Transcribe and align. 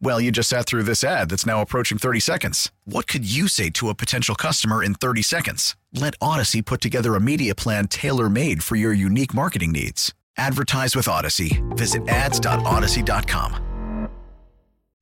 Well, 0.00 0.20
you 0.20 0.30
just 0.30 0.48
sat 0.48 0.66
through 0.66 0.82
this 0.82 1.02
ad 1.02 1.30
that's 1.30 1.46
now 1.46 1.62
approaching 1.62 1.98
30 1.98 2.20
seconds. 2.20 2.70
What 2.84 3.06
could 3.06 3.24
you 3.24 3.48
say 3.48 3.70
to 3.70 3.88
a 3.88 3.94
potential 3.94 4.34
customer 4.34 4.82
in 4.82 4.94
30 4.94 5.22
seconds? 5.22 5.76
Let 5.92 6.18
Audacy 6.18 6.64
put 6.64 6.80
together 6.80 7.14
a 7.14 7.20
media 7.20 7.54
plan 7.54 7.88
tailor 7.88 8.28
made 8.28 8.62
for 8.62 8.76
your 8.76 8.92
unique 8.92 9.32
marketing 9.32 9.72
needs. 9.72 10.12
Advertise 10.36 10.96
with 10.96 11.06
Audacy. 11.06 11.62
Visit 11.76 12.08
ads.audacy.com. 12.08 13.60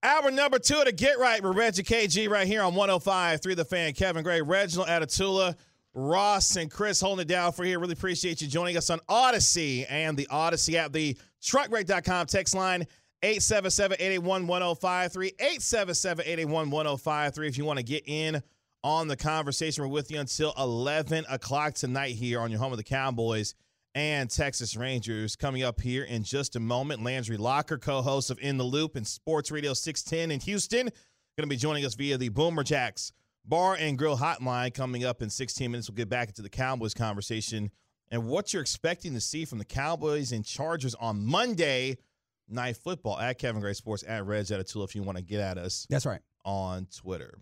Hour 0.04 0.32
number 0.32 0.58
two 0.58 0.82
the 0.84 0.90
Get 0.90 1.20
Right 1.20 1.40
with 1.40 1.56
Reggie 1.56 1.84
KG 1.84 2.28
right 2.28 2.46
here 2.46 2.62
on 2.62 2.74
105.3 2.74 3.54
the 3.54 3.64
fan. 3.64 3.92
Kevin 3.92 4.24
Gray, 4.24 4.40
Reginald 4.40 4.88
Atatula, 4.88 5.54
Ross, 5.94 6.56
and 6.56 6.68
Chris 6.68 7.00
holding 7.00 7.22
it 7.22 7.28
down 7.28 7.52
for 7.52 7.64
here. 7.64 7.78
Really 7.78 7.92
appreciate 7.92 8.42
you 8.42 8.48
joining 8.48 8.76
us 8.76 8.90
on 8.90 8.98
Audacy 9.08 9.86
and 9.88 10.16
the 10.16 10.26
Audacy 10.26 10.74
app, 10.74 10.92
the 10.92 11.16
truckbreak.com 11.40 12.26
text 12.26 12.52
line 12.52 12.84
877-881-1053. 13.22 15.36
877-881-1053 15.36 17.48
if 17.48 17.56
you 17.56 17.64
want 17.64 17.78
to 17.78 17.84
get 17.84 18.02
in 18.06 18.42
on 18.82 19.06
the 19.06 19.16
conversation. 19.16 19.84
We're 19.84 19.90
with 19.90 20.10
you 20.10 20.18
until 20.18 20.52
11 20.58 21.26
o'clock 21.30 21.74
tonight 21.74 22.16
here 22.16 22.40
on 22.40 22.50
your 22.50 22.58
home 22.58 22.72
of 22.72 22.78
the 22.78 22.84
Cowboys 22.84 23.54
and 23.94 24.28
Texas 24.28 24.76
Rangers. 24.76 25.36
Coming 25.36 25.62
up 25.62 25.80
here 25.80 26.02
in 26.02 26.24
just 26.24 26.56
a 26.56 26.60
moment, 26.60 27.04
Landry 27.04 27.36
Locker, 27.36 27.78
co-host 27.78 28.30
of 28.30 28.40
In 28.40 28.56
the 28.56 28.64
Loop 28.64 28.96
and 28.96 29.06
Sports 29.06 29.52
Radio 29.52 29.72
610 29.72 30.32
in 30.32 30.40
Houston, 30.40 30.86
going 30.86 31.42
to 31.42 31.46
be 31.46 31.56
joining 31.56 31.84
us 31.84 31.94
via 31.94 32.18
the 32.18 32.28
Boomer 32.28 32.64
Jacks 32.64 33.12
Bar 33.44 33.76
and 33.78 33.96
Grill 33.96 34.16
Hotline 34.16 34.74
coming 34.74 35.04
up 35.04 35.22
in 35.22 35.30
16 35.30 35.70
minutes. 35.70 35.88
We'll 35.88 35.96
get 35.96 36.08
back 36.08 36.26
into 36.28 36.42
the 36.42 36.50
Cowboys 36.50 36.94
conversation 36.94 37.70
and 38.10 38.26
what 38.26 38.52
you're 38.52 38.62
expecting 38.62 39.14
to 39.14 39.20
see 39.20 39.44
from 39.44 39.58
the 39.58 39.64
Cowboys 39.64 40.32
and 40.32 40.44
Chargers 40.44 40.96
on 40.96 41.24
Monday– 41.24 41.98
Night 42.48 42.76
Football 42.76 43.18
at 43.18 43.38
Kevin 43.38 43.60
Gray 43.60 43.72
Sports 43.72 44.04
at 44.06 44.24
Reg 44.26 44.46
Atatula 44.46 44.84
if 44.84 44.94
you 44.94 45.02
want 45.02 45.18
to 45.18 45.24
get 45.24 45.40
at 45.40 45.58
us. 45.58 45.86
That's 45.88 46.06
right. 46.06 46.20
On 46.44 46.86
Twitter. 46.94 47.38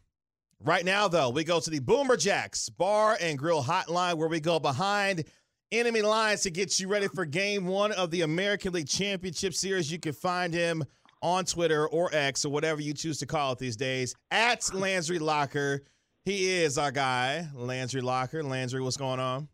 Right 0.62 0.84
now, 0.84 1.08
though, 1.08 1.30
we 1.30 1.42
go 1.44 1.58
to 1.58 1.70
the 1.70 1.78
Boomer 1.78 2.18
Jacks 2.18 2.68
Bar 2.68 3.16
and 3.20 3.38
Grill 3.38 3.62
Hotline 3.62 4.16
where 4.18 4.28
we 4.28 4.40
go 4.40 4.58
behind 4.58 5.24
enemy 5.72 6.02
lines 6.02 6.42
to 6.42 6.50
get 6.50 6.78
you 6.78 6.88
ready 6.88 7.08
for 7.08 7.24
game 7.24 7.66
one 7.66 7.92
of 7.92 8.10
the 8.10 8.22
American 8.22 8.72
League 8.72 8.88
Championship 8.88 9.54
Series. 9.54 9.90
You 9.90 9.98
can 9.98 10.12
find 10.12 10.52
him 10.52 10.84
on 11.22 11.44
Twitter 11.44 11.86
or 11.88 12.14
X 12.14 12.44
or 12.44 12.50
whatever 12.50 12.80
you 12.80 12.92
choose 12.92 13.18
to 13.18 13.26
call 13.26 13.52
it 13.52 13.58
these 13.58 13.76
days 13.76 14.14
at 14.30 14.72
Landry 14.74 15.18
Locker. 15.18 15.82
He 16.24 16.50
is 16.50 16.76
our 16.76 16.90
guy, 16.92 17.48
Landry 17.54 18.02
Locker. 18.02 18.42
Landry, 18.42 18.82
what's 18.82 18.96
going 18.96 19.20
on? 19.20 19.48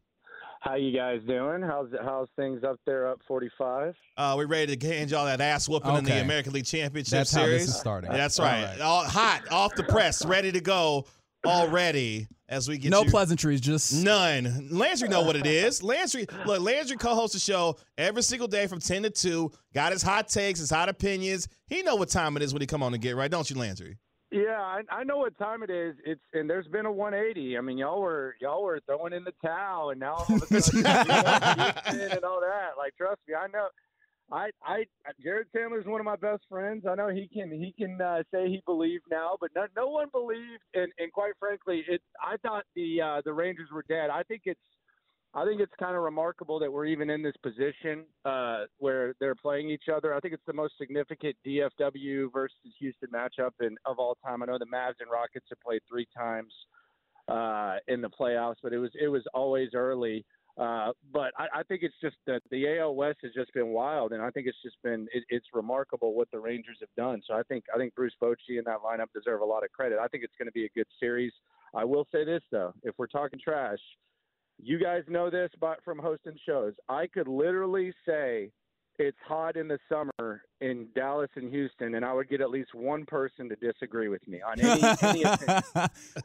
How 0.66 0.74
you 0.74 0.90
guys 0.90 1.20
doing? 1.28 1.62
How's 1.62 1.86
how's 2.02 2.26
things 2.34 2.64
up 2.64 2.80
there 2.86 3.08
up 3.08 3.20
45? 3.28 3.94
Uh, 4.16 4.34
we 4.36 4.46
ready 4.46 4.76
to 4.76 4.86
hand 4.88 5.12
y'all 5.12 5.24
that 5.24 5.40
ass 5.40 5.68
whooping 5.68 5.90
okay. 5.90 5.98
in 5.98 6.04
the 6.04 6.20
American 6.20 6.52
League 6.52 6.66
Championship 6.66 7.12
That's 7.12 7.30
Series. 7.30 7.50
That's 7.50 7.52
how 7.52 7.66
this 7.66 7.68
is 7.68 7.80
starting. 7.80 8.10
That's 8.10 8.40
right. 8.40 8.64
right. 8.64 8.80
All 8.80 9.04
hot, 9.04 9.42
off 9.52 9.76
the 9.76 9.84
press, 9.84 10.26
ready 10.26 10.50
to 10.50 10.60
go 10.60 11.06
already 11.44 12.26
as 12.48 12.68
we 12.68 12.78
get 12.78 12.90
no 12.90 13.02
you. 13.02 13.10
pleasantries, 13.10 13.60
just 13.60 14.02
none. 14.02 14.68
Landry 14.72 15.08
know 15.08 15.22
what 15.22 15.36
it 15.36 15.46
is. 15.46 15.84
Landry, 15.84 16.26
look, 16.44 16.60
Landry 16.60 16.96
co-hosts 16.96 17.34
the 17.34 17.40
show 17.40 17.76
every 17.96 18.24
single 18.24 18.48
day 18.48 18.66
from 18.66 18.80
ten 18.80 19.04
to 19.04 19.10
two. 19.10 19.52
Got 19.72 19.92
his 19.92 20.02
hot 20.02 20.26
takes, 20.26 20.58
his 20.58 20.70
hot 20.70 20.88
opinions. 20.88 21.46
He 21.68 21.82
know 21.84 21.94
what 21.94 22.08
time 22.08 22.36
it 22.36 22.42
is 22.42 22.52
when 22.52 22.60
he 22.60 22.66
come 22.66 22.82
on 22.82 22.90
to 22.90 22.98
get 22.98 23.14
right, 23.14 23.30
don't 23.30 23.48
you, 23.48 23.56
Landry? 23.56 23.98
Yeah, 24.30 24.60
I, 24.60 24.82
I 24.90 25.04
know 25.04 25.18
what 25.18 25.38
time 25.38 25.62
it 25.62 25.70
is. 25.70 25.94
It's 26.04 26.20
and 26.34 26.50
there's 26.50 26.66
been 26.66 26.86
a 26.86 26.92
180. 26.92 27.56
I 27.56 27.60
mean, 27.60 27.78
y'all 27.78 28.00
were 28.00 28.34
y'all 28.40 28.62
were 28.64 28.80
throwing 28.86 29.12
in 29.12 29.24
the 29.24 29.32
towel, 29.44 29.90
and 29.90 30.00
now 30.00 30.14
all 30.14 30.34
of 30.34 30.42
a 30.50 30.60
sudden 30.60 30.86
and 30.86 32.24
all 32.24 32.40
that. 32.40 32.72
Like, 32.76 32.96
trust 32.96 33.20
me, 33.28 33.34
I 33.34 33.46
know. 33.46 33.68
I 34.32 34.50
I 34.64 34.84
Jared 35.22 35.46
Sandler's 35.54 35.86
one 35.86 36.00
of 36.00 36.04
my 36.04 36.16
best 36.16 36.42
friends. 36.48 36.84
I 36.88 36.96
know 36.96 37.08
he 37.08 37.28
can 37.32 37.52
he 37.52 37.72
can 37.78 38.00
uh, 38.00 38.24
say 38.32 38.48
he 38.48 38.60
believed 38.66 39.04
now, 39.10 39.36
but 39.40 39.50
no 39.54 39.66
no 39.76 39.86
one 39.88 40.08
believed. 40.12 40.62
And 40.74 40.90
and 40.98 41.12
quite 41.12 41.34
frankly, 41.38 41.84
it 41.88 42.02
I 42.20 42.36
thought 42.38 42.64
the 42.74 43.00
uh, 43.00 43.22
the 43.24 43.32
Rangers 43.32 43.68
were 43.72 43.84
dead. 43.88 44.10
I 44.10 44.24
think 44.24 44.42
it's 44.46 44.60
I 45.36 45.44
think 45.44 45.60
it's 45.60 45.72
kind 45.78 45.94
of 45.94 46.02
remarkable 46.02 46.58
that 46.60 46.72
we're 46.72 46.86
even 46.86 47.10
in 47.10 47.22
this 47.22 47.34
position 47.42 48.06
uh, 48.24 48.64
where 48.78 49.14
they're 49.20 49.34
playing 49.34 49.68
each 49.68 49.84
other. 49.94 50.14
I 50.14 50.20
think 50.20 50.32
it's 50.32 50.46
the 50.46 50.54
most 50.54 50.78
significant 50.78 51.36
DFW 51.46 52.32
versus 52.32 52.56
Houston 52.78 53.10
matchup 53.10 53.50
in, 53.60 53.76
of 53.84 53.98
all 53.98 54.16
time. 54.24 54.42
I 54.42 54.46
know 54.46 54.56
the 54.58 54.64
Mavs 54.64 54.94
and 54.98 55.10
Rockets 55.12 55.44
have 55.50 55.60
played 55.60 55.82
three 55.86 56.08
times 56.16 56.54
uh, 57.28 57.76
in 57.86 58.00
the 58.00 58.08
playoffs, 58.08 58.56
but 58.62 58.72
it 58.72 58.78
was 58.78 58.90
it 58.98 59.08
was 59.08 59.24
always 59.34 59.70
early. 59.74 60.24
Uh, 60.56 60.92
but 61.12 61.32
I, 61.36 61.60
I 61.60 61.62
think 61.64 61.82
it's 61.82 62.00
just 62.02 62.16
that 62.26 62.40
the 62.50 62.78
AL 62.78 62.94
West 62.94 63.18
has 63.22 63.32
just 63.34 63.52
been 63.52 63.68
wild, 63.68 64.12
and 64.12 64.22
I 64.22 64.30
think 64.30 64.46
it's 64.46 64.62
just 64.64 64.76
been 64.82 65.06
it, 65.12 65.22
it's 65.28 65.48
remarkable 65.52 66.14
what 66.14 66.30
the 66.30 66.40
Rangers 66.40 66.78
have 66.80 66.88
done. 66.96 67.20
So 67.26 67.34
I 67.34 67.42
think 67.42 67.64
I 67.74 67.76
think 67.76 67.94
Bruce 67.94 68.14
Bochy 68.22 68.56
and 68.56 68.64
that 68.64 68.78
lineup 68.82 69.12
deserve 69.12 69.42
a 69.42 69.44
lot 69.44 69.64
of 69.64 69.70
credit. 69.72 69.98
I 70.00 70.08
think 70.08 70.24
it's 70.24 70.34
going 70.38 70.48
to 70.48 70.52
be 70.52 70.64
a 70.64 70.70
good 70.74 70.88
series. 70.98 71.32
I 71.74 71.84
will 71.84 72.06
say 72.10 72.24
this 72.24 72.40
though, 72.50 72.72
if 72.84 72.94
we're 72.96 73.06
talking 73.06 73.38
trash, 73.38 73.80
you 74.58 74.78
guys 74.78 75.02
know 75.08 75.30
this 75.30 75.50
but 75.60 75.78
from 75.84 75.98
hosting 75.98 76.36
shows. 76.46 76.74
I 76.88 77.06
could 77.06 77.28
literally 77.28 77.92
say 78.06 78.50
it's 78.98 79.18
hot 79.26 79.56
in 79.56 79.68
the 79.68 79.78
summer 79.88 80.42
in 80.60 80.88
Dallas 80.94 81.28
and 81.36 81.52
Houston, 81.52 81.94
and 81.94 82.04
I 82.04 82.12
would 82.12 82.28
get 82.28 82.40
at 82.40 82.50
least 82.50 82.74
one 82.74 83.04
person 83.04 83.48
to 83.48 83.56
disagree 83.56 84.08
with 84.08 84.26
me 84.26 84.40
on 84.40 84.58
any, 84.58 84.82
any 85.02 85.22
opinion. 85.24 85.58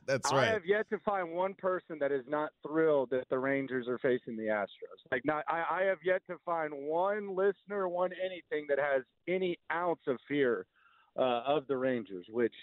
That's 0.06 0.32
right. 0.32 0.48
I 0.48 0.54
have 0.54 0.66
yet 0.66 0.90
to 0.90 1.00
find 1.00 1.32
one 1.32 1.54
person 1.54 1.98
that 2.00 2.12
is 2.12 2.24
not 2.28 2.52
thrilled 2.66 3.10
that 3.12 3.28
the 3.30 3.40
Rangers 3.40 3.88
are 3.88 4.00
facing 4.00 4.38
the 4.38 4.46
Astros. 4.46 5.02
Like, 5.12 5.26
not 5.26 5.44
I, 5.50 5.64
I 5.70 5.84
have 5.84 6.00
yet 6.04 6.22
to 6.30 6.38
find 6.46 6.74
one 6.74 7.36
listener, 7.36 7.90
one 7.90 8.12
anything 8.24 8.66
that 8.70 8.80
has 8.80 9.04
any 9.28 9.60
ounce 9.72 10.02
of 10.08 10.18
fear 10.28 10.66
uh, 11.18 11.44
of 11.46 11.68
the 11.68 11.78
Rangers, 11.78 12.26
which 12.30 12.56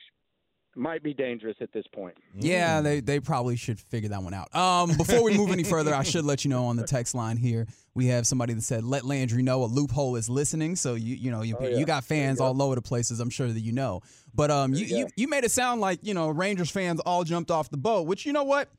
might 0.76 1.02
be 1.02 1.12
dangerous 1.12 1.56
at 1.60 1.72
this 1.72 1.84
point. 1.94 2.16
Yeah, 2.34 2.80
they, 2.80 3.00
they 3.00 3.20
probably 3.20 3.56
should 3.56 3.80
figure 3.80 4.10
that 4.10 4.22
one 4.22 4.34
out. 4.34 4.54
Um, 4.54 4.96
before 4.96 5.22
we 5.22 5.36
move 5.36 5.50
any 5.50 5.64
further, 5.64 5.94
I 5.94 6.02
should 6.02 6.24
let 6.24 6.44
you 6.44 6.50
know 6.50 6.66
on 6.66 6.76
the 6.76 6.84
text 6.84 7.14
line 7.14 7.36
here 7.36 7.66
we 7.94 8.06
have 8.06 8.28
somebody 8.28 8.54
that 8.54 8.62
said 8.62 8.84
let 8.84 9.04
Landry 9.04 9.42
know 9.42 9.64
a 9.64 9.66
loophole 9.66 10.14
is 10.14 10.30
listening. 10.30 10.76
So 10.76 10.94
you 10.94 11.16
you 11.16 11.30
know 11.32 11.42
you, 11.42 11.56
oh, 11.58 11.66
yeah. 11.66 11.78
you 11.78 11.84
got 11.84 12.04
fans 12.04 12.38
you 12.38 12.44
all 12.44 12.62
over 12.62 12.76
the 12.76 12.82
places. 12.82 13.18
I'm 13.18 13.28
sure 13.28 13.48
that 13.48 13.60
you 13.60 13.72
know. 13.72 14.02
But 14.32 14.52
um, 14.52 14.72
you, 14.72 14.84
you 14.84 15.08
you 15.16 15.28
made 15.28 15.42
it 15.42 15.50
sound 15.50 15.80
like 15.80 15.98
you 16.02 16.14
know 16.14 16.28
Rangers 16.28 16.70
fans 16.70 17.00
all 17.00 17.24
jumped 17.24 17.50
off 17.50 17.70
the 17.70 17.76
boat, 17.76 18.06
which 18.06 18.24
you 18.24 18.32
know 18.32 18.44
what. 18.44 18.70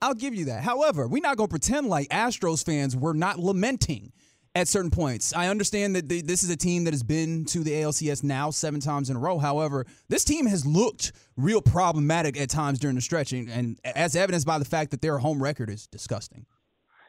I'll 0.00 0.14
give 0.14 0.32
you 0.32 0.44
that. 0.44 0.62
However, 0.62 1.08
we're 1.08 1.22
not 1.22 1.36
going 1.36 1.48
to 1.48 1.50
pretend 1.50 1.88
like 1.88 2.08
Astros 2.10 2.64
fans 2.64 2.94
were 2.96 3.14
not 3.14 3.40
lamenting 3.40 4.12
at 4.54 4.68
certain 4.68 4.90
points. 4.90 5.32
I 5.34 5.48
understand 5.48 5.96
that 5.96 6.08
the, 6.08 6.22
this 6.22 6.42
is 6.42 6.50
a 6.50 6.56
team 6.56 6.84
that 6.84 6.92
has 6.92 7.02
been 7.02 7.44
to 7.46 7.60
the 7.60 7.72
ALCS 7.72 8.22
now 8.22 8.50
seven 8.50 8.80
times 8.80 9.10
in 9.10 9.16
a 9.16 9.18
row. 9.18 9.38
However, 9.38 9.86
this 10.08 10.24
team 10.24 10.46
has 10.46 10.66
looked 10.66 11.12
real 11.36 11.62
problematic 11.62 12.38
at 12.38 12.50
times 12.50 12.78
during 12.78 12.96
the 12.96 13.02
stretching, 13.02 13.48
and 13.48 13.78
as 13.84 14.16
evidenced 14.16 14.46
by 14.46 14.58
the 14.58 14.64
fact 14.64 14.90
that 14.90 15.00
their 15.00 15.18
home 15.18 15.42
record 15.42 15.70
is 15.70 15.86
disgusting. 15.86 16.46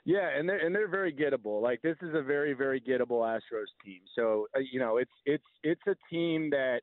Yeah, 0.05 0.29
and 0.35 0.47
they're 0.47 0.65
and 0.65 0.73
they're 0.73 0.87
very 0.87 1.13
gettable. 1.13 1.61
Like 1.61 1.81
this 1.81 1.97
is 2.01 2.15
a 2.15 2.21
very 2.21 2.53
very 2.53 2.81
gettable 2.81 3.21
Astros 3.21 3.69
team. 3.85 3.99
So 4.15 4.47
uh, 4.55 4.59
you 4.59 4.79
know 4.79 4.97
it's 4.97 5.11
it's 5.25 5.43
it's 5.63 5.81
a 5.87 5.95
team 6.09 6.49
that 6.51 6.81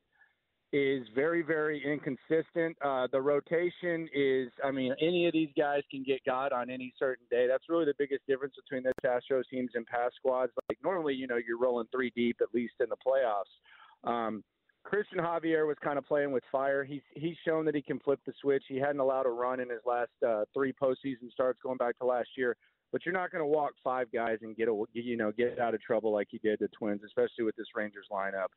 is 0.73 1.07
very, 1.15 1.41
very 1.41 1.81
inconsistent. 1.85 2.75
Uh, 2.83 3.07
the 3.11 3.21
rotation 3.21 4.09
is, 4.13 4.49
I 4.63 4.71
mean, 4.71 4.93
any 5.01 5.25
of 5.25 5.33
these 5.33 5.49
guys 5.57 5.81
can 5.89 6.03
get 6.03 6.19
God 6.25 6.51
on 6.51 6.69
any 6.69 6.93
certain 6.99 7.25
day. 7.31 7.47
That's 7.47 7.63
really 7.69 7.85
the 7.85 7.93
biggest 7.97 8.21
difference 8.27 8.55
between 8.55 8.83
the 8.83 8.93
Astros 9.07 9.43
teams 9.49 9.71
and 9.75 9.85
past 9.85 10.15
squads. 10.17 10.51
Like 10.69 10.77
normally, 10.83 11.13
you 11.13 11.27
know, 11.27 11.37
you're 11.37 11.59
rolling 11.59 11.87
three 11.91 12.11
deep 12.15 12.37
at 12.41 12.53
least 12.53 12.73
in 12.81 12.87
the 12.89 12.97
playoffs. 12.97 14.09
Um, 14.09 14.43
Cristian 14.85 15.19
Javier 15.19 15.67
was 15.67 15.75
kind 15.83 15.97
of 15.97 16.05
playing 16.05 16.31
with 16.31 16.43
fire. 16.51 16.83
He's 16.83 17.01
he's 17.13 17.35
shown 17.45 17.65
that 17.65 17.75
he 17.75 17.81
can 17.81 17.99
flip 17.99 18.19
the 18.25 18.33
switch. 18.41 18.63
He 18.67 18.77
hadn't 18.77 18.99
allowed 18.99 19.25
a 19.25 19.29
run 19.29 19.59
in 19.59 19.69
his 19.69 19.81
last 19.85 20.11
uh, 20.25 20.45
three 20.53 20.71
postseason 20.71 21.29
starts 21.31 21.59
going 21.61 21.77
back 21.77 21.97
to 21.99 22.05
last 22.05 22.29
year. 22.37 22.55
But 22.91 23.05
you're 23.05 23.13
not 23.13 23.31
going 23.31 23.41
to 23.41 23.47
walk 23.47 23.73
five 23.83 24.07
guys 24.11 24.37
and 24.41 24.55
get 24.55 24.67
a 24.67 24.83
you 24.93 25.17
know 25.17 25.31
get 25.31 25.59
out 25.59 25.73
of 25.73 25.81
trouble 25.81 26.11
like 26.11 26.27
he 26.29 26.37
did 26.39 26.59
the 26.59 26.67
Twins, 26.69 27.01
especially 27.05 27.43
with 27.43 27.55
this 27.55 27.67
Rangers 27.75 28.07
lineup. 28.11 28.47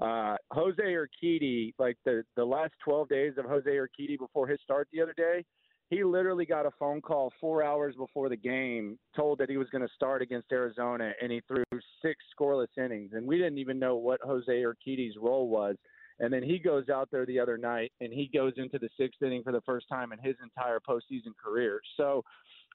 Uh, 0.00 0.36
Jose 0.50 0.82
Urquidy, 0.82 1.74
like 1.78 1.96
the 2.04 2.22
the 2.36 2.44
last 2.44 2.72
12 2.84 3.08
days 3.08 3.32
of 3.38 3.44
Jose 3.46 3.70
Urquidy 3.70 4.18
before 4.18 4.46
his 4.46 4.60
start 4.62 4.88
the 4.92 5.00
other 5.00 5.14
day, 5.16 5.44
he 5.88 6.02
literally 6.02 6.46
got 6.46 6.66
a 6.66 6.70
phone 6.78 7.00
call 7.00 7.32
four 7.40 7.62
hours 7.62 7.94
before 7.96 8.28
the 8.28 8.36
game, 8.36 8.98
told 9.14 9.38
that 9.38 9.48
he 9.48 9.56
was 9.56 9.68
going 9.70 9.86
to 9.86 9.94
start 9.94 10.20
against 10.20 10.50
Arizona, 10.50 11.12
and 11.22 11.30
he 11.30 11.40
threw 11.46 11.64
six 12.02 12.16
scoreless 12.38 12.76
innings, 12.76 13.12
and 13.12 13.26
we 13.26 13.38
didn't 13.38 13.58
even 13.58 13.78
know 13.78 13.96
what 13.96 14.20
Jose 14.22 14.50
Urquidy's 14.50 15.16
role 15.20 15.48
was. 15.48 15.76
And 16.18 16.32
then 16.32 16.42
he 16.42 16.58
goes 16.58 16.88
out 16.88 17.10
there 17.10 17.26
the 17.26 17.38
other 17.38 17.58
night 17.58 17.92
and 18.00 18.12
he 18.12 18.30
goes 18.32 18.54
into 18.56 18.78
the 18.78 18.88
sixth 18.98 19.20
inning 19.22 19.42
for 19.42 19.52
the 19.52 19.60
first 19.62 19.86
time 19.88 20.12
in 20.12 20.18
his 20.18 20.34
entire 20.42 20.80
postseason 20.80 21.36
career. 21.36 21.80
So 21.96 22.24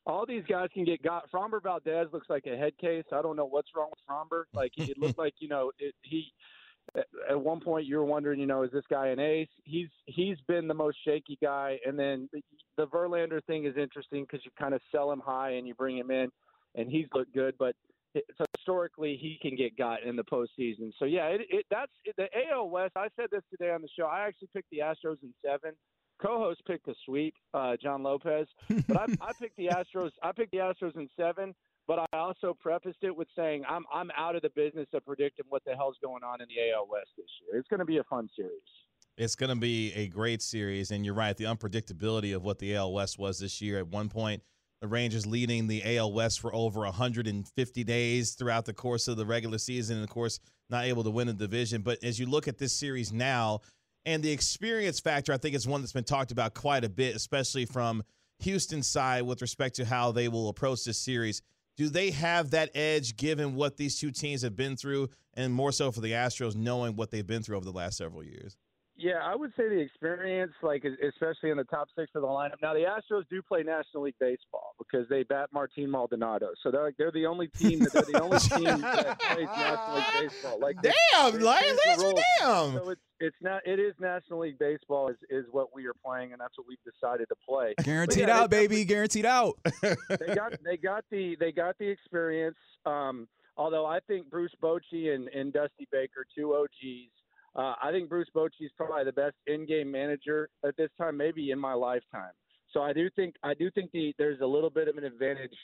all 0.05 0.25
these 0.25 0.43
guys 0.47 0.69
can 0.73 0.83
get 0.83 1.03
got. 1.03 1.29
Framber 1.31 1.61
Valdez 1.61 2.07
looks 2.11 2.29
like 2.29 2.45
a 2.45 2.57
head 2.57 2.77
case. 2.79 3.05
I 3.11 3.21
don't 3.21 3.35
know 3.35 3.45
what's 3.45 3.69
wrong 3.75 3.89
with 3.89 3.99
Framber. 4.09 4.43
Like 4.53 4.71
it 4.77 4.97
looked 4.97 5.17
like 5.17 5.35
you 5.39 5.47
know 5.47 5.71
it, 5.79 5.95
he. 6.01 6.31
At 7.29 7.39
one 7.39 7.61
point, 7.61 7.85
you 7.85 7.97
were 7.97 8.05
wondering, 8.05 8.39
you 8.39 8.47
know, 8.47 8.63
is 8.63 8.71
this 8.71 8.83
guy 8.89 9.09
an 9.09 9.19
ace? 9.19 9.47
He's 9.63 9.87
he's 10.07 10.37
been 10.47 10.67
the 10.67 10.73
most 10.73 10.97
shaky 11.05 11.37
guy, 11.41 11.77
and 11.85 11.97
then 11.97 12.27
the, 12.33 12.41
the 12.75 12.87
Verlander 12.87 13.41
thing 13.45 13.65
is 13.65 13.77
interesting 13.77 14.23
because 14.23 14.43
you 14.43 14.51
kind 14.59 14.73
of 14.73 14.81
sell 14.91 15.11
him 15.11 15.21
high 15.23 15.51
and 15.51 15.67
you 15.67 15.75
bring 15.75 15.95
him 15.95 16.09
in, 16.09 16.29
and 16.75 16.89
he's 16.89 17.05
looked 17.13 17.33
good, 17.35 17.53
but 17.59 17.75
so 18.13 18.45
historically 18.57 19.17
he 19.21 19.37
can 19.41 19.55
get 19.55 19.77
got 19.77 20.03
in 20.03 20.15
the 20.15 20.23
postseason. 20.23 20.91
So 20.97 21.05
yeah, 21.05 21.27
it, 21.27 21.41
it 21.49 21.65
that's 21.69 21.91
the 22.17 22.27
AL 22.51 22.69
West. 22.69 22.93
I 22.95 23.07
said 23.15 23.27
this 23.31 23.43
today 23.51 23.71
on 23.71 23.81
the 23.81 23.89
show. 23.97 24.07
I 24.07 24.21
actually 24.21 24.49
picked 24.53 24.69
the 24.71 24.79
Astros 24.79 25.21
in 25.23 25.33
seven 25.45 25.73
co-host 26.21 26.61
picked 26.65 26.87
a 26.87 26.93
sweep, 27.05 27.33
uh, 27.53 27.75
John 27.81 28.03
Lopez, 28.03 28.47
but 28.87 28.97
I, 28.97 29.05
I 29.21 29.31
picked 29.39 29.57
the 29.57 29.67
Astros. 29.95 30.11
I 30.21 30.31
picked 30.31 30.51
the 30.51 30.59
Astros 30.59 30.95
in 30.95 31.09
seven, 31.17 31.53
but 31.87 31.99
I 31.99 32.17
also 32.17 32.55
prefaced 32.59 33.03
it 33.03 33.15
with 33.15 33.27
saying 33.35 33.63
I'm 33.67 33.85
I'm 33.93 34.11
out 34.17 34.35
of 34.35 34.41
the 34.41 34.49
business 34.49 34.87
of 34.93 35.05
predicting 35.05 35.45
what 35.49 35.63
the 35.65 35.75
hell's 35.75 35.97
going 36.01 36.23
on 36.23 36.41
in 36.41 36.47
the 36.47 36.71
AL 36.71 36.87
West 36.89 37.09
this 37.17 37.27
year. 37.41 37.59
It's 37.59 37.67
going 37.67 37.79
to 37.79 37.85
be 37.85 37.97
a 37.97 38.03
fun 38.03 38.29
series. 38.35 38.51
It's 39.17 39.35
going 39.35 39.49
to 39.49 39.55
be 39.55 39.93
a 39.93 40.07
great 40.07 40.41
series, 40.41 40.91
and 40.91 41.05
you're 41.05 41.13
right. 41.13 41.35
The 41.35 41.43
unpredictability 41.43 42.35
of 42.35 42.43
what 42.43 42.59
the 42.59 42.75
AL 42.75 42.93
West 42.93 43.19
was 43.19 43.39
this 43.39 43.61
year. 43.61 43.77
At 43.77 43.87
one 43.87 44.09
point, 44.09 44.41
the 44.81 44.87
Rangers 44.87 45.27
leading 45.27 45.67
the 45.67 45.97
AL 45.97 46.13
West 46.13 46.39
for 46.39 46.53
over 46.55 46.79
150 46.81 47.83
days 47.83 48.31
throughout 48.31 48.65
the 48.65 48.73
course 48.73 49.07
of 49.07 49.17
the 49.17 49.25
regular 49.25 49.57
season, 49.57 49.97
and 49.97 50.03
of 50.03 50.09
course, 50.09 50.39
not 50.69 50.85
able 50.85 51.03
to 51.03 51.11
win 51.11 51.27
the 51.27 51.33
division. 51.33 51.81
But 51.81 52.03
as 52.03 52.19
you 52.19 52.25
look 52.25 52.47
at 52.47 52.57
this 52.57 52.73
series 52.73 53.11
now, 53.11 53.61
and 54.05 54.23
the 54.23 54.31
experience 54.31 54.99
factor, 54.99 55.33
I 55.33 55.37
think, 55.37 55.55
is 55.55 55.67
one 55.67 55.81
that's 55.81 55.93
been 55.93 56.03
talked 56.03 56.31
about 56.31 56.53
quite 56.53 56.83
a 56.83 56.89
bit, 56.89 57.15
especially 57.15 57.65
from 57.65 58.03
Houston's 58.39 58.87
side 58.87 59.23
with 59.23 59.41
respect 59.41 59.75
to 59.75 59.85
how 59.85 60.11
they 60.11 60.27
will 60.27 60.49
approach 60.49 60.83
this 60.83 60.97
series. 60.97 61.41
Do 61.77 61.89
they 61.89 62.11
have 62.11 62.51
that 62.51 62.69
edge 62.75 63.15
given 63.15 63.55
what 63.55 63.77
these 63.77 63.99
two 63.99 64.11
teams 64.11 64.41
have 64.41 64.55
been 64.55 64.75
through, 64.75 65.09
and 65.33 65.53
more 65.53 65.71
so 65.71 65.91
for 65.91 66.01
the 66.01 66.11
Astros, 66.11 66.55
knowing 66.55 66.95
what 66.95 67.11
they've 67.11 67.25
been 67.25 67.43
through 67.43 67.57
over 67.57 67.65
the 67.65 67.71
last 67.71 67.97
several 67.97 68.23
years? 68.23 68.57
Yeah, 69.01 69.19
I 69.23 69.35
would 69.35 69.51
say 69.57 69.67
the 69.67 69.79
experience, 69.79 70.51
like 70.61 70.83
especially 70.83 71.49
in 71.49 71.57
the 71.57 71.63
top 71.63 71.87
six 71.97 72.11
of 72.13 72.21
the 72.21 72.27
lineup. 72.27 72.61
Now 72.61 72.73
the 72.73 72.81
Astros 72.81 73.23
do 73.31 73.41
play 73.41 73.63
National 73.63 74.03
League 74.03 74.15
baseball 74.19 74.75
because 74.77 75.07
they 75.09 75.23
bat 75.23 75.49
Martin 75.51 75.89
Maldonado, 75.89 76.49
so 76.61 76.69
they're 76.69 76.83
like, 76.83 76.97
they're 76.97 77.11
the 77.11 77.25
only 77.25 77.47
team 77.47 77.79
that 77.79 77.93
they're 77.93 78.03
the 78.03 78.21
only 78.21 78.37
team 78.39 78.81
that 78.81 79.19
plays 79.19 79.47
National 79.47 79.95
League 79.95 80.29
baseball. 80.29 80.59
Like 80.59 80.75
damn, 80.83 81.39
Lions, 81.39 81.79
damn. 82.39 82.73
So 82.73 82.89
it's 82.89 83.01
it's 83.21 83.35
not 83.41 83.61
it 83.65 83.79
is 83.79 83.93
National 83.99 84.39
League 84.39 84.59
baseball 84.59 85.09
is 85.09 85.17
is 85.29 85.45
what 85.51 85.73
we 85.73 85.85
are 85.85 85.93
playing, 86.05 86.33
and 86.33 86.41
that's 86.41 86.57
what 86.57 86.67
we've 86.67 86.77
decided 86.83 87.27
to 87.29 87.35
play. 87.47 87.73
Guaranteed 87.83 88.27
yeah, 88.27 88.41
out, 88.41 88.49
baby, 88.49 88.83
guaranteed 88.83 89.25
out. 89.25 89.57
they 89.81 90.35
got 90.35 90.53
they 90.63 90.77
got 90.77 91.05
the 91.09 91.37
they 91.39 91.51
got 91.51 91.77
the 91.77 91.87
experience. 91.87 92.57
Um, 92.85 93.27
although 93.55 93.85
I 93.85 93.99
think 94.01 94.29
Bruce 94.29 94.53
Bochy 94.61 95.13
and, 95.13 95.27
and 95.29 95.53
Dusty 95.53 95.87
Baker, 95.91 96.25
two 96.35 96.53
OGs 96.55 97.11
uh, 97.55 97.75
I 97.81 97.91
think 97.91 98.09
Bruce 98.09 98.29
Bochy 98.33 98.61
is 98.61 98.71
probably 98.77 99.03
the 99.03 99.11
best 99.11 99.35
in-game 99.45 99.91
manager 99.91 100.49
at 100.65 100.77
this 100.77 100.89
time, 100.97 101.17
maybe 101.17 101.51
in 101.51 101.59
my 101.59 101.73
lifetime. 101.73 102.31
So 102.71 102.81
I 102.81 102.93
do 102.93 103.09
think 103.15 103.35
I 103.43 103.53
do 103.53 103.69
think 103.71 103.91
the, 103.91 104.15
there's 104.17 104.39
a 104.39 104.45
little 104.45 104.69
bit 104.69 104.87
of 104.87 104.97
an 104.97 105.03
advantage 105.03 105.55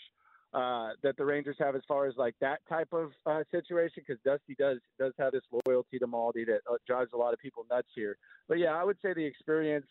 uh, 0.53 0.91
that 1.03 1.17
the 1.17 1.25
Rangers 1.25 1.57
have 1.59 1.75
as 1.75 1.81
far 1.88 2.07
as 2.07 2.15
like 2.17 2.35
that 2.41 2.59
type 2.69 2.89
of 2.94 3.11
uh, 3.25 3.44
situation 3.51 4.03
because 4.07 4.21
Dusty 4.23 4.55
does 4.57 4.77
does 4.99 5.13
have 5.19 5.33
this 5.33 5.44
loyalty 5.65 5.99
to 5.99 6.07
Maldi 6.07 6.45
that 6.45 6.61
uh, 6.69 6.77
drives 6.85 7.11
a 7.13 7.17
lot 7.17 7.33
of 7.33 7.39
people 7.39 7.65
nuts 7.69 7.89
here. 7.94 8.17
But 8.47 8.57
yeah, 8.57 8.73
I 8.73 8.83
would 8.83 8.97
say 9.01 9.13
the 9.13 9.25
experience 9.25 9.85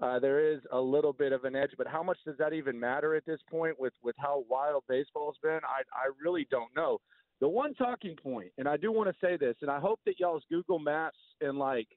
uh, 0.00 0.18
there 0.18 0.52
is 0.52 0.60
a 0.72 0.80
little 0.80 1.12
bit 1.12 1.32
of 1.32 1.44
an 1.44 1.54
edge, 1.54 1.70
but 1.78 1.86
how 1.86 2.02
much 2.02 2.18
does 2.26 2.36
that 2.38 2.52
even 2.52 2.78
matter 2.78 3.14
at 3.14 3.24
this 3.26 3.40
point 3.50 3.78
with 3.78 3.92
with 4.02 4.16
how 4.18 4.44
wild 4.48 4.82
baseball's 4.88 5.36
been? 5.42 5.60
I 5.62 5.82
I 5.94 6.10
really 6.22 6.46
don't 6.50 6.74
know. 6.74 6.98
The 7.40 7.48
one 7.48 7.74
talking 7.74 8.16
point, 8.16 8.52
and 8.58 8.68
I 8.68 8.76
do 8.76 8.92
want 8.92 9.08
to 9.08 9.16
say 9.20 9.36
this, 9.36 9.56
and 9.62 9.70
I 9.70 9.80
hope 9.80 10.00
that 10.06 10.20
y'all's 10.20 10.44
Google 10.50 10.78
Maps 10.78 11.18
and 11.40 11.58
like 11.58 11.88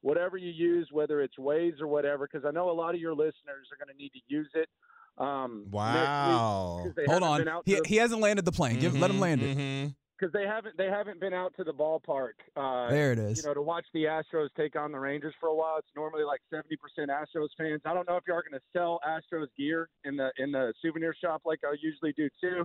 whatever 0.00 0.36
you 0.36 0.50
use, 0.50 0.88
whether 0.92 1.22
it's 1.22 1.36
Waze 1.38 1.80
or 1.80 1.86
whatever, 1.86 2.28
because 2.30 2.46
I 2.46 2.50
know 2.50 2.70
a 2.70 2.72
lot 2.72 2.94
of 2.94 3.00
your 3.00 3.14
listeners 3.14 3.68
are 3.72 3.82
going 3.82 3.94
to 3.94 4.02
need 4.02 4.12
to 4.12 4.20
use 4.28 4.50
it. 4.54 4.68
Um, 5.16 5.66
wow! 5.70 6.90
Hold 7.06 7.22
on, 7.22 7.62
he, 7.64 7.74
the, 7.74 7.82
he 7.86 7.96
hasn't 7.96 8.20
landed 8.20 8.44
the 8.44 8.52
plane. 8.52 8.80
Mm-hmm, 8.80 8.98
let 9.00 9.10
him 9.10 9.20
land 9.20 9.42
it. 9.42 9.56
Because 10.18 10.32
mm-hmm. 10.32 10.36
they 10.36 10.44
haven't 10.44 10.76
they 10.76 10.86
haven't 10.86 11.20
been 11.20 11.32
out 11.32 11.54
to 11.56 11.62
the 11.62 11.72
ballpark. 11.72 12.32
Uh, 12.56 12.90
there 12.90 13.12
it 13.12 13.18
is. 13.20 13.38
You 13.38 13.44
know, 13.48 13.54
to 13.54 13.62
watch 13.62 13.86
the 13.94 14.04
Astros 14.04 14.48
take 14.56 14.74
on 14.74 14.90
the 14.90 14.98
Rangers 14.98 15.34
for 15.38 15.50
a 15.50 15.54
while. 15.54 15.76
It's 15.78 15.86
normally 15.94 16.24
like 16.24 16.40
seventy 16.50 16.76
percent 16.76 17.10
Astros 17.10 17.48
fans. 17.56 17.80
I 17.84 17.94
don't 17.94 18.08
know 18.08 18.16
if 18.16 18.24
you 18.26 18.34
are 18.34 18.42
going 18.42 18.58
to 18.58 18.66
sell 18.72 18.98
Astros 19.06 19.46
gear 19.56 19.88
in 20.04 20.16
the 20.16 20.32
in 20.38 20.50
the 20.50 20.72
souvenir 20.82 21.14
shop 21.22 21.42
like 21.44 21.60
I 21.64 21.76
usually 21.80 22.12
do 22.12 22.28
too. 22.40 22.64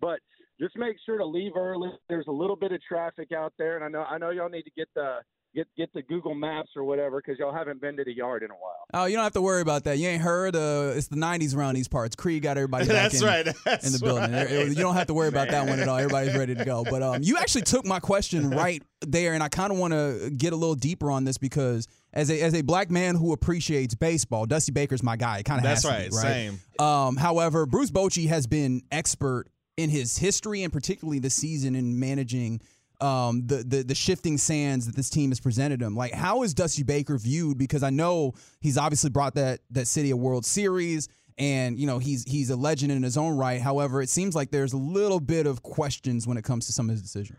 But 0.00 0.20
just 0.60 0.76
make 0.76 0.96
sure 1.04 1.18
to 1.18 1.26
leave 1.26 1.56
early. 1.56 1.90
There's 2.08 2.28
a 2.28 2.32
little 2.32 2.56
bit 2.56 2.70
of 2.70 2.80
traffic 2.82 3.32
out 3.32 3.52
there, 3.58 3.74
and 3.74 3.84
I 3.84 3.88
know 3.88 4.04
I 4.04 4.18
know 4.18 4.30
y'all 4.30 4.48
need 4.48 4.62
to 4.62 4.70
get 4.76 4.88
the 4.94 5.18
get 5.54 5.66
get 5.76 5.92
the 5.92 6.02
Google 6.02 6.34
Maps 6.34 6.70
or 6.76 6.84
whatever 6.84 7.20
because 7.24 7.38
y'all 7.38 7.52
haven't 7.52 7.80
been 7.80 7.96
to 7.96 8.04
the 8.04 8.12
yard 8.12 8.42
in 8.42 8.50
a 8.50 8.54
while. 8.54 8.84
Oh, 8.94 9.04
you 9.06 9.16
don't 9.16 9.22
have 9.22 9.32
to 9.32 9.42
worry 9.42 9.60
about 9.60 9.84
that. 9.84 9.98
You 9.98 10.08
ain't 10.08 10.22
heard. 10.22 10.54
Uh, 10.54 10.92
it's 10.94 11.08
the 11.08 11.16
'90s 11.16 11.56
around 11.56 11.74
these 11.74 11.88
parts. 11.88 12.16
Creed 12.16 12.42
got 12.42 12.56
everybody 12.56 12.86
back 12.88 13.10
That's 13.10 13.20
in, 13.20 13.26
right. 13.26 13.48
That's 13.64 13.86
in 13.86 13.92
the 13.92 13.98
building. 13.98 14.32
Right. 14.32 14.68
You 14.68 14.74
don't 14.74 14.94
have 14.94 15.06
to 15.08 15.14
worry 15.14 15.28
about 15.28 15.48
that 15.50 15.66
one 15.66 15.80
at 15.80 15.88
all. 15.88 15.96
Everybody's 15.98 16.36
ready 16.36 16.54
to 16.54 16.64
go. 16.64 16.84
But 16.88 17.02
um, 17.02 17.22
you 17.22 17.36
actually 17.38 17.62
took 17.62 17.84
my 17.84 18.00
question 18.00 18.50
right 18.58 18.82
there, 19.00 19.34
and 19.34 19.42
I 19.42 19.48
kind 19.48 19.72
of 19.72 19.78
want 19.78 19.92
to 19.92 20.30
get 20.36 20.52
a 20.52 20.56
little 20.56 20.74
deeper 20.74 21.10
on 21.10 21.24
this 21.24 21.38
because 21.38 21.88
as 22.12 22.30
a 22.30 22.40
as 22.40 22.54
a 22.54 22.62
black 22.62 22.90
man 22.90 23.14
who 23.14 23.32
appreciates 23.32 23.94
baseball, 23.94 24.46
Dusty 24.46 24.72
Baker's 24.72 25.02
my 25.02 25.16
guy. 25.16 25.42
Kind 25.42 25.58
of 25.58 25.64
that's 25.64 25.84
right. 25.84 26.10
Be, 26.10 26.16
right. 26.16 26.22
Same. 26.22 26.60
Um, 26.78 27.16
however, 27.16 27.66
Bruce 27.66 27.90
Bochy 27.90 28.28
has 28.28 28.46
been 28.46 28.82
expert 28.92 29.46
in 29.76 29.90
his 29.90 30.18
history 30.18 30.64
and 30.64 30.72
particularly 30.72 31.20
this 31.20 31.34
season 31.34 31.76
in 31.76 32.00
managing 32.00 32.60
um, 33.00 33.46
the, 33.46 33.56
the 33.56 33.82
the 33.82 33.94
shifting 33.94 34.38
sands 34.38 34.86
that 34.86 34.96
this 34.96 35.10
team 35.10 35.30
has 35.30 35.40
presented 35.40 35.80
him. 35.80 35.94
Like, 35.94 36.12
how 36.12 36.42
is 36.42 36.54
Dusty 36.54 36.82
Baker 36.82 37.18
viewed? 37.18 37.58
Because 37.58 37.82
I 37.82 37.90
know 37.90 38.34
he's 38.60 38.78
obviously 38.78 39.10
brought 39.10 39.34
that 39.34 39.60
that 39.70 39.86
city 39.86 40.10
a 40.10 40.16
World 40.16 40.44
Series, 40.44 41.08
and 41.38 41.78
you 41.78 41.86
know 41.86 41.98
he's 41.98 42.24
he's 42.24 42.50
a 42.50 42.56
legend 42.56 42.92
in 42.92 43.02
his 43.02 43.16
own 43.16 43.36
right. 43.36 43.60
However, 43.60 44.02
it 44.02 44.08
seems 44.08 44.34
like 44.34 44.50
there's 44.50 44.72
a 44.72 44.78
little 44.78 45.20
bit 45.20 45.46
of 45.46 45.62
questions 45.62 46.26
when 46.26 46.36
it 46.36 46.44
comes 46.44 46.66
to 46.66 46.72
some 46.72 46.88
of 46.88 46.92
his 46.92 47.02
decisions. 47.02 47.38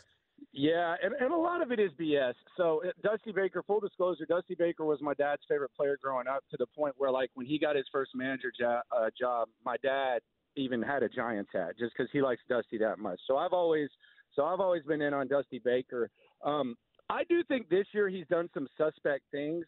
Yeah, 0.51 0.95
and, 1.01 1.13
and 1.13 1.31
a 1.31 1.37
lot 1.37 1.61
of 1.61 1.71
it 1.71 1.79
is 1.79 1.91
BS. 1.99 2.33
So 2.57 2.81
uh, 2.85 2.89
Dusty 3.03 3.31
Baker, 3.31 3.63
full 3.65 3.79
disclosure, 3.79 4.25
Dusty 4.27 4.55
Baker 4.55 4.83
was 4.83 4.99
my 4.99 5.13
dad's 5.13 5.43
favorite 5.47 5.71
player 5.77 5.97
growing 6.01 6.27
up 6.27 6.43
to 6.51 6.57
the 6.57 6.65
point 6.65 6.95
where, 6.97 7.11
like, 7.11 7.29
when 7.35 7.45
he 7.45 7.59
got 7.59 7.75
his 7.75 7.85
first 7.91 8.11
manager 8.15 8.51
jo- 8.59 8.81
uh, 8.91 9.09
job, 9.17 9.47
my 9.63 9.77
dad 9.83 10.19
even 10.57 10.81
had 10.81 11.03
a 11.03 11.09
Giants 11.09 11.51
hat 11.53 11.75
just 11.79 11.93
because 11.95 12.09
he 12.11 12.21
likes 12.21 12.41
Dusty 12.49 12.77
that 12.79 12.99
much. 12.99 13.19
So 13.27 13.37
I've 13.37 13.53
always 13.53 13.89
so 14.39 14.45
I've 14.45 14.61
always 14.61 14.83
been 14.83 15.01
in 15.01 15.13
on 15.13 15.27
Dusty 15.27 15.59
Baker. 15.59 16.09
Um, 16.45 16.77
I 17.09 17.25
do 17.25 17.43
think 17.43 17.67
this 17.67 17.87
year 17.93 18.07
he's 18.07 18.27
done 18.27 18.49
some 18.53 18.69
suspect 18.77 19.23
things, 19.31 19.65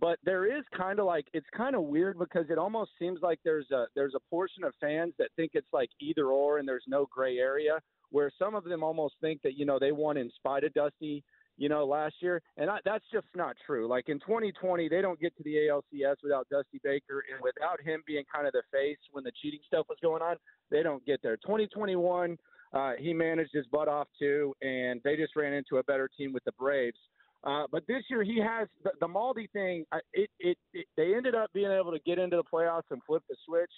but 0.00 0.18
there 0.24 0.46
is 0.46 0.64
kind 0.74 0.98
of 0.98 1.04
like 1.04 1.26
it's 1.34 1.46
kind 1.54 1.76
of 1.76 1.82
weird 1.82 2.18
because 2.18 2.46
it 2.48 2.56
almost 2.56 2.92
seems 2.98 3.20
like 3.20 3.38
there's 3.44 3.70
a 3.70 3.84
there's 3.94 4.14
a 4.14 4.30
portion 4.30 4.64
of 4.64 4.72
fans 4.80 5.12
that 5.18 5.28
think 5.36 5.50
it's 5.52 5.68
like 5.74 5.90
either 6.00 6.28
or 6.28 6.56
and 6.56 6.66
there's 6.66 6.84
no 6.88 7.06
gray 7.14 7.36
area. 7.36 7.80
Where 8.10 8.30
some 8.38 8.54
of 8.54 8.64
them 8.64 8.82
almost 8.82 9.16
think 9.20 9.42
that 9.42 9.58
you 9.58 9.66
know 9.66 9.78
they 9.78 9.92
won 9.92 10.16
in 10.16 10.30
spite 10.38 10.64
of 10.64 10.72
Dusty 10.72 11.22
you 11.56 11.68
know, 11.68 11.84
last 11.84 12.16
year. 12.20 12.42
And 12.56 12.68
I, 12.68 12.78
that's 12.84 13.04
just 13.12 13.26
not 13.36 13.54
true. 13.64 13.86
Like 13.86 14.08
in 14.08 14.18
2020, 14.18 14.88
they 14.88 15.00
don't 15.00 15.20
get 15.20 15.36
to 15.36 15.42
the 15.44 15.68
ALCS 15.70 16.16
without 16.22 16.48
Dusty 16.50 16.80
Baker 16.82 17.22
and 17.32 17.40
without 17.40 17.80
him 17.80 18.02
being 18.08 18.24
kind 18.32 18.48
of 18.48 18.52
the 18.52 18.62
face 18.72 18.98
when 19.12 19.22
the 19.22 19.30
cheating 19.40 19.60
stuff 19.64 19.86
was 19.88 19.98
going 20.02 20.20
on. 20.20 20.34
They 20.72 20.82
don't 20.82 21.04
get 21.06 21.20
there. 21.22 21.36
2021, 21.36 22.36
uh, 22.74 22.92
he 22.98 23.14
managed 23.14 23.52
his 23.52 23.66
butt 23.66 23.88
off 23.88 24.08
too, 24.18 24.54
and 24.60 25.00
they 25.04 25.16
just 25.16 25.36
ran 25.36 25.52
into 25.52 25.78
a 25.78 25.82
better 25.84 26.08
team 26.16 26.32
with 26.32 26.44
the 26.44 26.52
Braves. 26.52 26.98
Uh, 27.44 27.64
but 27.70 27.86
this 27.86 28.02
year 28.08 28.22
he 28.22 28.40
has 28.40 28.68
the, 28.82 28.90
the 29.00 29.06
Maldi 29.06 29.50
thing. 29.52 29.84
It, 30.12 30.30
it, 30.40 30.58
it 30.72 30.86
they 30.96 31.14
ended 31.14 31.34
up 31.34 31.52
being 31.52 31.70
able 31.70 31.92
to 31.92 32.00
get 32.00 32.18
into 32.18 32.36
the 32.36 32.42
playoffs 32.42 32.90
and 32.90 33.00
flip 33.06 33.22
the 33.28 33.36
switch, 33.46 33.70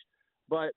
but 0.48 0.70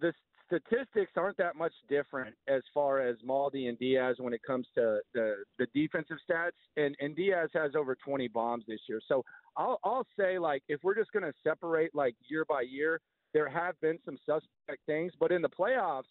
the 0.00 0.12
statistics 0.46 1.12
aren't 1.16 1.36
that 1.36 1.56
much 1.56 1.72
different 1.88 2.34
as 2.48 2.62
far 2.72 3.00
as 3.00 3.16
Maldi 3.26 3.68
and 3.68 3.78
Diaz 3.78 4.16
when 4.18 4.32
it 4.32 4.42
comes 4.46 4.66
to 4.76 5.00
the 5.12 5.36
the 5.58 5.66
defensive 5.74 6.18
stats. 6.28 6.52
And 6.76 6.94
and 7.00 7.14
Diaz 7.14 7.50
has 7.54 7.72
over 7.76 7.96
20 7.96 8.28
bombs 8.28 8.64
this 8.66 8.80
year. 8.88 9.00
So 9.06 9.24
I'll 9.56 9.78
I'll 9.84 10.06
say 10.18 10.38
like 10.38 10.62
if 10.68 10.80
we're 10.82 10.96
just 10.96 11.12
going 11.12 11.24
to 11.24 11.32
separate 11.42 11.94
like 11.94 12.14
year 12.28 12.44
by 12.48 12.62
year, 12.62 13.00
there 13.34 13.48
have 13.48 13.80
been 13.80 13.98
some 14.04 14.16
suspect 14.24 14.80
things, 14.86 15.12
but 15.18 15.32
in 15.32 15.42
the 15.42 15.48
playoffs, 15.48 16.04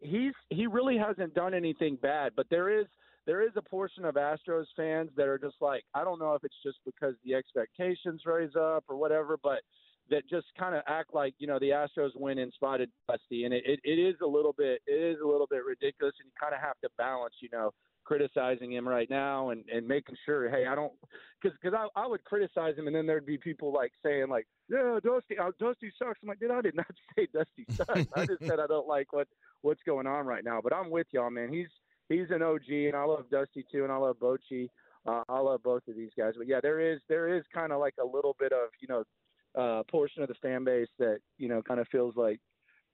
he's 0.00 0.32
he 0.50 0.66
really 0.66 0.98
hasn't 0.98 1.34
done 1.34 1.54
anything 1.54 1.96
bad, 2.00 2.32
but 2.36 2.46
there 2.50 2.68
is 2.70 2.86
there 3.26 3.42
is 3.42 3.52
a 3.56 3.62
portion 3.62 4.04
of 4.04 4.14
Astros 4.14 4.66
fans 4.76 5.10
that 5.16 5.26
are 5.26 5.38
just 5.38 5.56
like 5.60 5.84
I 5.94 6.04
don't 6.04 6.18
know 6.18 6.34
if 6.34 6.44
it's 6.44 6.62
just 6.62 6.78
because 6.84 7.14
the 7.24 7.34
expectations 7.34 8.22
raise 8.24 8.56
up 8.56 8.84
or 8.88 8.96
whatever, 8.96 9.36
but 9.42 9.60
that 10.10 10.28
just 10.28 10.46
kind 10.58 10.74
of 10.74 10.82
act 10.86 11.14
like 11.14 11.34
you 11.38 11.46
know 11.46 11.58
the 11.58 11.70
Astros 11.70 12.10
win 12.14 12.38
in 12.38 12.50
spotted 12.52 12.90
Dusty, 13.08 13.44
and 13.44 13.52
it, 13.52 13.62
it, 13.66 13.80
it 13.84 13.98
is 13.98 14.16
a 14.22 14.26
little 14.26 14.54
bit 14.56 14.80
it 14.86 14.92
is 14.92 15.18
a 15.22 15.26
little 15.26 15.46
bit 15.50 15.64
ridiculous, 15.64 16.14
and 16.20 16.26
you 16.26 16.32
kind 16.40 16.54
of 16.54 16.60
have 16.60 16.78
to 16.82 16.88
balance, 16.96 17.34
you 17.40 17.48
know, 17.52 17.72
criticizing 18.08 18.72
him 18.72 18.88
right 18.88 19.10
now 19.10 19.50
and 19.50 19.62
and 19.68 19.86
making 19.86 20.16
sure, 20.24 20.48
hey, 20.48 20.64
I 20.66 20.74
don't, 20.74 20.92
because 21.40 21.56
because 21.62 21.78
I 21.78 22.00
I 22.00 22.06
would 22.06 22.24
criticize 22.24 22.74
him, 22.74 22.86
and 22.86 22.96
then 22.96 23.06
there'd 23.06 23.26
be 23.26 23.36
people 23.36 23.70
like 23.70 23.92
saying 24.02 24.28
like, 24.30 24.46
yeah, 24.70 24.98
Dusty, 25.04 25.38
uh, 25.38 25.50
Dusty 25.60 25.92
sucks. 25.98 26.18
I'm 26.22 26.28
like, 26.28 26.40
dude, 26.40 26.50
I 26.50 26.62
did 26.62 26.74
not 26.74 26.86
say 27.16 27.28
Dusty 27.32 27.66
sucks. 27.70 28.06
I 28.16 28.24
just 28.24 28.46
said 28.46 28.60
I 28.60 28.66
don't 28.66 28.88
like 28.88 29.12
what 29.12 29.28
what's 29.60 29.82
going 29.84 30.06
on 30.06 30.24
right 30.24 30.42
now. 30.42 30.60
But 30.62 30.72
I'm 30.72 30.90
with 30.90 31.06
y'all, 31.10 31.28
man. 31.28 31.52
He's 31.52 31.68
he's 32.08 32.30
an 32.30 32.40
OG, 32.40 32.70
and 32.70 32.96
I 32.96 33.04
love 33.04 33.28
Dusty 33.30 33.66
too, 33.70 33.84
and 33.84 33.92
I 33.92 33.96
love 33.96 34.16
Bochy. 34.16 34.70
Uh, 35.06 35.22
I 35.28 35.40
love 35.40 35.62
both 35.62 35.86
of 35.86 35.94
these 35.94 36.10
guys. 36.16 36.32
But 36.38 36.48
yeah, 36.48 36.60
there 36.62 36.80
is 36.80 37.00
there 37.10 37.36
is 37.36 37.44
kind 37.54 37.72
of 37.72 37.78
like 37.78 37.94
a 38.02 38.06
little 38.06 38.36
bit 38.40 38.52
of 38.52 38.70
you 38.80 38.88
know 38.88 39.04
uh, 39.60 39.82
portion 39.90 40.22
of 40.22 40.28
the 40.28 40.34
fan 40.40 40.64
base 40.64 40.88
that 40.98 41.18
you 41.36 41.48
know 41.48 41.60
kind 41.60 41.78
of 41.78 41.86
feels 41.88 42.16
like 42.16 42.40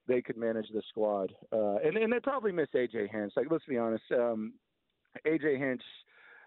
they 0.09 0.21
could 0.21 0.37
manage 0.37 0.67
the 0.75 0.83
squad, 0.89 1.33
uh, 1.53 1.77
and 1.85 1.97
and 1.97 2.13
they 2.13 2.21
probably 2.21 2.51
miss 2.51 2.69
AJ 2.75 3.13
Hinch. 3.13 3.33
Like 3.37 3.47
let's 3.49 3.65
be 3.67 3.79
honest, 3.79 4.03
um, 4.13 4.55
AJ 5.27 5.59
Hinch, 5.59 5.83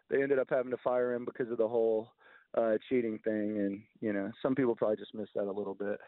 they 0.10 0.22
ended 0.22 0.40
up 0.40 0.48
having 0.50 0.72
to 0.72 0.78
fire 0.78 1.14
him 1.14 1.26
because 1.26 1.52
of 1.52 1.58
the 1.58 1.68
whole 1.68 2.10
uh, 2.58 2.78
cheating 2.90 3.20
thing, 3.24 3.58
and 3.58 3.82
you 4.02 4.14
know 4.14 4.32
some 4.42 4.56
people 4.56 4.76
probably 4.76 4.98
just 4.98 5.14
missed 5.14 5.32
that 5.36 5.44
a 5.46 5.52
little 5.52 5.76
bit. 5.76 6.00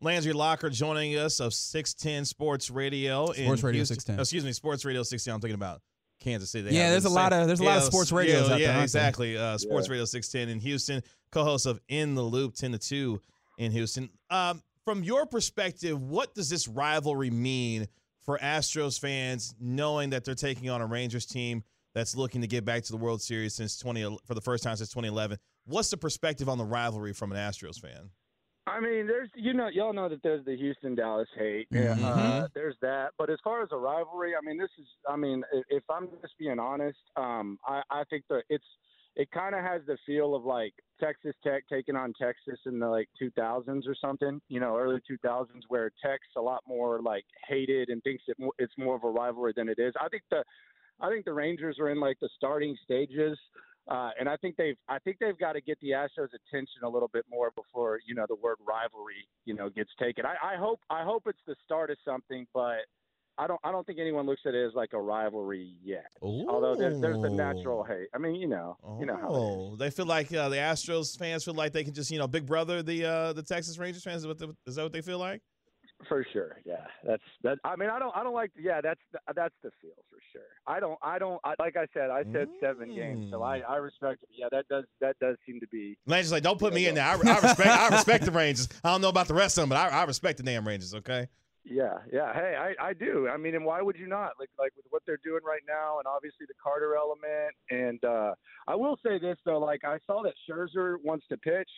Landry 0.00 0.32
Locker 0.32 0.70
joining 0.70 1.16
us 1.16 1.40
of 1.40 1.52
610 1.52 2.24
Sports 2.24 2.70
Radio. 2.70 3.32
Sports 3.32 3.62
Radio 3.64 3.82
610. 3.84 4.20
excuse 4.20 4.44
me, 4.44 4.52
Sports 4.52 4.84
Radio 4.84 5.02
610. 5.02 5.34
I'm 5.34 5.40
thinking 5.40 5.54
about 5.56 5.80
Kansas 6.20 6.50
City. 6.52 6.68
They 6.70 6.76
Yeah, 6.76 6.90
there's 6.90 7.04
a 7.04 7.08
lot 7.10 7.32
of- 7.32 7.48
there's 7.48 7.58
a 7.58 7.64
lot 7.64 7.78
of 7.78 7.82
Yeah, 7.84 7.88
sports 7.88 8.12
yeah, 8.12 8.18
radios 8.18 8.42
out 8.44 8.48
there, 8.50 8.58
Yeah, 8.60 8.72
there? 8.74 8.82
exactly. 8.84 9.36
Uh, 9.36 9.58
sports 9.58 9.88
Yeah. 9.88 9.92
Radio 9.92 10.04
610 10.04 10.48
in 10.50 10.60
Houston, 10.60 11.02
co-host 11.32 11.66
of 11.66 11.80
In 11.88 12.14
the 12.14 12.22
Loop 12.22 12.54
10 12.54 12.72
to 12.72 12.78
2 12.78 13.20
in 13.58 13.72
Houston. 13.72 14.08
Um, 14.30 14.62
from 14.84 15.02
your 15.02 15.26
perspective, 15.26 16.00
what 16.00 16.32
does 16.32 16.48
this 16.48 16.68
rivalry 16.68 17.30
mean 17.30 17.88
for 18.20 18.38
Astros 18.38 19.00
fans, 19.00 19.52
knowing 19.58 20.10
that 20.10 20.24
they're 20.24 20.36
taking 20.36 20.70
on 20.70 20.80
a 20.80 20.86
Rangers 20.86 21.26
team 21.26 21.64
that's 21.94 22.16
looking 22.16 22.40
to 22.40 22.46
get 22.46 22.64
back 22.64 22.82
to 22.84 22.92
the 22.92 22.98
World 22.98 23.22
Series 23.22 23.54
since 23.54 23.78
20 23.78 24.18
for 24.24 24.34
the 24.34 24.40
first 24.40 24.62
time 24.64 24.76
since 24.76 24.90
2011? 24.90 25.38
What's 25.66 25.90
the 25.90 25.96
perspective 25.96 26.48
on 26.48 26.58
the 26.58 26.64
rivalry 26.64 27.12
from 27.12 27.32
an 27.32 27.38
Astros 27.38 27.78
fan? 27.80 28.10
I 28.66 28.80
mean, 28.80 29.06
there's 29.06 29.30
you 29.34 29.54
know 29.54 29.68
y'all 29.68 29.94
know 29.94 30.08
that 30.10 30.22
there's 30.22 30.44
the 30.44 30.54
Houston 30.56 30.94
Dallas 30.94 31.28
hate. 31.36 31.68
Mhm. 31.72 32.02
Uh, 32.04 32.48
there's 32.54 32.76
that, 32.82 33.12
but 33.16 33.30
as 33.30 33.38
far 33.42 33.62
as 33.62 33.70
a 33.72 33.76
rivalry, 33.76 34.34
I 34.36 34.44
mean, 34.44 34.58
this 34.58 34.70
is 34.78 34.86
I 35.08 35.16
mean, 35.16 35.42
if, 35.52 35.64
if 35.70 35.82
I'm 35.88 36.08
just 36.20 36.36
being 36.38 36.58
honest, 36.58 36.98
um, 37.16 37.58
I, 37.66 37.82
I 37.90 38.04
think 38.10 38.24
that 38.28 38.42
it's 38.50 38.64
it 39.16 39.30
kind 39.30 39.54
of 39.54 39.64
has 39.64 39.80
the 39.86 39.96
feel 40.06 40.34
of 40.34 40.44
like 40.44 40.74
Texas 41.00 41.34
Tech 41.42 41.64
taking 41.68 41.96
on 41.96 42.12
Texas 42.20 42.60
in 42.66 42.78
the 42.78 42.88
like 42.88 43.08
2000s 43.20 43.88
or 43.88 43.96
something, 44.00 44.40
you 44.48 44.60
know, 44.60 44.76
early 44.76 45.00
2000s, 45.10 45.46
where 45.68 45.90
Tech's 46.04 46.28
a 46.36 46.40
lot 46.40 46.62
more 46.68 47.00
like 47.02 47.24
hated 47.48 47.88
and 47.88 48.02
thinks 48.02 48.22
it 48.28 48.36
it's 48.58 48.74
more 48.78 48.94
of 48.94 49.02
a 49.02 49.10
rivalry 49.10 49.52
than 49.56 49.68
it 49.68 49.78
is. 49.78 49.94
I 50.00 50.08
think 50.08 50.22
the 50.30 50.44
I 51.00 51.08
think 51.08 51.24
the 51.24 51.32
Rangers 51.32 51.78
are 51.78 51.90
in 51.90 52.00
like 52.00 52.18
the 52.20 52.28
starting 52.36 52.76
stages. 52.84 53.38
Uh, 53.88 54.10
and 54.20 54.28
I 54.28 54.36
think 54.36 54.56
they've 54.56 54.76
I 54.88 54.98
think 54.98 55.16
they've 55.18 55.38
got 55.38 55.54
to 55.54 55.62
get 55.62 55.78
the 55.80 55.90
Astros' 55.90 56.28
attention 56.34 56.82
a 56.84 56.88
little 56.88 57.08
bit 57.08 57.24
more 57.30 57.50
before 57.56 58.00
you 58.06 58.14
know 58.14 58.26
the 58.28 58.36
word 58.36 58.56
rivalry 58.66 59.26
you 59.46 59.54
know 59.54 59.70
gets 59.70 59.90
taken. 59.98 60.26
I, 60.26 60.54
I 60.54 60.56
hope 60.56 60.80
I 60.90 61.04
hope 61.04 61.22
it's 61.26 61.38
the 61.46 61.54
start 61.64 61.90
of 61.90 61.96
something, 62.04 62.46
but 62.52 62.80
I 63.38 63.46
don't 63.46 63.60
I 63.64 63.72
don't 63.72 63.86
think 63.86 63.98
anyone 63.98 64.26
looks 64.26 64.42
at 64.44 64.54
it 64.54 64.66
as 64.66 64.74
like 64.74 64.92
a 64.92 65.00
rivalry 65.00 65.72
yet. 65.82 66.10
Although 66.20 66.74
there's 66.74 67.00
there's 67.00 67.22
the 67.22 67.30
natural 67.30 67.82
hate. 67.82 68.08
I 68.14 68.18
mean 68.18 68.34
you 68.34 68.48
know 68.48 68.76
you 69.00 69.06
know 69.06 69.16
how 69.16 69.28
it 69.28 69.38
is. 69.38 69.38
Oh, 69.38 69.76
they 69.76 69.90
feel 69.90 70.06
like 70.06 70.34
uh, 70.34 70.50
the 70.50 70.56
Astros 70.56 71.16
fans 71.16 71.44
feel 71.44 71.54
like 71.54 71.72
they 71.72 71.84
can 71.84 71.94
just 71.94 72.10
you 72.10 72.18
know 72.18 72.26
big 72.26 72.44
brother 72.44 72.82
the 72.82 73.06
uh, 73.06 73.32
the 73.32 73.42
Texas 73.42 73.78
Rangers 73.78 74.02
fans. 74.02 74.22
Is, 74.22 74.26
what 74.26 74.38
the, 74.38 74.54
is 74.66 74.74
that 74.74 74.82
what 74.82 74.92
they 74.92 75.02
feel 75.02 75.18
like? 75.18 75.40
For 76.06 76.24
sure, 76.32 76.58
yeah. 76.64 76.86
That's 77.04 77.22
that. 77.42 77.58
I 77.64 77.74
mean, 77.74 77.90
I 77.90 77.98
don't, 77.98 78.14
I 78.14 78.22
don't 78.22 78.34
like. 78.34 78.52
Yeah, 78.56 78.80
that's 78.80 79.00
the, 79.12 79.18
that's 79.34 79.54
the 79.64 79.70
feel 79.82 79.90
for 80.08 80.18
sure. 80.32 80.42
I 80.66 80.78
don't, 80.78 80.96
I 81.02 81.18
don't. 81.18 81.40
I, 81.42 81.54
like 81.58 81.76
I 81.76 81.86
said, 81.92 82.10
I 82.10 82.22
said 82.32 82.46
seven 82.60 82.94
games, 82.94 83.26
so 83.32 83.42
I, 83.42 83.58
I 83.60 83.76
respect 83.76 84.22
it. 84.22 84.28
Yeah, 84.32 84.46
that 84.52 84.68
does, 84.68 84.84
that 85.00 85.16
does 85.20 85.36
seem 85.44 85.58
to 85.58 85.66
be. 85.66 85.98
Rangers 86.06 86.30
like 86.30 86.44
don't 86.44 86.58
put 86.58 86.72
me 86.72 86.86
in 86.86 86.94
there. 86.94 87.04
I, 87.04 87.14
I 87.14 87.14
respect 87.14 87.66
I 87.66 87.88
respect 87.90 88.24
the 88.24 88.30
Rangers. 88.30 88.68
I 88.84 88.92
don't 88.92 89.00
know 89.00 89.08
about 89.08 89.26
the 89.26 89.34
rest 89.34 89.58
of 89.58 89.62
them, 89.62 89.70
but 89.70 89.78
I, 89.78 89.88
I 89.88 90.04
respect 90.04 90.36
the 90.36 90.44
damn 90.44 90.66
Rangers. 90.66 90.94
Okay. 90.94 91.26
Yeah, 91.64 91.98
yeah. 92.12 92.32
Hey, 92.32 92.54
I, 92.56 92.88
I 92.88 92.92
do. 92.94 93.28
I 93.28 93.36
mean, 93.36 93.54
and 93.54 93.64
why 93.64 93.82
would 93.82 93.96
you 93.96 94.06
not? 94.06 94.32
Like, 94.38 94.48
like 94.58 94.72
with 94.76 94.86
what 94.90 95.02
they're 95.06 95.18
doing 95.22 95.42
right 95.44 95.60
now, 95.66 95.98
and 95.98 96.06
obviously 96.06 96.46
the 96.46 96.54
Carter 96.62 96.94
element. 96.96 97.54
And 97.70 98.02
uh, 98.04 98.34
I 98.66 98.74
will 98.74 98.96
say 99.04 99.18
this 99.18 99.36
though, 99.44 99.58
like 99.58 99.84
I 99.84 99.98
saw 100.06 100.22
that 100.22 100.34
Scherzer 100.48 100.96
wants 101.04 101.26
to 101.30 101.36
pitch. 101.36 101.68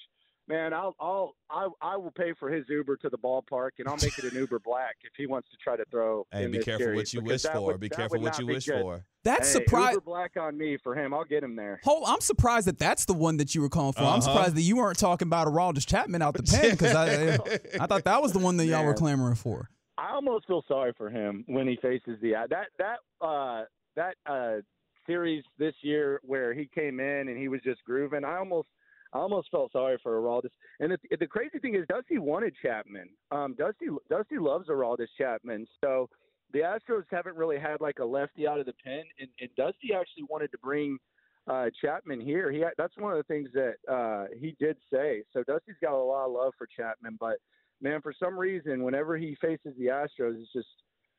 Man, 0.50 0.74
I'll, 0.74 0.96
I'll, 0.98 1.36
I, 1.48 1.68
I 1.80 1.96
will 1.96 2.10
pay 2.10 2.32
for 2.38 2.50
his 2.50 2.64
Uber 2.68 2.96
to 2.98 3.08
the 3.08 3.16
ballpark, 3.16 3.70
and 3.78 3.86
I'll 3.86 3.94
make 4.02 4.18
it 4.18 4.24
an 4.24 4.34
Uber 4.34 4.58
Black 4.64 4.96
if 5.04 5.12
he 5.16 5.26
wants 5.28 5.48
to 5.52 5.56
try 5.62 5.76
to 5.76 5.84
throw. 5.92 6.26
Hey, 6.32 6.42
in 6.44 6.50
be 6.50 6.58
this 6.58 6.64
careful 6.64 6.86
series, 6.86 6.96
what 6.96 7.14
you 7.14 7.20
wish 7.22 7.42
for. 7.44 7.60
would- 7.60 7.78
be 7.80 7.88
careful 7.88 8.20
what 8.20 8.36
you 8.40 8.46
wish 8.48 8.66
good. 8.66 8.82
for. 8.82 9.04
That's 9.22 9.52
hey, 9.52 9.60
surprised. 9.62 9.94
Uber 9.94 10.04
Black 10.04 10.32
on 10.36 10.58
me 10.58 10.76
for 10.82 10.96
him. 10.96 11.14
I'll 11.14 11.24
get 11.24 11.44
him 11.44 11.54
there. 11.54 11.78
Hold, 11.84 12.02
I'm 12.08 12.20
surprised 12.20 12.66
that 12.66 12.78
that's 12.80 13.04
the 13.04 13.14
one 13.14 13.36
that 13.36 13.54
you 13.54 13.60
were 13.62 13.68
calling 13.68 13.92
for. 13.92 14.00
I'm 14.00 14.06
Uh-huh. 14.06 14.20
surprised 14.22 14.56
that 14.56 14.62
you 14.62 14.76
weren't 14.76 14.98
talking 14.98 15.28
about 15.28 15.46
a 15.46 15.50
Aroldis 15.50 15.86
Chapman 15.86 16.20
out 16.20 16.34
the 16.34 16.42
pen 16.50 16.72
because 16.72 16.96
I, 16.96 17.34
I 17.80 17.86
thought 17.86 18.02
that 18.04 18.20
was 18.20 18.32
the 18.32 18.40
one 18.40 18.56
that 18.56 18.66
y'all 18.66 18.84
were 18.84 18.94
clamoring 18.94 19.36
for. 19.36 19.70
I 19.98 20.12
almost 20.14 20.46
feel 20.48 20.64
sorry 20.66 20.94
for 20.96 21.10
him 21.10 21.44
when 21.46 21.68
he 21.68 21.76
faces 21.80 22.18
the 22.22 22.32
that 22.48 22.66
that 22.78 22.98
uh 23.24 23.64
that 23.96 24.14
uh 24.26 24.62
series 25.06 25.44
this 25.58 25.74
year 25.82 26.20
where 26.24 26.54
he 26.54 26.68
came 26.74 26.98
in 27.00 27.28
and 27.28 27.36
he 27.38 27.48
was 27.48 27.60
just 27.62 27.84
grooving. 27.84 28.24
I 28.24 28.38
almost 28.38 28.68
I 29.12 29.18
almost 29.18 29.50
felt 29.50 29.72
sorry 29.72 29.98
for 30.02 30.20
Aroldis. 30.20 30.50
And 30.78 30.92
the, 30.92 31.16
the 31.16 31.26
crazy 31.26 31.58
thing 31.58 31.74
is, 31.74 31.86
Dusty 31.88 32.18
wanted 32.18 32.54
Chapman. 32.62 33.08
Um, 33.32 33.54
Dusty 33.58 33.86
Dusty 34.08 34.38
loves 34.38 34.68
Aroldis 34.68 35.08
Chapman. 35.18 35.66
So 35.80 36.08
the 36.52 36.60
Astros 36.60 37.04
haven't 37.10 37.36
really 37.36 37.58
had 37.58 37.80
like 37.80 37.98
a 37.98 38.04
lefty 38.04 38.46
out 38.46 38.60
of 38.60 38.66
the 38.66 38.74
pen, 38.84 39.02
and, 39.18 39.28
and 39.40 39.50
Dusty 39.56 39.92
actually 39.94 40.24
wanted 40.28 40.50
to 40.52 40.58
bring 40.58 40.98
uh, 41.46 41.66
Chapman 41.80 42.20
here. 42.20 42.50
He 42.50 42.64
that's 42.76 42.96
one 42.96 43.12
of 43.12 43.18
the 43.18 43.24
things 43.24 43.48
that 43.54 43.74
uh, 43.90 44.26
he 44.38 44.56
did 44.58 44.76
say. 44.92 45.22
So 45.32 45.42
Dusty's 45.42 45.76
got 45.80 45.92
a 45.92 45.96
lot 45.96 46.26
of 46.26 46.32
love 46.32 46.52
for 46.56 46.66
Chapman, 46.66 47.16
but 47.18 47.36
man, 47.80 48.00
for 48.02 48.12
some 48.18 48.38
reason, 48.38 48.82
whenever 48.84 49.16
he 49.16 49.36
faces 49.40 49.74
the 49.78 49.86
Astros, 49.86 50.40
it's 50.40 50.52
just 50.52 50.68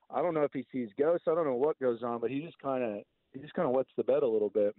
I 0.10 0.21
don't 0.21 0.33
know 0.33 0.43
if 0.43 0.53
he 0.53 0.65
sees 0.71 0.89
ghosts. 0.98 1.27
I 1.29 1.36
don't 1.36 1.45
know 1.45 1.55
what 1.55 1.79
goes 1.79 2.03
on, 2.03 2.19
but 2.19 2.31
he 2.31 2.41
just 2.41 2.60
kind 2.60 2.83
of 2.83 3.03
he 3.33 3.39
just 3.39 3.53
kind 3.53 3.67
of 3.67 3.74
wets 3.74 3.89
the 3.98 4.03
bed 4.03 4.24
a 4.24 4.27
little 4.27 4.50
bit. 4.50 4.75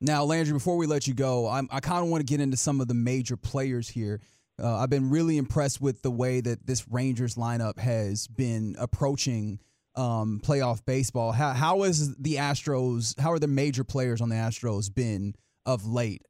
Now, 0.00 0.24
Landry, 0.24 0.52
before 0.52 0.76
we 0.76 0.86
let 0.86 1.06
you 1.06 1.14
go, 1.14 1.48
I'm, 1.48 1.68
I 1.72 1.80
kind 1.80 2.04
of 2.04 2.10
want 2.10 2.20
to 2.20 2.26
get 2.26 2.40
into 2.40 2.56
some 2.56 2.80
of 2.80 2.88
the 2.88 2.94
major 2.94 3.36
players 3.36 3.88
here. 3.88 4.20
Uh, 4.62 4.76
I've 4.76 4.90
been 4.90 5.10
really 5.10 5.38
impressed 5.38 5.80
with 5.80 6.02
the 6.02 6.10
way 6.10 6.40
that 6.40 6.66
this 6.66 6.86
Rangers 6.88 7.34
lineup 7.34 7.78
has 7.78 8.26
been 8.26 8.76
approaching 8.78 9.60
um, 9.94 10.40
playoff 10.42 10.84
baseball. 10.84 11.32
How, 11.32 11.52
how 11.52 11.82
is 11.82 12.14
the 12.16 12.36
Astros? 12.36 13.18
How 13.18 13.32
are 13.32 13.38
the 13.38 13.48
major 13.48 13.84
players 13.84 14.20
on 14.20 14.28
the 14.28 14.36
Astros 14.36 14.92
been 14.92 15.34
of 15.66 15.86
late? 15.86 16.22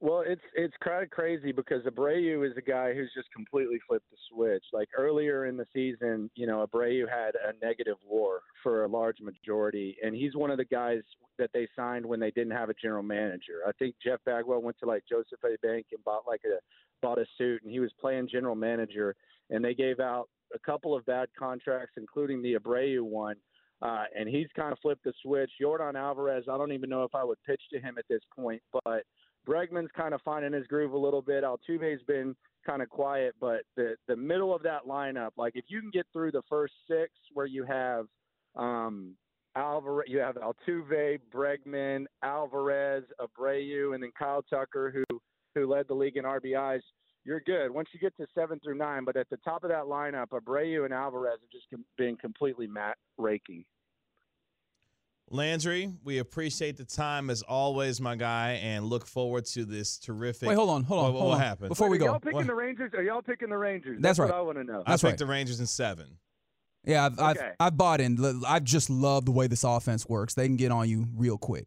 Well, 0.00 0.22
it's 0.24 0.42
it's 0.54 0.74
kind 0.82 1.02
of 1.02 1.10
crazy 1.10 1.50
because 1.50 1.82
Abreu 1.82 2.48
is 2.48 2.56
a 2.56 2.62
guy 2.62 2.94
who's 2.94 3.10
just 3.16 3.32
completely 3.32 3.78
flipped 3.88 4.08
the 4.10 4.16
switch. 4.30 4.62
Like 4.72 4.88
earlier 4.96 5.46
in 5.46 5.56
the 5.56 5.66
season, 5.72 6.30
you 6.36 6.46
know, 6.46 6.64
Abreu 6.64 7.08
had 7.08 7.34
a 7.34 7.52
negative 7.64 7.96
WAR 8.06 8.40
for 8.62 8.84
a 8.84 8.88
large 8.88 9.16
majority, 9.20 9.96
and 10.00 10.14
he's 10.14 10.36
one 10.36 10.52
of 10.52 10.56
the 10.56 10.64
guys 10.64 11.00
that 11.38 11.50
they 11.52 11.66
signed 11.74 12.06
when 12.06 12.20
they 12.20 12.30
didn't 12.30 12.52
have 12.52 12.70
a 12.70 12.74
general 12.80 13.02
manager. 13.02 13.62
I 13.66 13.72
think 13.72 13.96
Jeff 14.02 14.20
Bagwell 14.24 14.62
went 14.62 14.76
to 14.80 14.86
like 14.86 15.02
Joseph 15.08 15.40
A. 15.44 15.56
Bank 15.66 15.86
and 15.90 16.04
bought 16.04 16.22
like 16.28 16.42
a 16.44 16.60
bought 17.02 17.18
a 17.18 17.26
suit, 17.36 17.62
and 17.64 17.72
he 17.72 17.80
was 17.80 17.90
playing 18.00 18.28
general 18.30 18.54
manager, 18.54 19.16
and 19.50 19.64
they 19.64 19.74
gave 19.74 19.98
out 19.98 20.28
a 20.54 20.60
couple 20.60 20.94
of 20.96 21.04
bad 21.06 21.28
contracts, 21.36 21.94
including 21.96 22.40
the 22.40 22.54
Abreu 22.54 23.02
one. 23.02 23.36
Uh, 23.80 24.04
and 24.16 24.28
he's 24.28 24.48
kind 24.56 24.72
of 24.72 24.78
flipped 24.80 25.04
the 25.04 25.12
switch. 25.22 25.50
Yordan 25.62 25.94
Alvarez, 25.94 26.44
I 26.50 26.58
don't 26.58 26.72
even 26.72 26.90
know 26.90 27.04
if 27.04 27.14
I 27.14 27.22
would 27.22 27.38
pitch 27.46 27.62
to 27.72 27.80
him 27.80 27.96
at 27.96 28.04
this 28.08 28.22
point, 28.36 28.60
but 28.72 29.04
Bregman's 29.46 29.90
kind 29.96 30.14
of 30.14 30.20
finding 30.22 30.52
his 30.52 30.66
groove 30.66 30.92
a 30.92 30.98
little 30.98 31.22
bit. 31.22 31.44
Altuve's 31.44 32.02
been 32.04 32.34
kind 32.66 32.82
of 32.82 32.88
quiet, 32.88 33.34
but 33.40 33.62
the 33.76 33.96
the 34.06 34.16
middle 34.16 34.54
of 34.54 34.62
that 34.62 34.86
lineup, 34.86 35.30
like 35.36 35.52
if 35.56 35.64
you 35.68 35.80
can 35.80 35.90
get 35.90 36.06
through 36.12 36.32
the 36.32 36.42
first 36.48 36.74
six, 36.88 37.12
where 37.32 37.46
you 37.46 37.64
have 37.64 38.06
um, 38.56 39.14
Alvarez, 39.56 40.08
you 40.08 40.18
have 40.18 40.36
Altuve, 40.36 41.20
Bregman, 41.32 42.04
Alvarez, 42.22 43.04
Abreu, 43.20 43.94
and 43.94 44.02
then 44.02 44.12
Kyle 44.18 44.42
Tucker, 44.42 44.92
who 44.94 45.20
who 45.54 45.66
led 45.66 45.88
the 45.88 45.94
league 45.94 46.16
in 46.16 46.24
RBIs. 46.24 46.82
You're 47.24 47.40
good 47.40 47.70
once 47.70 47.88
you 47.92 48.00
get 48.00 48.16
to 48.16 48.26
seven 48.34 48.60
through 48.60 48.76
nine, 48.76 49.04
but 49.04 49.16
at 49.16 49.28
the 49.28 49.36
top 49.38 49.64
of 49.64 49.70
that 49.70 49.84
lineup, 49.84 50.28
Abreu 50.28 50.84
and 50.84 50.94
Alvarez 50.94 51.38
have 51.40 51.50
just 51.50 51.66
been 51.96 52.16
completely 52.16 52.66
mat 52.66 52.96
raking. 53.18 53.64
Landry, 55.30 55.92
we 56.04 56.18
appreciate 56.18 56.76
the 56.76 56.84
time 56.84 57.28
as 57.30 57.42
always, 57.42 58.00
my 58.00 58.16
guy, 58.16 58.52
and 58.62 58.86
look 58.86 59.06
forward 59.06 59.44
to 59.46 59.64
this 59.64 59.98
terrific. 59.98 60.48
Wait, 60.48 60.54
hold 60.54 60.70
on, 60.70 60.84
hold 60.84 61.00
on, 61.00 61.04
What, 61.06 61.12
what 61.14 61.20
hold 61.20 61.34
on. 61.34 61.40
happened? 61.40 61.68
Before 61.68 61.88
we 61.88 61.98
go, 61.98 62.06
y'all 62.06 62.18
picking 62.20 62.36
What? 62.36 62.46
the 62.46 62.54
Rangers? 62.54 62.92
Are 62.94 63.02
y'all 63.02 63.22
picking 63.22 63.50
the 63.50 63.58
Rangers? 63.58 63.98
That's 64.00 64.18
what 64.18 64.30
right. 64.30 64.38
I 64.38 64.40
want 64.40 64.58
to 64.58 64.64
know. 64.64 64.82
I 64.86 64.92
That's 64.92 65.02
picked 65.02 65.12
right. 65.12 65.18
the 65.18 65.26
Rangers 65.26 65.60
in 65.60 65.66
seven. 65.66 66.18
Yeah, 66.84 67.04
I've, 67.06 67.20
I've, 67.20 67.38
I've 67.60 67.76
bought 67.76 68.00
in. 68.00 68.42
I 68.46 68.60
just 68.60 68.88
love 68.88 69.26
the 69.26 69.30
way 69.32 69.46
this 69.46 69.64
offense 69.64 70.08
works. 70.08 70.34
They 70.34 70.46
can 70.46 70.56
get 70.56 70.70
on 70.72 70.88
you 70.88 71.06
real 71.14 71.36
quick. 71.36 71.66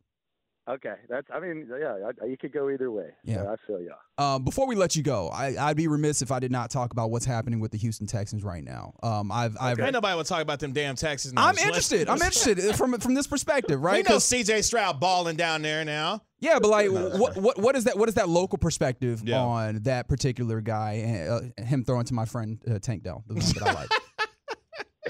Okay, 0.72 0.94
that's. 1.10 1.28
I 1.34 1.40
mean, 1.42 1.68
yeah, 1.70 1.98
I, 2.22 2.26
you 2.26 2.38
could 2.38 2.54
go 2.54 2.70
either 2.70 2.90
way. 2.90 3.10
Yeah. 3.26 3.44
I 3.52 3.56
feel 3.68 3.82
you. 3.82 3.92
Um, 4.18 4.46
before 4.46 4.68
we 4.68 4.76
let 4.76 4.96
you 4.96 5.04
go, 5.04 5.28
I, 5.28 5.56
I'd 5.60 5.76
be 5.76 5.88
remiss 5.88 6.22
if 6.22 6.32
I 6.32 6.40
did 6.40 6.52
not 6.52 6.70
talk 6.70 6.92
about 6.94 7.12
what's 7.12 7.26
happening 7.26 7.60
with 7.60 7.72
the 7.72 7.78
Houston 7.80 8.08
Texans 8.08 8.44
right 8.44 8.64
now. 8.64 8.94
Um, 9.04 9.32
I've, 9.32 9.58
I've, 9.60 9.80
Ain't 9.80 9.92
nobody 9.94 10.16
want 10.16 10.28
to 10.28 10.34
talk 10.34 10.42
about 10.42 10.60
them 10.60 10.72
damn 10.72 10.96
Texans. 10.96 11.34
I'm 11.36 11.58
interested. 11.58 12.08
I'm 12.08 12.22
interested 12.22 12.60
from 12.78 12.98
from 13.00 13.16
this 13.16 13.28
perspective, 13.28 13.82
right? 13.82 14.08
We 14.08 14.14
know 14.14 14.18
CJ 14.20 14.64
Stroud 14.64 15.00
balling 15.00 15.36
down 15.36 15.62
there 15.62 15.84
now. 15.84 16.22
yeah, 16.40 16.60
but 16.60 16.70
like, 16.70 16.90
what 16.90 17.36
what 17.36 17.58
what 17.60 17.76
is 17.76 17.84
that? 17.86 17.98
What 17.98 18.08
is 18.08 18.16
that 18.16 18.30
local 18.30 18.58
perspective 18.58 19.22
Yeah. 19.26 19.40
on 19.42 19.82
that 19.84 20.08
particular 20.08 20.62
guy 20.62 20.94
and 20.94 21.54
uh, 21.60 21.64
him 21.64 21.84
throwing 21.84 22.06
to 22.06 22.14
my 22.14 22.26
friend 22.26 22.62
uh, 22.70 22.80
Tank 22.80 23.04
Dell, 23.04 23.24
the 23.28 23.34
one 23.34 23.44
that 23.44 23.64
I 23.64 23.74
like? 23.74 23.90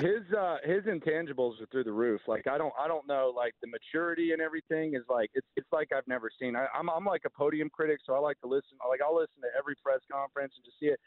His 0.01 0.33
uh 0.37 0.57
his 0.63 0.83
intangibles 0.83 1.61
are 1.61 1.65
through 1.71 1.83
the 1.83 1.91
roof. 1.91 2.21
Like 2.27 2.47
I 2.47 2.57
don't 2.57 2.73
I 2.79 2.87
don't 2.87 3.07
know 3.07 3.33
like 3.35 3.53
the 3.61 3.67
maturity 3.67 4.31
and 4.31 4.41
everything 4.41 4.95
is 4.95 5.03
like 5.09 5.29
it's 5.33 5.47
it's 5.55 5.71
like 5.71 5.89
I've 5.95 6.07
never 6.07 6.29
seen. 6.39 6.55
I, 6.55 6.67
I'm 6.73 6.89
I'm 6.89 7.05
like 7.05 7.21
a 7.25 7.29
podium 7.29 7.69
critic, 7.69 7.99
so 8.05 8.13
I 8.13 8.19
like 8.19 8.39
to 8.41 8.47
listen. 8.47 8.77
Like 8.87 9.01
I'll 9.01 9.15
listen 9.15 9.41
to 9.41 9.47
every 9.57 9.75
press 9.83 9.99
conference 10.11 10.53
and 10.55 10.65
just 10.65 10.79
see 10.79 10.87
it. 10.87 10.99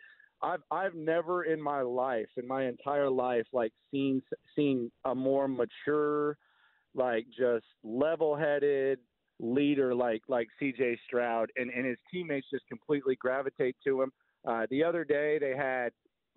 I've 0.42 0.62
I've 0.70 0.94
never 0.94 1.44
in 1.44 1.60
my 1.60 1.82
life, 1.82 2.28
in 2.36 2.46
my 2.46 2.66
entire 2.66 3.10
life, 3.10 3.46
like 3.52 3.72
seen 3.90 4.22
seen 4.54 4.90
a 5.04 5.14
more 5.14 5.48
mature, 5.48 6.36
like 6.94 7.26
just 7.36 7.66
level-headed 7.82 8.98
leader 9.40 9.94
like 9.94 10.22
like 10.28 10.48
C.J. 10.58 10.98
Stroud, 11.06 11.50
and 11.56 11.70
and 11.70 11.86
his 11.86 11.98
teammates 12.10 12.46
just 12.50 12.66
completely 12.68 13.16
gravitate 13.16 13.76
to 13.84 14.02
him. 14.02 14.12
Uh, 14.46 14.66
the 14.70 14.84
other 14.84 15.04
day 15.04 15.38
they 15.38 15.56
had 15.56 15.90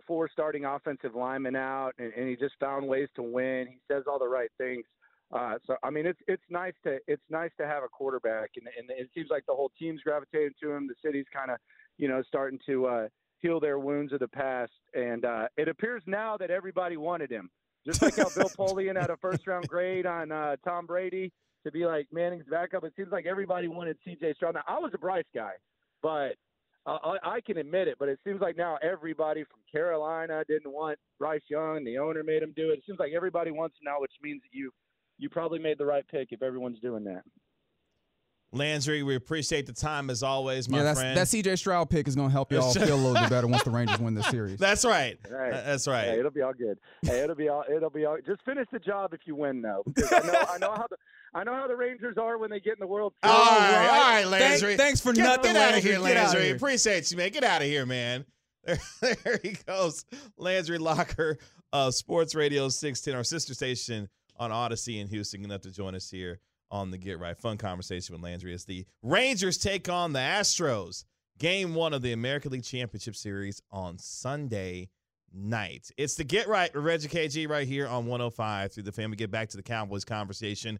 four 0.06 0.30
starting 0.32 0.66
offensive 0.66 1.16
linemen 1.16 1.56
out, 1.56 1.94
and, 1.98 2.13
and 2.13 2.30
he 2.30 2.36
just 2.36 2.56
found 2.60 2.88
ways 2.88 3.10
to 3.16 3.24
win. 3.24 3.68
He 3.68 3.80
says 3.92 4.04
all 4.08 4.20
the 4.20 4.27
right 4.27 4.50
things. 4.58 4.86
Uh, 5.32 5.56
so 5.66 5.75
I 5.84 5.89
mean, 5.89 6.06
it's 6.06 6.20
it's 6.27 6.44
nice 6.50 6.74
to 6.84 7.00
it's 7.08 7.24
nice 7.30 7.51
to 7.60 7.68
have 7.68 7.84
a 7.84 7.89
quarterback, 7.89 8.51
and, 8.56 8.68
and 8.77 8.89
it 8.89 9.10
seems 9.13 9.27
like 9.30 9.46
the 9.46 9.54
whole 9.54 9.72
team's 9.77 10.01
gravitated 10.01 10.54
to 10.62 10.72
him. 10.72 10.88
The 10.88 10.96
city's 11.04 11.25
kind 11.34 11.51
of 11.51 11.58
you 11.98 12.08
know 12.08 12.24
starting 12.27 12.60
to 12.66 12.86
uh, 12.88 13.08
heal 13.39 13.60
their 13.60 13.80
wounds 13.80 14.13
of 14.13 14.20
the 14.20 14.27
past, 14.27 14.72
and 14.94 15.25
uh, 15.25 15.48
it 15.58 15.68
appears 15.68 16.01
now 16.06 16.38
that 16.38 16.50
everybody 16.50 16.96
wanted 16.96 17.30
him. 17.30 17.50
Just 17.86 18.01
like 18.01 18.16
how 18.16 18.30
Bill 18.30 18.50
Polian 18.58 19.00
had 19.00 19.10
a 19.10 19.18
first 19.18 19.46
round 19.48 19.68
grade 19.68 20.06
on 20.06 20.32
uh, 20.32 20.56
Tom 20.63 20.86
Brady 20.86 21.32
to 21.66 21.72
be 21.72 21.86
like 21.86 22.08
Manning's 22.12 22.46
backup. 22.50 22.86
It 22.86 22.94
seems 22.96 23.12
like 23.12 23.25
everybody 23.25 23.68
wanted 23.68 23.98
C.J. 24.06 24.34
Stroud. 24.36 24.56
Now 24.56 24.63
I 24.68 24.80
was 24.80 24.92
a 24.94 24.98
Bryce 24.98 25.25
guy, 25.36 25.54
but 26.01 26.36
I, 26.88 27.17
I 27.24 27.41
can 27.41 27.58
admit 27.58 27.88
it, 27.89 27.98
but 28.00 28.08
it 28.08 28.20
seems 28.24 28.39
like 28.39 28.56
now 28.56 28.77
everybody 28.82 29.44
from 29.44 29.60
Carolina 29.70 30.44
didn't 30.48 30.72
want 30.72 30.98
Bryce 31.20 31.41
Young. 31.50 31.84
The 31.84 31.98
owner 31.98 32.24
made 32.24 32.41
him 32.41 32.53
do 32.56 32.70
it. 32.70 32.79
It 32.79 32.84
seems 32.88 32.98
like 32.98 33.12
everybody 33.13 33.51
wants 33.51 33.75
him 33.75 33.86
now, 33.86 34.00
which 34.00 34.13
means 34.22 34.41
that 34.41 34.58
you 34.58 34.72
you 35.17 35.29
probably 35.29 35.60
made 35.60 35.77
the 35.77 35.86
right 35.86 36.08
pick 36.08 36.29
if 36.32 36.41
everyone's 36.41 36.79
doing 36.79 37.03
that. 37.06 37.24
Landry, 38.53 39.03
we 39.03 39.15
appreciate 39.15 39.65
the 39.65 39.74
time 39.74 40.10
as 40.10 40.24
always, 40.24 40.70
my 40.70 40.77
yeah, 40.77 40.84
that's, 40.84 41.00
friend. 41.00 41.17
that 41.17 41.27
CJ 41.27 41.58
Stroud 41.58 41.89
pick 41.89 42.08
is 42.08 42.15
going 42.15 42.29
to 42.29 42.32
help 42.32 42.50
y'all 42.51 42.74
feel 42.74 42.96
a 42.96 42.96
little 42.96 43.13
bit 43.13 43.29
better 43.29 43.46
once 43.46 43.63
the 43.63 43.70
Rangers 43.72 44.00
win 44.00 44.13
this 44.13 44.27
series. 44.27 44.58
That's 44.58 44.86
right. 44.86 45.17
Right. 45.29 45.51
That's 45.51 45.86
right. 45.86 46.06
Hey, 46.06 46.20
it'll 46.20 46.32
be 46.32 46.41
all 46.41 46.53
good. 46.53 46.79
Hey, 47.01 47.20
it'll 47.20 47.36
be 47.36 47.50
all 47.50 47.65
it'll 47.70 47.89
be 47.89 48.06
all. 48.06 48.17
Just 48.25 48.44
finish 48.44 48.65
the 48.72 48.79
job 48.79 49.13
if 49.13 49.22
you 49.25 49.36
win, 49.36 49.62
though. 49.62 49.84
Because 49.86 50.13
I 50.13 50.20
know 50.20 50.46
I 50.50 50.58
know 50.60 50.72
how 50.72 50.88
the 50.89 50.96
I 51.38 51.44
know 51.44 51.53
how 51.53 51.67
the 51.67 51.75
Rangers 51.75 52.17
are 52.17 52.38
when 52.39 52.50
they 52.50 52.60
get 52.60 52.74
in 52.74 52.79
the 52.79 52.88
World 52.88 53.13
Series. 53.24 53.38
right, 53.38 53.60
right. 53.60 53.89
all 53.89 54.12
right, 54.12 54.22
Thank- 54.24 54.32
Landry. 54.62 54.77
thanks 54.77 55.00
for 55.01 55.13
get, 55.13 55.24
nothing, 55.24 55.53
Get 55.53 55.56
out 55.56 55.67
of 55.70 55.72
Landry. 55.75 55.82
here, 55.91 56.00
Get 56.01 56.17
outta 56.17 56.27
Landry. 56.29 56.46
here. 56.46 56.56
Appreciate 56.56 57.12
you, 57.12 57.17
man. 57.17 57.29
Get 57.32 57.44
out 57.44 57.62
of 57.62 57.67
here, 57.67 57.86
man. 57.86 58.25
There, 59.01 59.15
there 59.24 59.39
he 59.44 59.56
goes. 59.67 60.03
Landry 60.38 60.77
Locker, 60.77 61.38
uh, 61.72 61.89
Sports 61.91 62.36
Radio 62.36 62.67
610, 62.70 63.15
our 63.15 63.24
sister 63.24 63.53
station 63.53 64.10
on 64.38 64.51
Audacy 64.51 65.00
in 65.00 65.08
Houston. 65.08 65.44
Enough 65.46 65.62
to 65.62 65.72
join 65.72 65.96
us 65.96 66.10
here 66.10 66.39
on 66.72 66.91
the 66.91 66.98
Get 66.98 67.17
Right. 67.20 67.38
Fun 67.38 67.58
conversation 67.58 68.13
with 68.13 68.22
Landry 68.24 68.53
as 68.53 68.65
the 68.65 68.86
Rangers 69.03 69.57
take 69.57 69.88
on 69.88 70.12
the 70.12 70.20
Astros. 70.20 71.05
Game 71.40 71.75
one 71.75 71.94
of 71.94 72.01
the 72.01 72.12
American 72.14 72.51
League 72.51 72.64
Championship 72.64 73.16
Series 73.16 73.62
on 73.72 73.98
Sunday 74.00 74.90
night. 75.31 75.90
It's 75.96 76.16
the 76.16 76.24
Get 76.25 76.48
Right 76.50 76.74
with 76.75 76.83
Reggie 76.83 77.07
KG 77.07 77.48
right 77.48 77.68
here 77.68 77.88
on 77.88 78.05
105.3 78.07 78.83
the 78.83 78.92
family. 78.92 79.16
Get 79.16 79.31
back 79.31 79.48
to 79.50 79.57
the 79.57 79.64
Cowboys 79.64 80.03
conversation. 80.03 80.77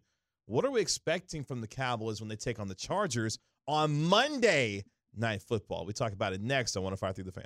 What 0.48 0.64
are 0.64 0.70
we 0.70 0.80
expecting 0.80 1.44
from 1.44 1.60
the 1.60 1.66
Cowboys 1.66 2.22
when 2.22 2.30
they 2.30 2.36
take 2.36 2.58
on 2.58 2.68
the 2.68 2.74
Chargers 2.74 3.38
on 3.66 4.04
Monday 4.04 4.82
Night 5.14 5.42
Football? 5.42 5.84
We 5.84 5.92
talk 5.92 6.14
about 6.14 6.32
it 6.32 6.40
next 6.40 6.74
on 6.74 6.84
105.3 6.84 7.22
the 7.22 7.32
fan. 7.32 7.44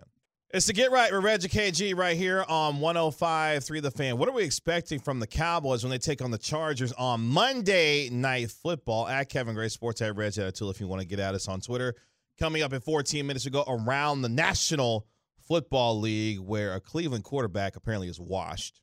It's 0.50 0.66
the 0.66 0.72
Get 0.72 0.92
Right 0.92 1.12
with 1.12 1.24
Reggie 1.24 1.48
KG 1.48 1.96
right 1.96 2.16
here 2.16 2.44
on 2.48 2.76
105.3 2.76 3.82
the 3.82 3.90
fan. 3.90 4.18
What 4.18 4.28
are 4.28 4.32
we 4.32 4.44
expecting 4.44 5.00
from 5.00 5.18
the 5.18 5.26
Cowboys 5.26 5.82
when 5.82 5.90
they 5.90 5.98
take 5.98 6.22
on 6.22 6.30
the 6.30 6.38
Chargers 6.38 6.92
on 6.92 7.26
Monday 7.26 8.08
Night 8.08 8.52
Football? 8.52 9.08
At 9.08 9.28
Kevin 9.28 9.56
Gray 9.56 9.66
Sports 9.66 10.00
at 10.00 10.14
Reg 10.14 10.38
at 10.38 10.62
if 10.62 10.78
you 10.80 10.86
want 10.86 11.02
to 11.02 11.08
get 11.08 11.18
at 11.18 11.34
us 11.34 11.48
on 11.48 11.60
Twitter. 11.60 11.96
Coming 12.38 12.62
up 12.62 12.72
in 12.72 12.80
14 12.80 13.26
minutes 13.26 13.46
ago 13.46 13.64
around 13.66 14.22
the 14.22 14.28
National 14.28 15.08
Football 15.48 15.98
League, 15.98 16.38
where 16.38 16.74
a 16.74 16.80
Cleveland 16.80 17.24
quarterback 17.24 17.74
apparently 17.74 18.06
is 18.06 18.20
washed 18.20 18.80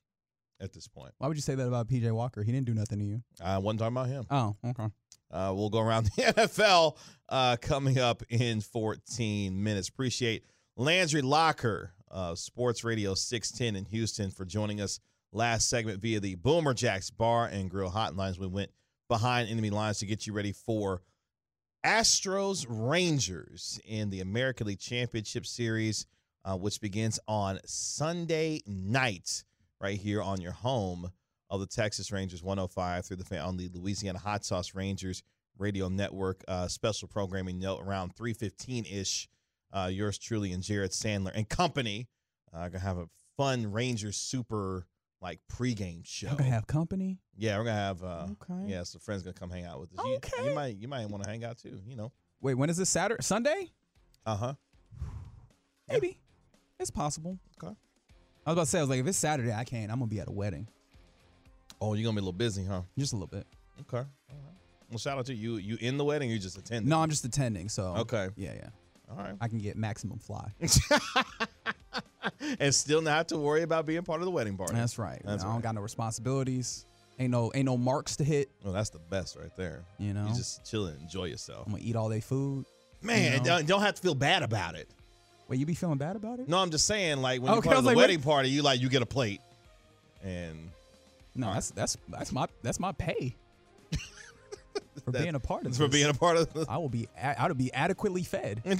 at 0.61 0.73
this 0.73 0.87
point. 0.87 1.13
Why 1.17 1.27
would 1.27 1.37
you 1.37 1.41
say 1.41 1.55
that 1.55 1.67
about 1.67 1.87
PJ 1.87 2.11
Walker? 2.11 2.43
He 2.43 2.51
didn't 2.51 2.67
do 2.67 2.73
nothing 2.73 2.99
to 2.99 3.05
you. 3.05 3.21
I 3.43 3.57
wasn't 3.57 3.79
talking 3.79 3.95
about 3.95 4.07
him. 4.07 4.25
Oh, 4.29 4.55
okay. 4.65 4.87
Uh, 5.31 5.53
we'll 5.55 5.69
go 5.69 5.79
around 5.79 6.05
the 6.15 6.23
NFL 6.23 6.97
uh, 7.29 7.57
coming 7.61 7.99
up 7.99 8.23
in 8.29 8.61
14 8.61 9.63
minutes. 9.63 9.89
Appreciate 9.89 10.43
Landry 10.75 11.21
Locker, 11.21 11.93
uh, 12.11 12.35
Sports 12.35 12.83
Radio 12.83 13.13
610 13.13 13.75
in 13.77 13.85
Houston, 13.85 14.31
for 14.31 14.45
joining 14.45 14.81
us 14.81 14.99
last 15.31 15.69
segment 15.69 16.01
via 16.01 16.19
the 16.19 16.35
Boomer 16.35 16.73
Jacks 16.73 17.09
Bar 17.09 17.47
and 17.47 17.69
Grill 17.69 17.91
Hotlines. 17.91 18.39
We 18.39 18.47
went 18.47 18.71
behind 19.07 19.49
enemy 19.49 19.69
lines 19.69 19.99
to 19.99 20.05
get 20.05 20.25
you 20.25 20.33
ready 20.33 20.51
for 20.51 21.01
Astros 21.85 22.65
Rangers 22.67 23.79
in 23.85 24.09
the 24.09 24.21
American 24.21 24.67
League 24.67 24.79
Championship 24.79 25.45
Series, 25.45 26.05
uh, 26.43 26.57
which 26.57 26.81
begins 26.81 27.19
on 27.27 27.59
Sunday 27.65 28.61
night 28.65 29.43
right 29.81 29.97
here 29.97 30.21
on 30.21 30.41
your 30.41 30.51
home 30.51 31.11
of 31.49 31.59
the 31.59 31.67
Texas 31.67 32.11
Rangers 32.11 32.41
105.3 32.41 33.17
the 33.17 33.23
fan 33.25 33.41
on 33.41 33.57
the 33.57 33.69
Louisiana 33.73 34.19
Hot 34.19 34.45
Sauce 34.45 34.75
Rangers 34.75 35.23
radio 35.57 35.87
network. 35.89 36.43
Uh, 36.47 36.67
special 36.67 37.07
programming 37.07 37.59
note 37.59 37.81
around 37.81 38.15
315 38.15 38.85
ish. 38.85 39.27
Uh, 39.71 39.89
yours 39.91 40.17
truly 40.17 40.51
and 40.51 40.63
Jared 40.63 40.91
Sandler 40.91 41.31
and 41.35 41.47
company 41.47 42.07
uh, 42.53 42.67
gonna 42.69 42.79
have 42.79 42.97
a 42.97 43.07
fun 43.37 43.71
Rangers 43.71 44.17
super 44.17 44.87
like 45.21 45.39
pregame 45.51 46.01
show. 46.05 46.27
Y'all 46.27 46.37
gonna 46.37 46.49
have 46.49 46.65
company. 46.65 47.19
yeah, 47.37 47.57
we're 47.57 47.65
gonna 47.65 47.75
have 47.75 48.03
uh, 48.03 48.27
Okay. 48.31 48.65
yeah, 48.67 48.83
some 48.83 48.99
friends 49.01 49.21
gonna 49.21 49.33
come 49.33 49.49
hang 49.51 49.65
out 49.65 49.79
with 49.79 49.91
us. 49.99 50.03
Okay. 50.05 50.49
you, 50.49 50.55
might 50.55 50.75
you 50.77 50.87
might 50.87 51.07
want 51.09 51.23
to 51.23 51.29
hang 51.29 51.43
out 51.43 51.57
too. 51.59 51.79
You 51.85 51.95
know. 51.95 52.11
Wait, 52.41 52.55
when 52.55 52.69
is 52.69 52.77
this 52.77 52.89
Saturday? 52.89 53.21
Sunday? 53.21 53.71
Uh 54.25 54.35
huh. 54.37 54.53
Maybe. 55.87 56.19
It's 56.79 56.91
possible. 56.91 57.37
Okay. 57.61 57.75
I 58.49 58.53
was 58.53 58.55
about 58.55 58.63
to 58.63 58.69
say, 58.71 58.79
I 58.79 58.81
was 58.81 58.89
like, 58.89 58.99
if 58.99 59.05
it's 59.05 59.17
Saturday, 59.19 59.53
I 59.53 59.63
can't. 59.63 59.91
I'm 59.91 59.99
gonna 59.99 60.09
be 60.09 60.19
at 60.19 60.27
a 60.27 60.31
wedding. 60.31 60.67
Oh, 61.79 61.93
you're 61.93 62.03
gonna 62.03 62.15
be 62.15 62.21
a 62.21 62.23
little 62.23 62.33
busy, 62.33 62.65
huh? 62.65 62.81
Just 62.97 63.13
a 63.13 63.15
little 63.15 63.27
bit. 63.27 63.45
Okay. 63.81 63.97
All 63.97 64.03
right. 64.03 64.09
Well, 64.89 64.97
shout 64.97 65.19
out 65.19 65.27
to 65.27 65.35
you. 65.35 65.57
You 65.57 65.77
in 65.79 65.97
the 65.97 66.03
wedding? 66.03 66.31
Or 66.31 66.33
you 66.33 66.39
just 66.39 66.57
attending? 66.57 66.89
No, 66.89 66.99
I'm 66.99 67.11
just 67.11 67.23
attending, 67.23 67.69
so 67.69 67.93
Okay. 67.99 68.29
Yeah, 68.37 68.53
yeah. 68.55 68.69
All 69.11 69.17
right. 69.17 69.35
I 69.39 69.47
can 69.49 69.59
get 69.59 69.77
maximum 69.77 70.17
fly. 70.17 70.51
and 72.59 72.73
still 72.73 73.03
not 73.03 73.17
have 73.17 73.27
to 73.27 73.37
worry 73.37 73.61
about 73.61 73.85
being 73.85 74.01
part 74.01 74.19
of 74.19 74.25
the 74.25 74.31
wedding 74.31 74.57
party. 74.57 74.73
That's 74.73 74.97
right. 74.97 75.21
That's 75.23 75.43
I 75.43 75.45
right. 75.45 75.53
don't 75.53 75.61
got 75.61 75.75
no 75.75 75.81
responsibilities. 75.81 76.87
Ain't 77.19 77.29
no 77.29 77.51
ain't 77.53 77.65
no 77.65 77.77
marks 77.77 78.15
to 78.15 78.23
hit. 78.23 78.49
Well, 78.63 78.73
that's 78.73 78.89
the 78.89 78.97
best 78.97 79.37
right 79.39 79.55
there. 79.57 79.83
You 79.99 80.15
know, 80.15 80.25
You 80.27 80.33
just 80.33 80.67
chill 80.67 80.87
and 80.87 80.99
enjoy 80.99 81.25
yourself. 81.25 81.67
I'm 81.67 81.73
gonna 81.73 81.83
eat 81.85 81.95
all 81.95 82.09
day 82.09 82.19
food. 82.19 82.65
Man, 83.03 83.31
you 83.31 83.37
know? 83.37 83.43
don't, 83.43 83.67
don't 83.67 83.81
have 83.81 83.93
to 83.93 84.01
feel 84.01 84.15
bad 84.15 84.41
about 84.41 84.73
it. 84.73 84.89
Wait, 85.49 85.59
you 85.59 85.65
be 85.65 85.73
feeling 85.73 85.97
bad 85.97 86.15
about 86.15 86.39
it? 86.39 86.47
No, 86.47 86.57
I'm 86.59 86.69
just 86.69 86.85
saying, 86.85 87.21
like 87.21 87.41
when 87.41 87.51
you're 87.51 87.57
Okay, 87.59 87.67
part 87.69 87.77
of 87.79 87.83
was 87.83 87.91
the 87.91 87.97
like, 87.97 88.03
wedding 88.03 88.21
party, 88.21 88.49
you 88.49 88.61
like 88.61 88.79
you 88.79 88.87
get 88.87 89.01
a 89.01 89.05
plate, 89.05 89.41
and 90.23 90.69
No, 91.35 91.51
that's 91.53 91.71
that's 91.71 91.97
that's 92.07 92.31
my 92.31 92.47
that's 92.61 92.79
my 92.79 92.91
pay 92.91 93.35
for 95.05 95.11
being 95.11 95.33
a 95.35 95.39
part 95.39 95.65
of 95.65 95.71
this. 95.71 95.77
for 95.79 95.87
being 95.87 96.09
a 96.09 96.13
part 96.13 96.37
of. 96.37 96.53
The, 96.53 96.65
I 96.69 96.77
will 96.77 96.87
be 96.89 97.07
a- 97.17 97.41
I 97.41 97.47
will 97.47 97.55
be 97.55 97.73
adequately 97.73 98.23
fed. 98.23 98.61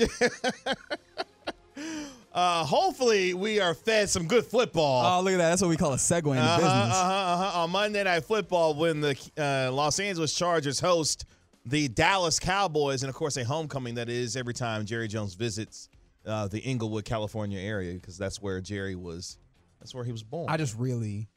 uh, 2.33 2.63
hopefully, 2.65 3.33
we 3.33 3.59
are 3.59 3.73
fed 3.73 4.09
some 4.09 4.27
good 4.27 4.45
football. 4.45 5.05
Oh, 5.19 5.23
look 5.23 5.33
at 5.33 5.37
that. 5.37 5.49
That's 5.49 5.61
what 5.61 5.69
we 5.69 5.77
call 5.77 5.93
a 5.93 5.97
segue 5.97 6.17
into 6.27 6.39
Uh-huh, 6.39 6.57
business. 6.57 6.95
uh-huh, 6.95 7.13
uh-huh. 7.45 7.63
On 7.63 7.69
Monday 7.71 8.03
Night 8.03 8.23
Football, 8.25 8.75
when 8.75 9.01
the 9.01 9.17
uh, 9.37 9.71
Los 9.73 9.99
Angeles 9.99 10.33
Chargers 10.33 10.79
host 10.79 11.25
the 11.65 11.87
Dallas 11.87 12.39
Cowboys, 12.39 13.03
and 13.03 13.09
of 13.09 13.15
course, 13.15 13.37
a 13.37 13.43
homecoming 13.43 13.95
that 13.95 14.09
is 14.09 14.35
every 14.37 14.53
time 14.53 14.85
Jerry 14.85 15.07
Jones 15.07 15.33
visits 15.33 15.88
uh, 16.25 16.47
the 16.47 16.59
Inglewood, 16.59 17.05
California 17.05 17.59
area, 17.59 17.93
because 17.93 18.17
that's 18.17 18.41
where 18.41 18.61
Jerry 18.61 18.95
was. 18.95 19.37
That's 19.79 19.95
where 19.95 20.03
he 20.03 20.11
was 20.11 20.23
born. 20.23 20.47
I 20.49 20.57
just 20.57 20.77
really, 20.77 21.27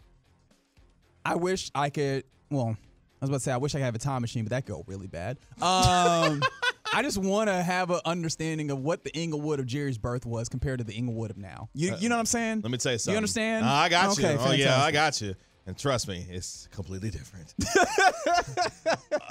I 1.24 1.36
wish 1.36 1.70
I 1.74 1.90
could. 1.90 2.24
Well, 2.50 2.76
I 2.76 3.24
was 3.24 3.30
about 3.30 3.36
to 3.36 3.42
say 3.44 3.52
I 3.52 3.56
wish 3.56 3.74
I 3.74 3.78
could 3.78 3.84
have 3.84 3.94
a 3.94 3.98
time 3.98 4.20
machine, 4.20 4.44
but 4.44 4.50
that 4.50 4.66
go 4.66 4.84
really 4.86 5.06
bad. 5.06 5.38
Um, 5.60 6.42
I 6.94 7.02
just 7.02 7.18
want 7.18 7.48
to 7.48 7.54
have 7.54 7.90
an 7.90 8.00
understanding 8.04 8.70
of 8.70 8.80
what 8.80 9.04
the 9.04 9.16
Inglewood 9.16 9.60
of 9.60 9.66
Jerry's 9.66 9.96
birth 9.96 10.26
was 10.26 10.48
compared 10.48 10.78
to 10.78 10.84
the 10.84 10.92
Inglewood 10.92 11.30
of 11.30 11.38
now. 11.38 11.70
You, 11.72 11.94
you 11.98 12.08
know 12.08 12.16
what 12.16 12.20
I'm 12.20 12.26
saying? 12.26 12.60
Let 12.62 12.70
me 12.70 12.78
tell 12.78 12.92
you 12.92 12.98
something. 12.98 13.14
You 13.14 13.16
understand? 13.16 13.64
Uh, 13.64 13.70
I 13.70 13.88
got 13.88 14.18
okay, 14.18 14.32
you. 14.32 14.38
Oh 14.40 14.52
yeah, 14.52 14.82
I 14.82 14.90
got 14.90 15.20
you. 15.20 15.34
And 15.66 15.78
trust 15.78 16.08
me, 16.08 16.26
it's 16.28 16.68
completely 16.72 17.10
different. 17.10 17.54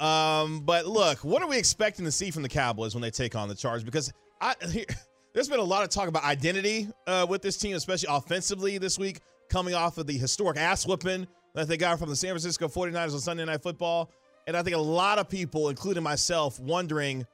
um, 0.00 0.60
but 0.60 0.86
look, 0.86 1.18
what 1.18 1.42
are 1.42 1.48
we 1.48 1.58
expecting 1.58 2.06
to 2.06 2.10
see 2.10 2.30
from 2.30 2.42
the 2.42 2.48
Cowboys 2.48 2.94
when 2.94 3.02
they 3.02 3.10
take 3.10 3.36
on 3.36 3.48
the 3.48 3.54
Chargers? 3.54 3.84
Because 3.84 4.10
I, 4.40 4.54
here, 4.70 4.86
there's 5.32 5.48
been 5.48 5.60
a 5.60 5.64
lot 5.64 5.82
of 5.82 5.88
talk 5.88 6.08
about 6.08 6.24
identity 6.24 6.88
uh, 7.06 7.26
with 7.28 7.42
this 7.42 7.56
team, 7.56 7.74
especially 7.74 8.08
offensively 8.10 8.78
this 8.78 8.98
week, 8.98 9.20
coming 9.48 9.74
off 9.74 9.98
of 9.98 10.06
the 10.06 10.16
historic 10.16 10.58
ass 10.58 10.86
whooping 10.86 11.26
that 11.54 11.68
they 11.68 11.76
got 11.76 11.98
from 11.98 12.08
the 12.08 12.16
San 12.16 12.30
Francisco 12.30 12.68
49ers 12.68 13.14
on 13.14 13.20
Sunday 13.20 13.44
Night 13.44 13.62
Football. 13.62 14.10
And 14.46 14.56
I 14.56 14.62
think 14.62 14.76
a 14.76 14.80
lot 14.80 15.18
of 15.18 15.28
people, 15.28 15.68
including 15.68 16.02
myself, 16.02 16.58
wondering 16.60 17.26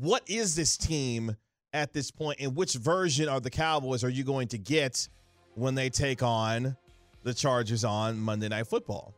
what 0.00 0.22
is 0.26 0.54
this 0.54 0.76
team 0.76 1.36
at 1.72 1.92
this 1.92 2.10
point 2.10 2.38
and 2.40 2.54
which 2.54 2.74
version 2.74 3.28
of 3.28 3.42
the 3.42 3.50
Cowboys 3.50 4.04
are 4.04 4.08
you 4.08 4.24
going 4.24 4.48
to 4.48 4.58
get 4.58 5.08
when 5.54 5.74
they 5.74 5.90
take 5.90 6.22
on 6.22 6.76
the 7.24 7.34
Chargers 7.34 7.84
on 7.84 8.18
Monday 8.18 8.48
Night 8.48 8.66
Football? 8.66 9.14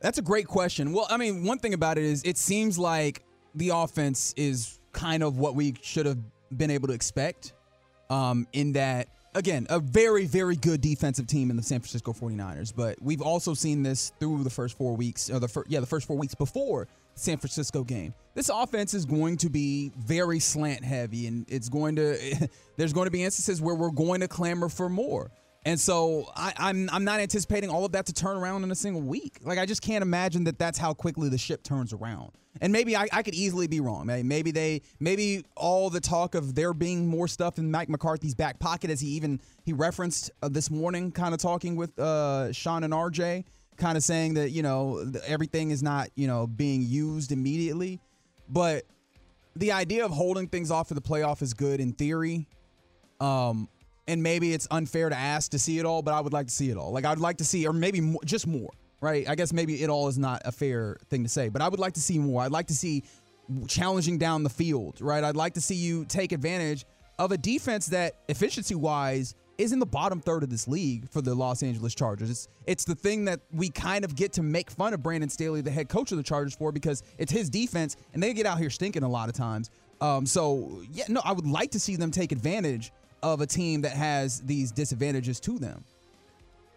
That's 0.00 0.18
a 0.18 0.22
great 0.22 0.46
question. 0.46 0.92
Well, 0.92 1.06
I 1.10 1.18
mean, 1.18 1.44
one 1.44 1.58
thing 1.58 1.74
about 1.74 1.98
it 1.98 2.04
is 2.04 2.22
it 2.24 2.38
seems 2.38 2.78
like 2.78 3.22
the 3.54 3.70
offense 3.70 4.32
is 4.36 4.78
kind 4.92 5.22
of 5.22 5.36
what 5.38 5.54
we 5.54 5.74
should 5.82 6.06
have 6.06 6.18
been 6.56 6.70
able 6.70 6.88
to 6.88 6.94
expect. 6.94 7.52
Um, 8.08 8.48
in 8.52 8.72
that, 8.72 9.08
again, 9.34 9.66
a 9.70 9.78
very, 9.78 10.26
very 10.26 10.56
good 10.56 10.80
defensive 10.80 11.26
team 11.26 11.50
in 11.50 11.56
the 11.56 11.62
San 11.62 11.80
Francisco 11.80 12.12
49ers. 12.12 12.72
But 12.74 13.00
we've 13.00 13.22
also 13.22 13.54
seen 13.54 13.82
this 13.82 14.12
through 14.18 14.42
the 14.42 14.50
first 14.50 14.76
four 14.76 14.96
weeks, 14.96 15.30
or 15.30 15.38
the 15.38 15.48
fir- 15.48 15.64
yeah, 15.68 15.80
the 15.80 15.86
first 15.86 16.06
four 16.06 16.16
weeks 16.16 16.34
before 16.34 16.88
San 17.14 17.36
Francisco 17.36 17.84
game. 17.84 18.14
This 18.34 18.48
offense 18.48 18.94
is 18.94 19.04
going 19.04 19.36
to 19.38 19.48
be 19.48 19.92
very 19.96 20.40
slant 20.40 20.84
heavy, 20.84 21.26
and 21.26 21.46
it's 21.48 21.68
going 21.68 21.96
to 21.96 22.48
there's 22.76 22.92
going 22.92 23.06
to 23.06 23.10
be 23.10 23.22
instances 23.22 23.60
where 23.60 23.74
we're 23.74 23.90
going 23.90 24.20
to 24.20 24.28
clamor 24.28 24.68
for 24.68 24.88
more. 24.88 25.30
And 25.64 25.78
so 25.78 26.30
I, 26.34 26.54
I'm 26.56 26.88
I'm 26.90 27.04
not 27.04 27.20
anticipating 27.20 27.68
all 27.68 27.84
of 27.84 27.92
that 27.92 28.06
to 28.06 28.14
turn 28.14 28.36
around 28.36 28.64
in 28.64 28.70
a 28.70 28.74
single 28.74 29.02
week. 29.02 29.38
Like 29.42 29.58
I 29.58 29.66
just 29.66 29.82
can't 29.82 30.02
imagine 30.02 30.44
that 30.44 30.58
that's 30.58 30.78
how 30.78 30.94
quickly 30.94 31.28
the 31.28 31.38
ship 31.38 31.62
turns 31.62 31.92
around. 31.92 32.32
And 32.60 32.72
maybe 32.72 32.96
I, 32.96 33.06
I 33.12 33.22
could 33.22 33.34
easily 33.34 33.66
be 33.66 33.78
wrong. 33.80 34.06
Maybe, 34.06 34.22
maybe 34.26 34.50
they 34.50 34.82
maybe 34.98 35.44
all 35.56 35.90
the 35.90 36.00
talk 36.00 36.34
of 36.34 36.54
there 36.54 36.72
being 36.72 37.06
more 37.06 37.28
stuff 37.28 37.58
in 37.58 37.70
Mike 37.70 37.88
McCarthy's 37.88 38.34
back 38.34 38.58
pocket, 38.58 38.90
as 38.90 39.00
he 39.00 39.08
even 39.08 39.40
he 39.62 39.72
referenced 39.72 40.30
uh, 40.42 40.48
this 40.48 40.70
morning, 40.70 41.12
kind 41.12 41.34
of 41.34 41.40
talking 41.40 41.76
with 41.76 41.96
uh, 41.98 42.52
Shan 42.52 42.82
and 42.82 42.92
RJ, 42.92 43.44
kind 43.76 43.96
of 43.96 44.02
saying 44.02 44.34
that 44.34 44.50
you 44.50 44.62
know 44.62 45.12
everything 45.26 45.70
is 45.70 45.82
not 45.82 46.08
you 46.16 46.26
know 46.26 46.46
being 46.46 46.82
used 46.82 47.32
immediately, 47.32 48.00
but 48.48 48.84
the 49.56 49.72
idea 49.72 50.06
of 50.06 50.10
holding 50.10 50.48
things 50.48 50.70
off 50.70 50.88
for 50.88 50.94
the 50.94 51.02
playoff 51.02 51.42
is 51.42 51.52
good 51.52 51.80
in 51.80 51.92
theory. 51.92 52.48
Um, 53.20 53.68
and 54.10 54.22
maybe 54.22 54.52
it's 54.52 54.66
unfair 54.70 55.08
to 55.08 55.16
ask 55.16 55.52
to 55.52 55.58
see 55.58 55.78
it 55.78 55.86
all, 55.86 56.02
but 56.02 56.12
I 56.12 56.20
would 56.20 56.32
like 56.32 56.48
to 56.48 56.52
see 56.52 56.70
it 56.70 56.76
all. 56.76 56.90
Like 56.90 57.04
I'd 57.04 57.18
like 57.18 57.38
to 57.38 57.44
see, 57.44 57.66
or 57.66 57.72
maybe 57.72 58.00
more, 58.00 58.20
just 58.24 58.46
more, 58.46 58.70
right? 59.00 59.28
I 59.28 59.36
guess 59.36 59.52
maybe 59.52 59.82
it 59.82 59.88
all 59.88 60.08
is 60.08 60.18
not 60.18 60.42
a 60.44 60.52
fair 60.52 60.98
thing 61.08 61.22
to 61.22 61.28
say, 61.28 61.48
but 61.48 61.62
I 61.62 61.68
would 61.68 61.80
like 61.80 61.94
to 61.94 62.00
see 62.00 62.18
more. 62.18 62.42
I'd 62.42 62.50
like 62.50 62.66
to 62.66 62.74
see 62.74 63.04
challenging 63.68 64.18
down 64.18 64.42
the 64.42 64.50
field, 64.50 65.00
right? 65.00 65.22
I'd 65.22 65.36
like 65.36 65.54
to 65.54 65.60
see 65.60 65.76
you 65.76 66.04
take 66.04 66.32
advantage 66.32 66.84
of 67.18 67.32
a 67.32 67.38
defense 67.38 67.86
that 67.86 68.16
efficiency 68.28 68.74
wise 68.74 69.34
is 69.58 69.72
in 69.72 69.78
the 69.78 69.86
bottom 69.86 70.20
third 70.20 70.42
of 70.42 70.48
this 70.48 70.66
league 70.66 71.08
for 71.10 71.20
the 71.20 71.34
Los 71.34 71.62
Angeles 71.62 71.94
Chargers. 71.94 72.30
It's 72.30 72.48
it's 72.66 72.84
the 72.84 72.94
thing 72.94 73.26
that 73.26 73.40
we 73.52 73.68
kind 73.68 74.04
of 74.04 74.16
get 74.16 74.32
to 74.34 74.42
make 74.42 74.70
fun 74.70 74.94
of 74.94 75.02
Brandon 75.02 75.28
Staley, 75.28 75.60
the 75.60 75.70
head 75.70 75.88
coach 75.88 76.10
of 76.10 76.16
the 76.16 76.24
Chargers, 76.24 76.56
for 76.56 76.72
because 76.72 77.02
it's 77.18 77.30
his 77.30 77.48
defense 77.48 77.96
and 78.12 78.22
they 78.22 78.32
get 78.32 78.46
out 78.46 78.58
here 78.58 78.70
stinking 78.70 79.02
a 79.02 79.08
lot 79.08 79.28
of 79.28 79.34
times. 79.34 79.70
Um, 80.00 80.24
so 80.24 80.82
yeah, 80.90 81.04
no, 81.08 81.20
I 81.24 81.32
would 81.32 81.46
like 81.46 81.72
to 81.72 81.80
see 81.80 81.96
them 81.96 82.10
take 82.10 82.32
advantage 82.32 82.90
of 83.22 83.40
a 83.40 83.46
team 83.46 83.82
that 83.82 83.92
has 83.92 84.40
these 84.40 84.72
disadvantages 84.72 85.40
to 85.40 85.58
them. 85.58 85.84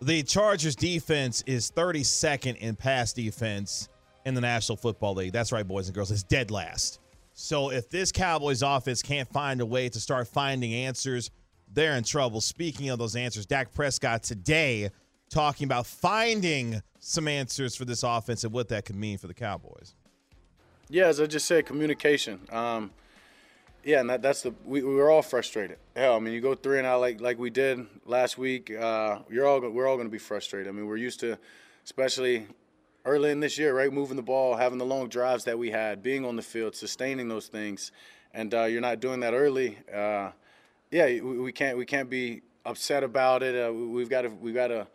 The 0.01 0.23
Chargers 0.23 0.75
defense 0.75 1.43
is 1.45 1.71
32nd 1.71 2.57
in 2.57 2.75
pass 2.75 3.13
defense 3.13 3.87
in 4.25 4.33
the 4.33 4.41
National 4.41 4.75
Football 4.75 5.15
League. 5.15 5.31
That's 5.31 5.51
right, 5.51 5.67
boys 5.67 5.87
and 5.87 5.95
girls. 5.95 6.11
It's 6.11 6.23
dead 6.23 6.51
last. 6.51 6.99
So 7.33 7.71
if 7.71 7.89
this 7.89 8.11
Cowboys 8.11 8.61
offense 8.61 9.01
can't 9.01 9.27
find 9.29 9.61
a 9.61 9.65
way 9.65 9.89
to 9.89 9.99
start 9.99 10.27
finding 10.27 10.73
answers, 10.73 11.31
they're 11.73 11.95
in 11.95 12.03
trouble. 12.03 12.41
Speaking 12.41 12.89
of 12.89 12.99
those 12.99 13.15
answers, 13.15 13.45
Dak 13.45 13.73
Prescott 13.73 14.23
today 14.23 14.89
talking 15.29 15.65
about 15.65 15.87
finding 15.87 16.81
some 16.99 17.27
answers 17.27 17.75
for 17.75 17.85
this 17.85 18.03
offense 18.03 18.43
and 18.43 18.53
what 18.53 18.69
that 18.69 18.85
could 18.85 18.95
mean 18.95 19.17
for 19.17 19.27
the 19.27 19.33
Cowboys. 19.33 19.95
Yeah, 20.89 21.07
as 21.07 21.19
I 21.19 21.25
just 21.25 21.47
said, 21.47 21.65
communication. 21.65 22.41
Um, 22.51 22.91
yeah, 23.83 23.99
and 23.99 24.09
that, 24.09 24.21
that's 24.21 24.41
the 24.43 24.53
we, 24.65 24.81
we 24.81 24.95
were 24.95 25.09
all 25.11 25.21
frustrated. 25.21 25.77
Hell, 25.95 26.15
I 26.15 26.19
mean, 26.19 26.33
you 26.33 26.41
go 26.41 26.55
three 26.55 26.77
and 26.77 26.87
out 26.87 27.01
like 27.01 27.21
like 27.21 27.37
we 27.37 27.49
did 27.49 27.85
last 28.05 28.37
week. 28.37 28.71
Uh, 28.71 29.19
you're 29.29 29.45
all 29.45 29.59
we're 29.59 29.87
all 29.87 29.95
going 29.95 30.07
to 30.07 30.11
be 30.11 30.17
frustrated. 30.17 30.67
I 30.67 30.71
mean, 30.71 30.87
we're 30.87 30.97
used 30.97 31.19
to, 31.21 31.37
especially 31.83 32.47
early 33.05 33.31
in 33.31 33.39
this 33.39 33.57
year, 33.57 33.75
right, 33.75 33.91
moving 33.91 34.15
the 34.15 34.23
ball, 34.23 34.55
having 34.55 34.77
the 34.77 34.85
long 34.85 35.09
drives 35.09 35.43
that 35.43 35.59
we 35.59 35.71
had, 35.71 36.01
being 36.01 36.25
on 36.25 36.35
the 36.35 36.41
field, 36.41 36.75
sustaining 36.75 37.27
those 37.27 37.47
things, 37.47 37.91
and 38.33 38.53
uh, 38.53 38.63
you're 38.63 38.81
not 38.81 38.99
doing 38.99 39.19
that 39.19 39.33
early. 39.33 39.77
Uh, 39.93 40.31
yeah, 40.91 41.05
we, 41.05 41.19
we 41.39 41.51
can't 41.51 41.77
we 41.77 41.85
can't 41.85 42.09
be 42.09 42.41
upset 42.65 43.03
about 43.03 43.43
it. 43.43 43.55
Uh, 43.55 43.73
we- 43.73 43.87
we've 43.87 44.09
got 44.09 44.21
to 44.21 44.29
we've 44.29 44.55
got 44.55 44.67
to 44.67 44.87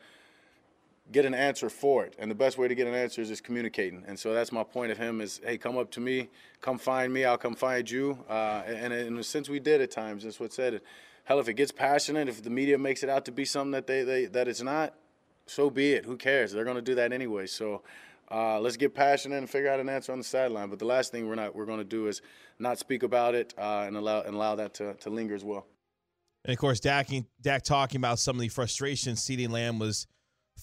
get 1.11 1.25
an 1.25 1.35
answer 1.35 1.71
for 1.71 2.05
it. 2.05 2.15
And 2.19 2.31
the 2.31 2.35
best 2.35 2.59
way 2.59 2.69
to 2.69 2.75
get 2.75 2.87
an 2.87 2.95
answer 2.95 3.21
is 3.21 3.29
just 3.29 3.45
communicating. 3.45 4.05
And 4.07 4.19
so 4.19 4.35
that's 4.35 4.53
my 4.53 4.63
point 4.63 4.93
of 4.93 4.99
him 4.99 5.21
is, 5.21 5.41
hey, 5.45 5.59
come 5.59 5.79
up 5.79 5.91
to 5.93 6.01
me, 6.01 6.29
come 6.61 6.79
find 6.79 7.13
me, 7.13 7.25
I'll 7.25 7.39
come 7.39 7.55
find 7.55 7.91
you. 7.91 8.19
Uh, 8.29 8.63
and, 8.67 8.93
and 8.93 9.25
since 9.25 9.49
we 9.49 9.59
did 9.59 9.81
at 9.81 9.91
times, 9.91 10.25
that's 10.25 10.39
what 10.39 10.53
said 10.53 10.75
it. 10.75 10.85
Hell, 11.25 11.41
if 11.41 11.49
it 11.49 11.55
gets 11.55 11.73
passionate, 11.73 12.29
if 12.29 12.43
the 12.43 12.51
media 12.51 12.79
makes 12.79 13.03
it 13.03 13.11
out 13.11 13.25
to 13.27 13.33
be 13.33 13.45
something 13.45 13.73
that 13.73 13.87
they, 13.87 14.03
they 14.03 14.27
that 14.27 14.49
it's 14.49 14.63
not, 14.63 14.95
so 15.47 15.69
be 15.71 15.93
it. 15.93 16.05
Who 16.05 16.17
cares? 16.17 16.53
They're 16.53 16.65
going 16.65 16.77
to 16.77 16.83
do 16.83 16.95
that 16.95 17.13
anyway. 17.13 17.47
So 17.47 17.83
uh, 18.31 18.61
let's 18.61 18.77
get 18.77 18.95
passionate 18.95 19.37
and 19.37 19.49
figure 19.49 19.71
out 19.71 19.81
an 19.81 19.89
answer 19.89 20.13
on 20.13 20.19
the 20.19 20.25
sideline. 20.25 20.71
But 20.71 20.79
the 20.79 20.87
last 20.87 21.13
thing 21.13 21.29
we're 21.29 21.35
not 21.35 21.55
we're 21.55 21.67
going 21.67 21.79
to 21.79 21.85
do 21.85 22.07
is 22.07 22.23
not 22.59 22.79
speak 22.79 23.03
about 23.03 23.35
it 23.35 23.55
uh, 23.59 23.85
and 23.87 23.97
allow 23.97 24.23
and 24.23 24.35
allow 24.35 24.55
that 24.57 24.75
to, 24.75 24.95
to 24.95 25.11
linger 25.11 25.35
as 25.35 25.45
well. 25.45 25.67
And 26.45 26.53
of 26.53 26.59
course, 26.59 26.81
Dak, 26.81 27.09
Dak 27.43 27.63
talking 27.63 27.99
about 27.99 28.19
some 28.19 28.37
of 28.37 28.41
the 28.41 28.49
frustration 28.49 29.15
CeeDee 29.15 29.51
Lamb 29.51 29.79
was 29.79 30.07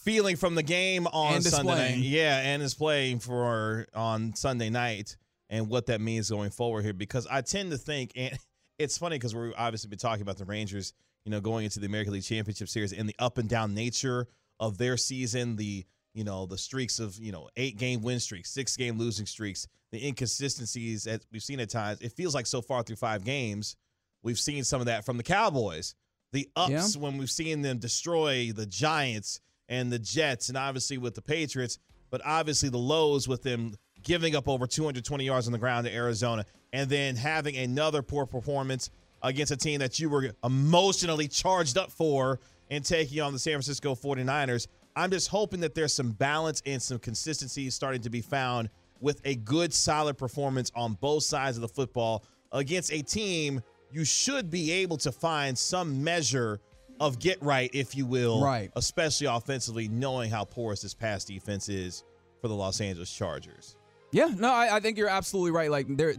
feeling 0.04 0.36
from 0.36 0.56
the 0.56 0.64
game 0.64 1.08
on 1.08 1.42
Sunday 1.42 1.72
night. 1.94 1.98
Yeah, 1.98 2.40
and 2.40 2.62
is 2.62 2.74
playing 2.74 3.20
for 3.20 3.88
on 3.94 4.36
Sunday 4.36 4.70
night 4.70 5.18
and 5.50 5.70
what 5.70 5.88
that 5.88 6.02
means 6.02 6.30
going 6.30 6.50
forward 6.52 6.84
here. 6.84 6.94
Because 6.94 7.28
I 7.28 7.42
tend 7.42 7.72
to 7.72 7.78
think, 7.78 8.12
and 8.16 8.38
it's 8.80 8.98
funny 8.98 9.18
because 9.18 9.36
we've 9.36 9.54
obviously 9.58 9.90
been 9.90 10.00
talking 10.00 10.22
about 10.22 10.38
the 10.38 10.46
Rangers, 10.46 10.94
you 11.26 11.32
know, 11.32 11.42
going 11.42 11.66
into 11.66 11.80
the 11.80 11.86
American 11.88 12.14
League 12.14 12.24
Championship 12.24 12.70
Series 12.70 12.94
and 12.94 13.08
the 13.10 13.16
up 13.20 13.38
and 13.38 13.50
down 13.50 13.74
nature 13.74 14.28
of 14.60 14.78
their 14.78 14.98
season, 14.98 15.56
the 15.56 15.86
you 16.14 16.24
know 16.24 16.46
the 16.46 16.58
streaks 16.58 17.00
of 17.00 17.18
you 17.20 17.32
know 17.32 17.50
eight 17.58 17.78
game 17.78 18.02
win 18.02 18.20
streaks, 18.20 18.52
six 18.52 18.76
game 18.78 18.98
losing 18.98 19.26
streaks, 19.26 19.68
the 19.92 20.06
inconsistencies 20.08 21.04
that 21.06 21.26
we've 21.32 21.44
seen 21.44 21.60
at 21.60 21.70
times. 21.70 22.00
It 22.02 22.12
feels 22.14 22.34
like 22.36 22.46
so 22.46 22.62
far 22.62 22.84
through 22.84 22.96
five 22.98 23.24
games, 23.24 23.76
we've 24.24 24.40
seen 24.40 24.64
some 24.64 24.80
of 24.82 24.88
that 24.88 25.06
from 25.06 25.18
the 25.18 25.24
Cowboys. 25.24 25.96
The 26.32 26.50
ups 26.56 26.96
Yeah. 26.96 27.02
when 27.02 27.18
we've 27.18 27.32
seen 27.32 27.62
them 27.62 27.78
destroy 27.78 28.52
the 28.52 28.66
Giants 28.66 29.40
and 29.70 29.92
the 29.92 30.00
Jets, 30.00 30.50
and 30.50 30.58
obviously 30.58 30.98
with 30.98 31.16
the 31.16 31.22
Patriots, 31.22 31.80
but 32.10 32.22
obviously 32.26 32.70
the 32.70 32.78
lows 32.78 33.28
with 33.28 33.44
them 33.44 33.76
giving 34.04 34.36
up 34.36 34.48
over 34.48 34.68
220 34.68 35.26
yards 35.26 35.48
on 35.48 35.52
the 35.52 35.58
ground 35.58 35.88
to 35.88 35.94
Arizona, 35.94 36.46
and 36.74 36.90
then 36.90 37.16
having 37.16 37.56
another 37.58 38.02
poor 38.02 38.26
performance 38.26 38.92
against 39.24 39.52
a 39.52 39.58
team 39.58 39.80
that 39.80 40.00
you 40.00 40.10
were 40.10 40.32
emotionally 40.44 41.28
charged 41.28 41.78
up 41.78 41.92
for 41.92 42.40
and 42.70 42.86
taking 42.86 43.22
on 43.22 43.34
the 43.34 43.40
San 43.40 43.54
Francisco 43.54 43.96
49ers. 43.96 44.68
I'm 44.96 45.12
just 45.12 45.30
hoping 45.30 45.60
that 45.62 45.76
there's 45.76 45.94
some 45.94 46.12
balance 46.12 46.62
and 46.66 46.82
some 46.82 47.00
consistency 47.00 47.70
starting 47.70 48.02
to 48.02 48.10
be 48.10 48.22
found 48.22 48.70
with 49.02 49.20
a 49.26 49.36
good, 49.36 49.74
solid 49.74 50.18
performance 50.18 50.72
on 50.76 50.94
both 50.94 51.24
sides 51.24 51.58
of 51.58 51.62
the 51.62 51.68
football 51.68 52.24
against 52.52 52.94
a 52.94 53.02
team 53.02 53.62
you 53.92 54.04
should 54.04 54.50
be 54.50 54.72
able 54.72 54.98
to 54.98 55.12
find 55.12 55.58
some 55.58 56.04
measure 56.04 56.60
of 57.00 57.20
get 57.20 57.42
right, 57.42 57.70
if 57.74 57.96
you 57.96 58.06
will, 58.06 58.42
Right. 58.44 58.72
especially 58.76 59.28
offensively, 59.28 59.88
knowing 59.88 60.30
how 60.32 60.46
porous 60.46 60.82
this 60.82 60.94
pass 60.94 61.26
defense 61.26 61.70
is 61.70 62.04
for 62.42 62.48
the 62.48 62.56
Los 62.56 62.80
Angeles 62.82 63.12
Chargers. 63.12 63.76
Yeah, 64.12 64.32
no, 64.38 64.50
I, 64.52 64.78
I 64.78 64.80
think 64.80 64.98
you're 64.98 65.10
absolutely 65.10 65.52
right. 65.52 65.70
Like 65.70 65.88
there, 65.98 66.14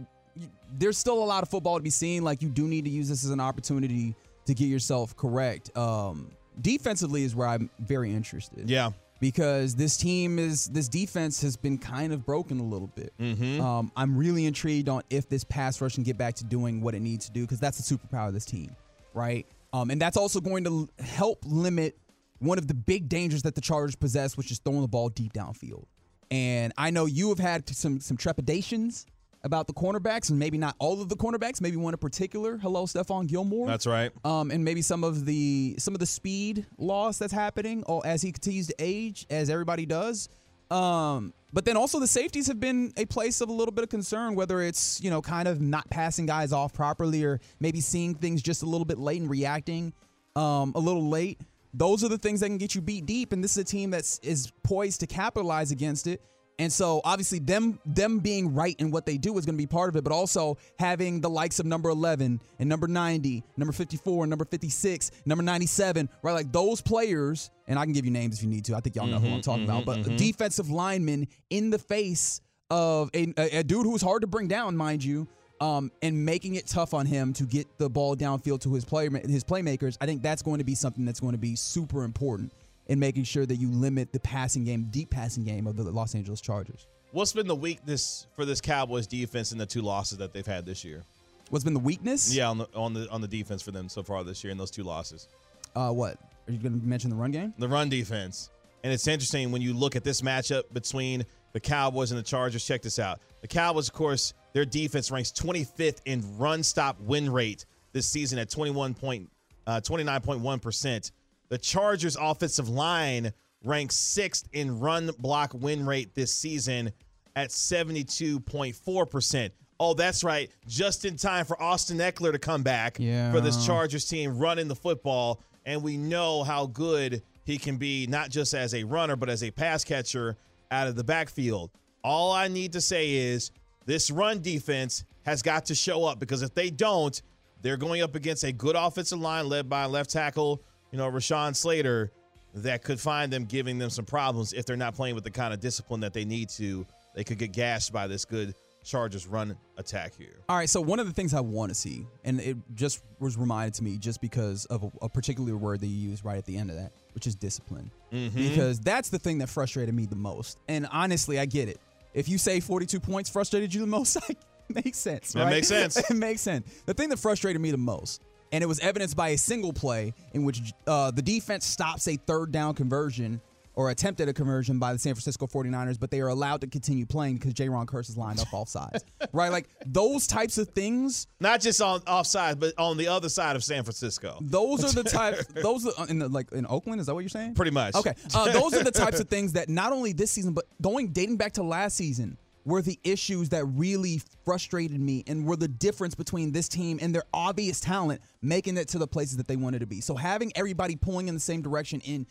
there's 0.77 0.97
still 0.97 1.23
a 1.23 1.25
lot 1.25 1.41
of 1.43 1.49
football 1.49 1.77
to 1.77 1.83
be 1.83 1.89
seen. 1.89 2.23
Like 2.23 2.41
you 2.41 2.49
do 2.49 2.67
need 2.67 2.85
to 2.85 2.91
use 2.91 3.09
this 3.09 3.23
as 3.23 3.31
an 3.31 3.39
opportunity 3.39 4.15
to 4.45 4.53
get 4.53 4.65
yourself 4.65 5.15
correct. 5.17 5.75
Um, 5.75 6.29
defensively 6.61 7.23
is 7.23 7.35
where 7.35 7.47
I'm 7.47 7.69
very 7.79 8.13
interested. 8.13 8.69
Yeah. 8.69 8.91
because 9.19 9.73
this 9.75 9.97
team 9.97 10.37
is 10.37 10.67
this 10.67 10.87
defense 10.87 11.41
has 11.41 11.57
been 11.57 11.79
kind 11.79 12.13
of 12.13 12.23
broken 12.23 12.59
a 12.59 12.63
little 12.63 12.87
bit. 12.95 13.11
Mm-hmm. 13.19 13.59
Um, 13.61 13.91
I'm 13.95 14.15
really 14.15 14.45
intrigued 14.45 14.89
on 14.89 15.01
if 15.09 15.27
this 15.27 15.43
pass 15.43 15.81
rush 15.81 15.95
can 15.95 16.03
get 16.03 16.19
back 16.19 16.35
to 16.35 16.43
doing 16.43 16.81
what 16.81 16.93
it 16.93 17.01
needs 17.01 17.25
to 17.25 17.31
do 17.31 17.41
because 17.41 17.59
that's 17.59 17.79
the 17.79 17.97
superpower 17.97 18.27
of 18.27 18.35
this 18.35 18.45
team, 18.45 18.75
right? 19.15 19.47
Um, 19.77 19.91
and 19.91 20.01
that's 20.01 20.17
also 20.17 20.39
going 20.39 20.63
to 20.63 20.89
help 20.99 21.43
limit 21.45 21.97
one 22.39 22.57
of 22.57 22.67
the 22.67 22.73
big 22.73 23.09
dangers 23.09 23.43
that 23.43 23.55
the 23.55 23.61
Chargers 23.61 23.95
possess, 23.95 24.37
which 24.37 24.51
is 24.51 24.59
throwing 24.59 24.81
the 24.81 24.87
ball 24.87 25.09
deep 25.09 25.33
downfield. 25.33 25.85
And 26.29 26.73
I 26.77 26.91
know 26.91 27.05
you 27.05 27.29
have 27.29 27.39
had 27.39 27.67
some 27.69 27.99
some 27.99 28.17
trepidations 28.17 29.05
about 29.43 29.67
the 29.67 29.73
cornerbacks, 29.73 30.29
and 30.29 30.37
maybe 30.37 30.57
not 30.57 30.75
all 30.79 31.01
of 31.01 31.07
the 31.09 31.15
cornerbacks, 31.15 31.61
maybe 31.61 31.77
one 31.77 31.93
in 31.93 31.97
particular. 31.99 32.57
Hello, 32.57 32.83
Stephon 32.83 33.27
Gilmore. 33.27 33.67
That's 33.67 33.87
right. 33.87 34.11
Um, 34.25 34.51
and 34.51 34.63
maybe 34.65 34.81
some 34.81 35.03
of 35.03 35.25
the 35.25 35.75
some 35.79 35.93
of 35.93 35.99
the 35.99 36.05
speed 36.05 36.65
loss 36.77 37.17
that's 37.17 37.33
happening 37.33 37.83
oh, 37.87 38.01
as 38.01 38.21
he 38.21 38.31
continues 38.31 38.67
to 38.67 38.75
age, 38.79 39.25
as 39.29 39.49
everybody 39.49 39.85
does. 39.85 40.27
Um, 40.69 41.33
but 41.57 41.65
then 41.65 41.75
also 41.75 41.99
the 41.99 42.05
safeties 42.05 42.45
have 42.45 42.59
been 42.59 42.93
a 42.97 43.05
place 43.05 43.41
of 43.41 43.49
a 43.49 43.51
little 43.51 43.71
bit 43.71 43.81
of 43.81 43.89
concern, 43.89 44.35
whether 44.35 44.61
it's 44.61 45.01
you 45.01 45.09
know 45.09 45.23
kind 45.23 45.47
of 45.47 45.59
not 45.59 45.89
passing 45.89 46.27
guys 46.27 46.53
off 46.53 46.71
properly 46.71 47.23
or 47.23 47.39
maybe 47.59 47.81
seeing 47.81 48.13
things 48.13 48.43
just 48.43 48.61
a 48.61 48.67
little 48.67 48.85
bit 48.85 48.99
late 48.99 49.19
and 49.19 49.27
reacting 49.27 49.91
um, 50.35 50.71
a 50.75 50.79
little 50.79 51.09
late. 51.09 51.41
Those 51.73 52.03
are 52.03 52.09
the 52.09 52.19
things 52.19 52.41
that 52.41 52.49
can 52.49 52.59
get 52.59 52.75
you 52.75 52.81
beat 52.81 53.07
deep, 53.07 53.33
and 53.33 53.43
this 53.43 53.53
is 53.53 53.57
a 53.57 53.63
team 53.63 53.89
that's 53.89 54.19
poised 54.63 54.99
to 54.99 55.07
capitalize 55.07 55.71
against 55.71 56.05
it. 56.05 56.21
And 56.59 56.73
so 56.73 57.01
obviously 57.03 57.39
them 57.39 57.79
them 57.85 58.19
being 58.19 58.55
right 58.55 58.75
in 58.79 58.89
what 58.89 59.05
they 59.05 59.17
do 59.17 59.37
is 59.37 59.45
going 59.45 59.55
to 59.55 59.61
be 59.61 59.67
part 59.67 59.89
of 59.89 59.95
it, 59.95 60.03
but 60.03 60.11
also 60.11 60.57
having 60.79 61.21
the 61.21 61.29
likes 61.29 61.59
of 61.59 61.65
number 61.65 61.89
11 61.89 62.41
and 62.59 62.69
number 62.69 62.87
90, 62.87 63.43
number 63.57 63.71
54 63.71 64.23
and 64.23 64.29
number 64.29 64.45
56, 64.45 65.11
number 65.25 65.43
97, 65.43 66.09
right? 66.23 66.33
Like 66.33 66.51
those 66.51 66.81
players, 66.81 67.51
and 67.67 67.77
I 67.77 67.83
can 67.83 67.93
give 67.93 68.05
you 68.05 68.11
names 68.11 68.37
if 68.37 68.43
you 68.43 68.49
need 68.49 68.65
to. 68.65 68.75
I 68.75 68.79
think 68.79 68.95
y'all 68.95 69.05
know 69.05 69.19
who 69.19 69.27
I'm 69.27 69.33
mm-hmm, 69.33 69.41
talking 69.41 69.67
mm-hmm, 69.67 69.87
about, 69.89 70.03
but 70.03 70.13
a 70.13 70.17
defensive 70.17 70.69
lineman 70.69 71.27
in 71.49 71.69
the 71.69 71.79
face 71.79 72.41
of 72.71 73.11
a, 73.13 73.33
a, 73.37 73.59
a 73.59 73.63
dude 73.63 73.85
who's 73.85 74.01
hard 74.01 74.21
to 74.21 74.27
bring 74.27 74.47
down, 74.47 74.75
mind 74.75 75.03
you, 75.03 75.27
um, 75.61 75.91
and 76.01 76.25
making 76.25 76.55
it 76.55 76.67
tough 76.67 76.93
on 76.93 77.05
him 77.05 77.33
to 77.33 77.45
get 77.45 77.67
the 77.77 77.89
ball 77.89 78.15
downfield 78.15 78.61
to 78.61 78.73
his 78.73 78.83
play 78.83 79.09
his 79.09 79.43
playmakers. 79.43 79.97
I 80.01 80.05
think 80.05 80.21
that's 80.21 80.41
going 80.41 80.57
to 80.57 80.63
be 80.63 80.75
something 80.75 81.05
that's 81.05 81.19
going 81.19 81.33
to 81.33 81.39
be 81.39 81.55
super 81.55 82.03
important 82.03 82.51
in 82.87 82.99
making 82.99 83.23
sure 83.23 83.45
that 83.45 83.55
you 83.55 83.69
limit 83.69 84.11
the 84.13 84.19
passing 84.19 84.63
game, 84.63 84.87
deep 84.89 85.09
passing 85.09 85.43
game 85.43 85.67
of 85.67 85.75
the 85.75 85.83
Los 85.83 86.15
Angeles 86.15 86.41
Chargers. 86.41 86.87
What's 87.11 87.33
been 87.33 87.47
the 87.47 87.55
weakness 87.55 88.27
for 88.35 88.45
this 88.45 88.59
Cowboys 88.61 89.07
defense 89.07 89.51
in 89.51 89.57
the 89.57 89.65
two 89.65 89.81
losses 89.81 90.17
that 90.17 90.33
they've 90.33 90.45
had 90.45 90.65
this 90.65 90.83
year? 90.83 91.03
What's 91.49 91.63
been 91.63 91.73
the 91.73 91.79
weakness? 91.79 92.33
Yeah, 92.33 92.49
on 92.49 92.57
the 92.57 92.67
on 92.75 92.93
the 92.93 93.09
on 93.09 93.21
the 93.21 93.27
defense 93.27 93.61
for 93.61 93.71
them 93.71 93.87
so 93.87 94.03
far 94.03 94.23
this 94.23 94.43
year 94.43 94.51
in 94.51 94.57
those 94.57 94.71
two 94.71 94.83
losses. 94.83 95.29
Uh, 95.75 95.91
what 95.91 96.17
are 96.47 96.51
you 96.51 96.57
going 96.57 96.79
to 96.79 96.85
mention 96.85 97.09
the 97.09 97.15
run 97.15 97.31
game? 97.31 97.53
The 97.57 97.67
run 97.67 97.87
defense, 97.87 98.49
and 98.83 98.91
it's 98.91 99.07
interesting 99.07 99.51
when 99.51 99.61
you 99.61 99.73
look 99.73 99.95
at 99.95 100.03
this 100.03 100.21
matchup 100.21 100.63
between 100.73 101.25
the 101.53 101.59
Cowboys 101.59 102.11
and 102.11 102.19
the 102.19 102.23
Chargers. 102.23 102.65
Check 102.65 102.81
this 102.81 102.99
out: 102.99 103.21
the 103.41 103.47
Cowboys, 103.47 103.87
of 103.87 103.93
course, 103.93 104.33
their 104.51 104.65
defense 104.65 105.09
ranks 105.09 105.31
25th 105.31 106.01
in 106.05 106.37
run 106.37 106.63
stop 106.63 106.99
win 106.99 107.31
rate 107.31 107.65
this 107.93 108.07
season 108.07 108.39
at 108.39 108.49
21 108.49 108.93
point, 108.93 109.29
uh, 109.65 109.79
29.1 109.79 110.61
percent. 110.61 111.11
The 111.49 111.57
Chargers' 111.57 112.17
offensive 112.19 112.69
line 112.69 113.33
ranks 113.63 113.95
sixth 113.95 114.47
in 114.53 114.79
run 114.79 115.09
block 115.19 115.53
win 115.53 115.85
rate 115.85 116.13
this 116.13 116.33
season 116.33 116.91
at 117.35 117.49
72.4%. 117.51 119.51
Oh, 119.79 119.93
that's 119.93 120.23
right. 120.23 120.49
Just 120.67 121.05
in 121.05 121.17
time 121.17 121.45
for 121.45 121.61
Austin 121.61 121.97
Ekeler 121.99 122.31
to 122.31 122.39
come 122.39 122.63
back 122.63 122.97
Yeah. 122.99 123.31
for 123.31 123.41
this 123.41 123.65
Chargers 123.65 124.05
team 124.05 124.37
running 124.37 124.67
the 124.67 124.75
football. 124.75 125.41
And 125.65 125.83
we 125.83 125.97
know 125.97 126.43
how 126.43 126.65
good 126.65 127.21
he 127.43 127.57
can 127.57 127.77
be, 127.77 128.07
not 128.07 128.29
just 128.29 128.53
as 128.53 128.73
a 128.73 128.83
runner, 128.83 129.15
but 129.15 129.29
as 129.29 129.43
a 129.43 129.51
pass 129.51 129.83
catcher 129.83 130.37
out 130.71 130.87
of 130.87 130.95
the 130.95 131.03
backfield. 131.03 131.69
All 132.03 132.31
I 132.31 132.47
need 132.47 132.73
to 132.73 132.81
say 132.81 133.13
is 133.13 133.51
this 133.85 134.09
run 134.09 134.41
defense 134.41 135.03
has 135.25 135.41
got 135.41 135.65
to 135.65 135.75
show 135.75 136.05
up 136.05 136.19
because 136.19 136.41
if 136.41 136.53
they 136.55 136.69
don't, 136.69 137.21
they're 137.61 137.77
going 137.77 138.01
up 138.01 138.15
against 138.15 138.43
a 138.43 138.51
good 138.51 138.75
offensive 138.75 139.19
line 139.19 139.47
led 139.49 139.69
by 139.69 139.85
left 139.85 140.09
tackle, 140.09 140.61
you 140.91 140.97
know, 140.97 141.09
Rashawn 141.09 141.55
Slater, 141.55 142.11
that 142.55 142.83
could 142.83 142.99
find 142.99 143.31
them 143.31 143.45
giving 143.45 143.77
them 143.77 143.89
some 143.89 144.05
problems 144.05 144.53
if 144.53 144.65
they're 144.65 144.77
not 144.77 144.95
playing 144.95 145.15
with 145.15 145.23
the 145.23 145.31
kind 145.31 145.53
of 145.53 145.59
discipline 145.59 146.01
that 146.01 146.13
they 146.13 146.25
need 146.25 146.49
to. 146.49 146.85
They 147.15 147.23
could 147.23 147.37
get 147.37 147.51
gashed 147.51 147.91
by 147.91 148.07
this 148.07 148.25
good 148.25 148.53
Chargers 148.83 149.27
run 149.27 149.57
attack 149.77 150.13
here. 150.17 150.39
All 150.47 150.55
right, 150.55 150.69
so 150.69 150.79
one 150.79 150.99
of 150.99 151.07
the 151.07 151.13
things 151.13 151.33
I 151.33 151.41
want 151.41 151.69
to 151.69 151.75
see, 151.75 152.05
and 152.23 152.39
it 152.39 152.55
just 152.73 153.03
was 153.19 153.37
reminded 153.37 153.73
to 153.75 153.83
me 153.83 153.97
just 153.97 154.21
because 154.21 154.65
of 154.65 154.83
a, 154.83 154.91
a 155.03 155.09
particular 155.09 155.57
word 155.57 155.81
that 155.81 155.87
you 155.87 156.09
used 156.09 156.23
right 156.23 156.37
at 156.37 156.45
the 156.45 156.55
end 156.55 156.69
of 156.69 156.77
that, 156.77 156.93
which 157.13 157.27
is 157.27 157.35
discipline. 157.35 157.91
Mm-hmm. 158.13 158.37
Because 158.37 158.79
that's 158.79 159.09
the 159.09 159.19
thing 159.19 159.39
that 159.39 159.49
frustrated 159.49 159.93
me 159.93 160.05
the 160.05 160.15
most. 160.15 160.59
And 160.69 160.87
honestly, 160.91 161.37
I 161.37 161.45
get 161.45 161.67
it. 161.67 161.79
If 162.13 162.29
you 162.29 162.37
say 162.37 162.61
42 162.61 162.99
points 163.01 163.29
frustrated 163.29 163.73
you 163.73 163.81
the 163.81 163.87
most, 163.87 164.15
like, 164.29 164.37
makes 164.69 164.97
sense. 164.97 165.33
That 165.33 165.49
makes 165.49 165.67
sense. 165.67 165.97
it 166.09 166.15
makes 166.15 166.41
sense. 166.41 166.81
The 166.85 166.93
thing 166.93 167.09
that 167.09 167.19
frustrated 167.19 167.61
me 167.61 167.71
the 167.71 167.77
most, 167.77 168.21
and 168.51 168.63
it 168.63 168.67
was 168.67 168.79
evidenced 168.79 169.15
by 169.15 169.29
a 169.29 169.37
single 169.37 169.73
play 169.73 170.13
in 170.33 170.43
which 170.43 170.73
uh, 170.85 171.11
the 171.11 171.21
defense 171.21 171.65
stops 171.65 172.07
a 172.07 172.15
third 172.15 172.51
down 172.51 172.73
conversion 172.73 173.41
or 173.77 173.91
attempted 173.91 174.27
a 174.27 174.33
conversion 174.33 174.79
by 174.79 174.91
the 174.91 174.97
San 174.97 175.13
Francisco 175.13 175.45
49ers, 175.45 175.99
but 175.99 176.09
they 176.09 176.19
are 176.19 176.29
allowed 176.29 176.61
to 176.61 176.67
continue 176.67 177.05
playing 177.05 177.35
because 177.35 177.53
Jayron 177.53 177.85
Kearse 177.85 178.09
is 178.09 178.17
lined 178.17 178.39
up 178.39 178.51
off 178.51 178.67
sides. 178.67 179.05
right? 179.33 179.51
Like 179.51 179.69
those 179.85 180.25
types 180.25 180.57
of 180.57 180.69
things 180.69 181.27
Not 181.39 181.61
just 181.61 181.79
on 181.79 182.01
offside, 182.07 182.59
but 182.59 182.73
on 182.79 182.97
the 182.97 183.07
other 183.07 183.29
side 183.29 183.55
of 183.55 183.63
San 183.63 183.83
Francisco. 183.83 184.39
those 184.41 184.83
are 184.83 185.03
the 185.03 185.07
type. 185.09 185.45
Those 185.53 185.85
are 185.85 186.07
in 186.07 186.17
the, 186.17 186.27
like 186.27 186.51
in 186.53 186.65
Oakland. 186.67 186.99
Is 186.99 187.05
that 187.05 187.13
what 187.13 187.19
you're 187.19 187.29
saying? 187.29 187.53
Pretty 187.53 187.69
much. 187.69 187.93
Okay. 187.93 188.15
Uh, 188.33 188.51
those 188.51 188.73
are 188.73 188.83
the 188.83 188.89
types 189.05 189.19
of 189.19 189.29
things 189.29 189.53
that 189.53 189.69
not 189.69 189.93
only 189.93 190.11
this 190.11 190.31
season, 190.31 190.53
but 190.53 190.65
going 190.81 191.09
dating 191.09 191.37
back 191.37 191.53
to 191.53 191.63
last 191.63 191.95
season, 191.95 192.35
were 192.67 192.81
the 192.81 192.99
issues 193.05 193.47
that 193.47 193.63
really 193.63 194.21
frustrated 194.43 194.99
me 194.99 195.23
and 195.25 195.45
were 195.45 195.55
the 195.55 195.69
difference 195.69 196.13
between 196.15 196.51
this 196.51 196.67
team 196.67 196.99
and 197.01 197.15
their 197.15 197.23
obvious 197.33 197.79
talent 197.79 198.21
making 198.41 198.75
it 198.75 198.89
to 198.89 198.99
the 198.99 199.07
places 199.07 199.37
that 199.37 199.47
they 199.47 199.55
wanted 199.55 199.79
to 199.79 199.85
be. 199.85 200.01
So 200.01 200.15
having 200.15 200.51
everybody 200.53 200.97
pulling 200.97 201.29
in 201.29 201.33
the 201.33 201.39
same 201.39 201.61
direction 201.61 202.01
in 202.01 202.27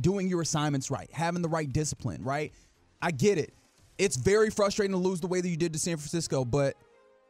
doing 0.00 0.28
your 0.28 0.42
assignments 0.42 0.90
right, 0.90 1.08
having 1.12 1.40
the 1.40 1.48
right 1.48 1.72
discipline, 1.72 2.24
right? 2.24 2.52
I 3.00 3.12
get 3.12 3.38
it. 3.38 3.54
It's 3.96 4.16
very 4.16 4.50
frustrating 4.50 4.90
to 4.90 4.98
lose 4.98 5.20
the 5.20 5.28
way 5.28 5.40
that 5.40 5.48
you 5.48 5.56
did 5.56 5.72
to 5.74 5.78
San 5.78 5.98
Francisco, 5.98 6.44
but 6.44 6.74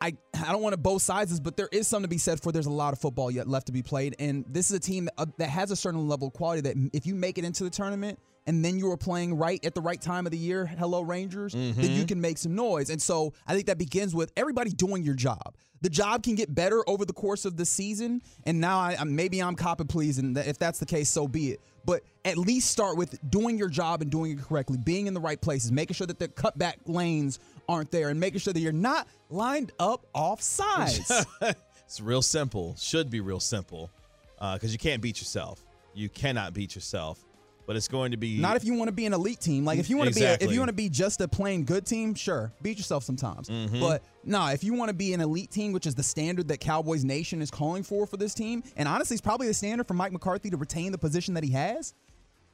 I 0.00 0.14
I 0.34 0.50
don't 0.50 0.62
want 0.62 0.72
to 0.72 0.78
both 0.78 1.02
sides, 1.02 1.38
but 1.40 1.58
there 1.58 1.68
is 1.70 1.86
something 1.88 2.04
to 2.04 2.08
be 2.08 2.16
said 2.16 2.40
for 2.42 2.52
there's 2.52 2.64
a 2.64 2.70
lot 2.70 2.94
of 2.94 3.00
football 3.00 3.30
yet 3.30 3.48
left 3.48 3.66
to 3.66 3.72
be 3.72 3.82
played, 3.82 4.16
and 4.18 4.46
this 4.48 4.70
is 4.70 4.76
a 4.76 4.80
team 4.80 5.06
that, 5.06 5.14
uh, 5.18 5.26
that 5.36 5.50
has 5.50 5.70
a 5.72 5.76
certain 5.76 6.08
level 6.08 6.28
of 6.28 6.32
quality 6.32 6.62
that 6.62 6.76
if 6.94 7.04
you 7.04 7.14
make 7.14 7.36
it 7.36 7.44
into 7.44 7.64
the 7.64 7.70
tournament 7.70 8.18
and 8.46 8.64
then 8.64 8.78
you 8.78 8.90
are 8.90 8.96
playing 8.96 9.36
right 9.36 9.64
at 9.64 9.74
the 9.74 9.80
right 9.80 10.00
time 10.00 10.26
of 10.26 10.32
the 10.32 10.38
year, 10.38 10.66
hello 10.66 11.02
Rangers, 11.02 11.52
then 11.52 11.74
you 11.76 11.84
mm-hmm. 11.84 12.04
can 12.06 12.20
make 12.20 12.38
some 12.38 12.54
noise. 12.54 12.90
And 12.90 13.00
so 13.00 13.32
I 13.46 13.54
think 13.54 13.66
that 13.66 13.78
begins 13.78 14.14
with 14.14 14.32
everybody 14.36 14.70
doing 14.70 15.02
your 15.02 15.14
job. 15.14 15.54
The 15.82 15.90
job 15.90 16.22
can 16.22 16.34
get 16.34 16.54
better 16.54 16.82
over 16.88 17.04
the 17.04 17.12
course 17.12 17.44
of 17.44 17.56
the 17.56 17.64
season, 17.64 18.20
and 18.44 18.60
now 18.60 18.78
I, 18.78 19.02
maybe 19.04 19.42
I'm 19.42 19.56
cop 19.56 19.80
and 19.80 19.88
please, 19.88 20.18
and 20.18 20.36
if 20.36 20.58
that's 20.58 20.78
the 20.78 20.86
case, 20.86 21.08
so 21.08 21.26
be 21.26 21.52
it. 21.52 21.60
But 21.86 22.02
at 22.26 22.36
least 22.36 22.70
start 22.70 22.98
with 22.98 23.18
doing 23.30 23.56
your 23.56 23.70
job 23.70 24.02
and 24.02 24.10
doing 24.10 24.32
it 24.32 24.42
correctly, 24.42 24.76
being 24.76 25.06
in 25.06 25.14
the 25.14 25.20
right 25.20 25.40
places, 25.40 25.72
making 25.72 25.94
sure 25.94 26.06
that 26.06 26.18
the 26.18 26.28
cutback 26.28 26.74
lanes 26.84 27.38
aren't 27.66 27.90
there, 27.90 28.10
and 28.10 28.20
making 28.20 28.40
sure 28.40 28.52
that 28.52 28.60
you're 28.60 28.72
not 28.72 29.08
lined 29.30 29.72
up 29.78 30.04
off 30.14 30.42
sides. 30.42 31.26
It's 31.90 32.00
real 32.00 32.22
simple. 32.22 32.76
Should 32.78 33.10
be 33.10 33.18
real 33.18 33.40
simple 33.40 33.90
uh, 34.38 34.54
because 34.54 34.72
you 34.72 34.78
can't 34.78 35.02
beat 35.02 35.18
yourself. 35.18 35.60
You 35.92 36.08
cannot 36.08 36.54
beat 36.54 36.76
yourself. 36.76 37.18
But 37.66 37.76
it's 37.76 37.88
going 37.88 38.10
to 38.10 38.16
be 38.16 38.38
Not 38.38 38.56
if 38.56 38.64
you 38.64 38.74
want 38.74 38.88
to 38.88 38.92
be 38.92 39.06
an 39.06 39.12
elite 39.12 39.40
team. 39.40 39.64
Like 39.64 39.78
if 39.78 39.88
you 39.88 39.96
want 39.96 40.12
to 40.12 40.14
be, 40.18 40.24
a, 40.24 40.36
if 40.40 40.50
you 40.50 40.58
want 40.58 40.70
to 40.70 40.74
be 40.74 40.88
just 40.88 41.20
a 41.20 41.28
plain 41.28 41.64
good 41.64 41.86
team, 41.86 42.14
sure, 42.14 42.52
beat 42.62 42.78
yourself 42.78 43.04
sometimes. 43.04 43.48
Mm-hmm. 43.48 43.80
But 43.80 44.02
nah, 44.24 44.50
if 44.50 44.64
you 44.64 44.74
want 44.74 44.88
to 44.88 44.94
be 44.94 45.12
an 45.14 45.20
elite 45.20 45.50
team, 45.50 45.72
which 45.72 45.86
is 45.86 45.94
the 45.94 46.02
standard 46.02 46.48
that 46.48 46.58
Cowboys 46.58 47.04
Nation 47.04 47.40
is 47.40 47.50
calling 47.50 47.82
for 47.82 48.06
for 48.06 48.16
this 48.16 48.34
team, 48.34 48.64
and 48.76 48.88
honestly, 48.88 49.14
it's 49.14 49.20
probably 49.20 49.46
the 49.46 49.54
standard 49.54 49.86
for 49.86 49.94
Mike 49.94 50.12
McCarthy 50.12 50.50
to 50.50 50.56
retain 50.56 50.90
the 50.90 50.98
position 50.98 51.34
that 51.34 51.44
he 51.44 51.50
has. 51.50 51.94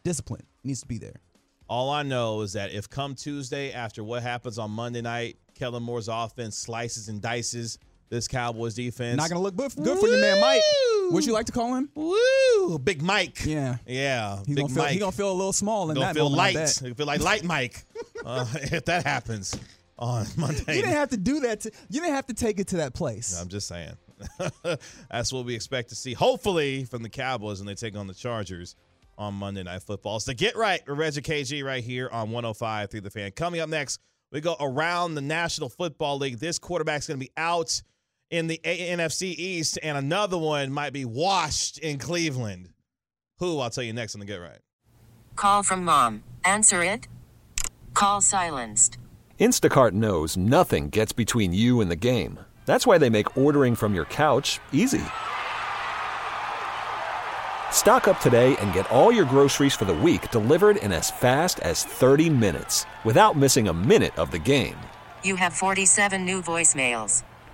Discipline 0.05 0.42
needs 0.64 0.81
to 0.83 0.87
be 0.87 0.99
there. 0.99 1.21
All 1.69 1.90
I 1.90 2.03
know 2.03 2.42
is 2.42 2.53
that 2.53 2.73
if 2.73 2.88
come 2.88 3.14
Tuesday, 3.14 3.73
after 3.73 4.05
what 4.05 4.23
happens 4.23 4.59
on 4.59 4.71
Monday 4.71 5.01
night, 5.01 5.37
Kellen 5.55 5.83
Moore's 5.83 6.09
offense 6.09 6.57
slices 6.57 7.09
and 7.09 7.21
dices 7.21 7.79
this 8.09 8.29
Cowboys 8.29 8.75
defense. 8.75 9.16
Not 9.16 9.31
gonna 9.31 9.42
look 9.42 9.57
good, 9.57 9.75
good 9.75 9.99
for 9.99 10.07
your 10.07 10.21
man 10.21 10.40
Mike. 10.40 10.61
Would 11.12 11.27
you 11.27 11.33
like 11.33 11.47
to 11.47 11.53
call 11.53 11.75
him? 11.75 11.88
Woo! 11.95 12.79
Big 12.79 13.03
Mike. 13.03 13.45
Yeah. 13.45 13.77
Yeah. 13.87 14.38
He's 14.38 14.55
Big 14.55 14.57
gonna 14.57 14.69
feel 14.69 14.83
Mike. 14.83 14.92
he 14.92 14.99
gonna 14.99 15.12
feel 15.12 15.31
a 15.31 15.35
little 15.35 15.53
small 15.53 15.90
in 15.90 15.95
Gonna 15.95 16.07
that 16.07 16.14
feel 16.14 16.31
moment. 16.31 16.57
Light. 16.57 16.79
He'll 16.83 16.95
feel 16.95 17.07
like 17.07 17.21
light 17.21 17.45
Mike 17.45 17.85
uh, 18.25 18.47
if 18.55 18.85
that 18.87 19.05
happens 19.05 19.59
on 19.99 20.27
Monday. 20.37 20.77
You 20.77 20.83
didn't 20.83 20.97
have 20.97 21.11
to 21.11 21.16
do 21.16 21.40
that. 21.40 21.61
To, 21.62 21.71
you 21.88 22.01
didn't 22.01 22.14
have 22.14 22.27
to 22.27 22.35
take 22.35 22.59
it 22.59 22.69
to 22.69 22.79
that 22.79 22.95
place. 22.95 23.38
I'm 23.40 23.49
just 23.49 23.69
saying. 23.69 23.92
That's 25.11 25.33
what 25.33 25.45
we 25.45 25.55
expect 25.55 25.90
to 25.90 25.95
see, 25.95 26.14
hopefully, 26.14 26.85
from 26.85 27.03
the 27.03 27.09
Cowboys 27.09 27.59
when 27.59 27.66
they 27.66 27.75
take 27.75 27.97
on 27.97 28.07
the 28.07 28.14
Chargers 28.14 28.77
on 29.19 29.35
Monday 29.35 29.62
Night 29.62 29.83
Football. 29.83 30.21
So 30.21 30.33
get 30.35 30.57
right 30.57 30.81
Reggie 30.87 31.23
KG 31.23 31.64
right 31.64 31.83
here 31.83 32.09
on 32.11 32.31
105.3 32.31 33.03
the 33.03 33.11
fan. 33.11 33.31
Coming 33.33 33.61
up 33.61 33.69
next, 33.69 34.01
we 34.33 34.40
go 34.40 34.57
around 34.61 35.14
the 35.14 35.21
National 35.21 35.69
Football 35.69 36.19
League. 36.19 36.38
This 36.38 36.59
quarterback's 36.59 37.07
going 37.07 37.19
to 37.19 37.25
be 37.25 37.33
out 37.37 37.81
in 38.31 38.47
the 38.47 38.61
A- 38.65 38.97
NFC 38.97 39.35
East, 39.37 39.79
and 39.83 39.97
another 39.97 40.39
one 40.39 40.73
might 40.73 40.93
be 40.93 41.05
washed 41.05 41.79
in 41.79 41.99
Cleveland. 41.99 42.71
Who? 43.39 43.61
I'll 43.61 43.71
tell 43.71 43.85
you 43.85 43.93
next 43.93 44.15
on 44.15 44.21
the 44.21 44.27
Get 44.27 44.37
Right. 44.37 44.59
Call 45.37 45.62
from 45.62 45.85
mom. 45.85 46.25
Answer 46.45 46.83
it. 46.83 47.07
Call 47.95 48.21
silenced. 48.21 48.99
Instacart 49.39 49.93
knows 49.93 50.37
nothing 50.37 50.89
gets 50.89 51.12
between 51.12 51.53
you 51.53 51.81
and 51.81 51.91
the 51.91 51.97
game. 51.97 52.41
That's 52.65 52.87
why 52.87 52.99
they 52.99 53.11
make 53.11 53.37
ordering 53.37 53.75
from 53.77 53.95
your 53.95 54.07
couch 54.07 54.59
easy. 54.73 55.05
Stock 57.71 58.09
up 58.09 58.19
today 58.21 58.57
and 58.57 58.73
get 58.73 58.91
all 58.91 59.12
your 59.12 59.27
groceries 59.27 59.75
for 59.75 59.85
the 59.85 59.95
week 59.95 60.31
delivered 60.31 60.79
in 60.79 60.91
as 60.93 61.11
fast 61.11 61.61
as 61.61 61.85
30 61.85 62.31
minutes 62.31 62.87
without 63.05 63.37
missing 63.37 63.69
a 63.69 63.75
minute 63.75 64.19
of 64.19 64.31
the 64.31 64.39
game. 64.39 64.77
You 65.23 65.37
have 65.37 65.53
47 65.53 66.25
new 66.25 66.41
voicemails. 66.43 67.23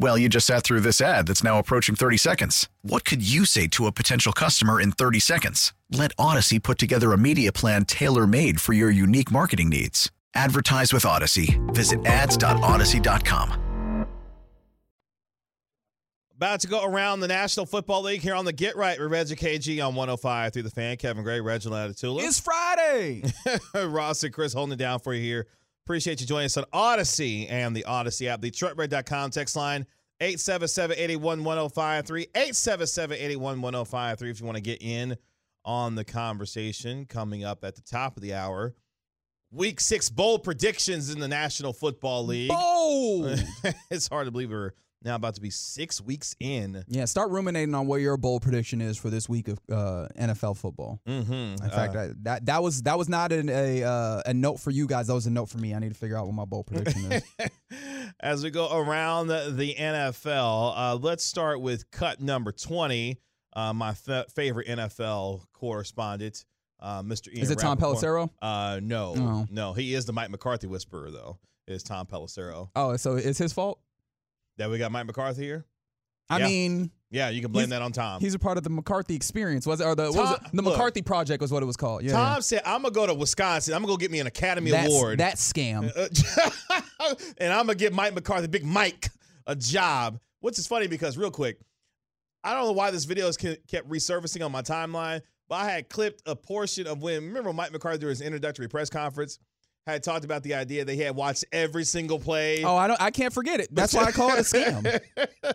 Well, 0.00 0.16
you 0.16 0.28
just 0.28 0.46
sat 0.46 0.62
through 0.62 0.80
this 0.80 1.00
ad 1.00 1.26
that's 1.26 1.42
now 1.42 1.58
approaching 1.58 1.96
30 1.96 2.18
seconds. 2.18 2.68
What 2.82 3.04
could 3.04 3.20
you 3.20 3.44
say 3.44 3.66
to 3.68 3.86
a 3.86 3.92
potential 3.92 4.32
customer 4.32 4.80
in 4.80 4.92
30 4.92 5.18
seconds? 5.18 5.72
Let 5.90 6.14
Audacy 6.16 6.62
put 6.62 6.78
together 6.78 7.12
a 7.12 7.18
media 7.18 7.50
plan 7.50 7.84
tailor 7.84 8.26
made 8.26 8.60
for 8.60 8.72
your 8.74 8.90
unique 8.90 9.32
marketing 9.32 9.70
needs. 9.70 10.12
Advertise 10.34 10.92
with 10.92 11.02
Audacy. 11.02 11.58
Visit 11.74 12.06
ads.audacy.com. 12.06 13.64
About 16.36 16.60
to 16.60 16.68
go 16.68 16.84
around 16.84 17.18
the 17.18 17.26
National 17.26 17.66
Football 17.66 18.02
League 18.02 18.20
here 18.20 18.36
on 18.36 18.44
the 18.44 18.52
Get 18.52 18.76
Right 18.76 19.00
with 19.00 19.10
Reggie 19.10 19.34
KG 19.34 19.84
on 19.84 19.96
105 19.96 20.52
through 20.52 20.62
the 20.62 20.70
fan. 20.70 20.96
Kevin 20.96 21.24
Gray, 21.24 21.40
Reginald 21.40 21.90
Atatula. 21.90 22.22
It's 22.22 22.38
Friday. 22.38 23.24
Ross 23.74 24.22
and 24.22 24.32
Chris 24.32 24.52
holding 24.52 24.74
it 24.74 24.76
down 24.76 25.00
for 25.00 25.12
you 25.12 25.20
here. 25.20 25.48
Appreciate 25.88 26.20
you 26.20 26.26
joining 26.26 26.44
us 26.44 26.58
on 26.58 26.64
Audacy 26.64 27.50
and 27.50 27.74
the 27.74 27.86
Audacy 27.88 28.26
app. 28.26 28.42
The 28.42 28.50
TruckBread.com 28.50 29.30
text 29.30 29.56
line 29.56 29.86
877-81-1053. 30.20 32.30
877-81-1053 32.32 34.30
if 34.30 34.38
you 34.38 34.44
want 34.44 34.56
to 34.56 34.62
get 34.62 34.82
in 34.82 35.16
on 35.64 35.94
the 35.94 36.04
conversation 36.04 37.06
coming 37.06 37.42
up 37.42 37.64
at 37.64 37.74
the 37.74 37.80
top 37.80 38.18
of 38.18 38.22
the 38.22 38.34
hour. 38.34 38.74
Week 39.50 39.80
six 39.80 40.10
bold 40.10 40.44
predictions 40.44 41.08
in 41.08 41.20
the 41.20 41.28
National 41.28 41.72
Football 41.72 42.26
League. 42.26 42.50
Bold. 42.50 43.42
it's 43.90 44.08
hard 44.08 44.26
to 44.26 44.30
believe 44.30 44.50
we're 44.50 44.72
now 45.02 45.14
about 45.14 45.34
to 45.36 45.40
be 45.40 45.50
six 45.50 46.00
weeks 46.00 46.34
in. 46.40 46.84
Yeah, 46.88 47.04
start 47.04 47.30
ruminating 47.30 47.74
on 47.74 47.86
what 47.86 48.00
your 48.00 48.16
bowl 48.16 48.40
prediction 48.40 48.80
is 48.80 48.96
for 48.96 49.10
this 49.10 49.28
week 49.28 49.48
of 49.48 49.58
uh, 49.70 50.08
NFL 50.18 50.56
football. 50.56 51.00
Mm-hmm. 51.06 51.32
In 51.64 51.70
fact, 51.70 51.94
I, 51.96 52.10
that 52.22 52.46
that 52.46 52.62
was 52.62 52.82
that 52.82 52.98
was 52.98 53.08
not 53.08 53.30
an, 53.32 53.48
a 53.48 53.82
uh, 53.84 54.22
a 54.26 54.34
note 54.34 54.58
for 54.60 54.70
you 54.70 54.86
guys. 54.86 55.06
That 55.06 55.14
was 55.14 55.26
a 55.26 55.30
note 55.30 55.48
for 55.48 55.58
me. 55.58 55.74
I 55.74 55.78
need 55.78 55.90
to 55.90 55.98
figure 55.98 56.16
out 56.16 56.26
what 56.26 56.34
my 56.34 56.44
bowl 56.44 56.64
prediction 56.64 57.12
is. 57.12 57.22
As 58.20 58.42
we 58.42 58.50
go 58.50 58.76
around 58.76 59.28
the, 59.28 59.74
NFL, 59.78 60.72
uh, 60.76 60.96
let's 60.96 61.24
start 61.24 61.60
with 61.60 61.90
cut 61.90 62.20
number 62.20 62.52
twenty. 62.52 63.18
Uh, 63.54 63.72
my 63.72 63.90
f- 63.90 64.26
favorite 64.34 64.68
NFL 64.68 65.42
correspondent, 65.52 66.44
uh, 66.80 67.02
Mr. 67.02 67.28
Ian 67.32 67.42
Is 67.42 67.50
it 67.50 67.58
Tom. 67.58 67.78
Pelissero? 67.78 68.30
Uh, 68.40 68.78
no, 68.82 69.14
Oh. 69.16 69.46
no, 69.50 69.72
he 69.72 69.94
is 69.94 70.04
the 70.06 70.12
Mike 70.12 70.30
McCarthy 70.30 70.66
whisperer 70.66 71.10
though. 71.10 71.38
Is 71.66 71.82
Tom 71.82 72.06
Pelissero? 72.06 72.70
Oh, 72.76 72.96
so 72.96 73.16
it's 73.16 73.38
his 73.38 73.52
fault. 73.52 73.80
That 74.58 74.70
we 74.70 74.78
got 74.78 74.92
Mike 74.92 75.06
McCarthy 75.06 75.42
here. 75.44 75.64
I 76.28 76.38
Yeah. 76.40 76.46
mean, 76.46 76.90
Yeah, 77.10 77.30
you 77.30 77.40
can 77.40 77.50
blame 77.52 77.70
that 77.70 77.80
on 77.80 77.92
Tom. 77.92 78.20
he's 78.20 78.34
a 78.34 78.38
part 78.38 78.58
of 78.58 78.64
the 78.64 78.70
McCarthy 78.70 79.14
experience. 79.14 79.66
Was 79.66 79.80
it 79.80 79.84
or 79.84 79.94
the 79.94 80.12
what 80.12 80.14
was 80.14 80.32
it? 80.34 80.40
the 80.52 80.62
look. 80.62 80.74
McCarthy 80.74 81.00
project 81.00 81.40
was 81.40 81.50
what 81.50 81.62
it 81.62 81.66
was 81.66 81.76
called? 81.76 82.02
Yeah, 82.02 82.12
Tom 82.12 82.42
said, 82.42 82.60
"I'm 82.66 82.82
gonna 82.82 82.92
go 82.92 83.06
to 83.06 83.14
Wisconsin. 83.14 83.72
I'm 83.72 83.80
gonna 83.80 83.92
go 83.92 83.96
get 83.96 84.10
me 84.10 84.20
an 84.20 84.26
Academy 84.26 84.70
That's, 84.70 84.88
Award." 84.88 85.18
That 85.20 85.36
scam. 85.36 85.90
And 87.38 87.52
I'm 87.52 87.64
gonna 87.66 87.74
give 87.76 87.94
Mike 87.94 88.14
McCarthy, 88.14 88.48
Big 88.48 88.64
Mike, 88.64 89.08
a 89.46 89.56
job. 89.56 90.20
Which 90.40 90.58
is 90.58 90.66
funny 90.66 90.86
because 90.88 91.16
real 91.16 91.30
quick, 91.30 91.58
I 92.44 92.52
don't 92.52 92.64
know 92.66 92.72
why 92.72 92.90
this 92.90 93.04
video 93.06 93.26
is 93.28 93.36
kept 93.38 93.88
resurfacing 93.88 94.44
on 94.44 94.52
my 94.52 94.60
timeline, 94.62 95.22
but 95.48 95.54
I 95.56 95.70
had 95.70 95.88
clipped 95.88 96.22
a 96.26 96.36
portion 96.36 96.86
of 96.86 97.00
when 97.02 97.24
remember 97.24 97.52
Mike 97.52 97.72
McCarthy 97.72 97.98
during 97.98 98.10
his 98.12 98.20
introductory 98.20 98.68
press 98.68 98.90
conference 98.90 99.38
had 99.92 100.02
talked 100.02 100.24
about 100.24 100.42
the 100.42 100.54
idea 100.54 100.84
they 100.84 100.96
had 100.96 101.14
watched 101.16 101.44
every 101.52 101.84
single 101.84 102.18
play. 102.18 102.64
Oh, 102.64 102.76
I 102.76 102.86
don't. 102.86 103.00
I 103.00 103.10
can't 103.10 103.32
forget 103.32 103.60
it. 103.60 103.68
That's 103.74 103.94
why 103.94 104.04
I 104.04 104.12
call 104.12 104.30
it 104.30 104.38
a 104.38 104.42
scam. 104.42 105.00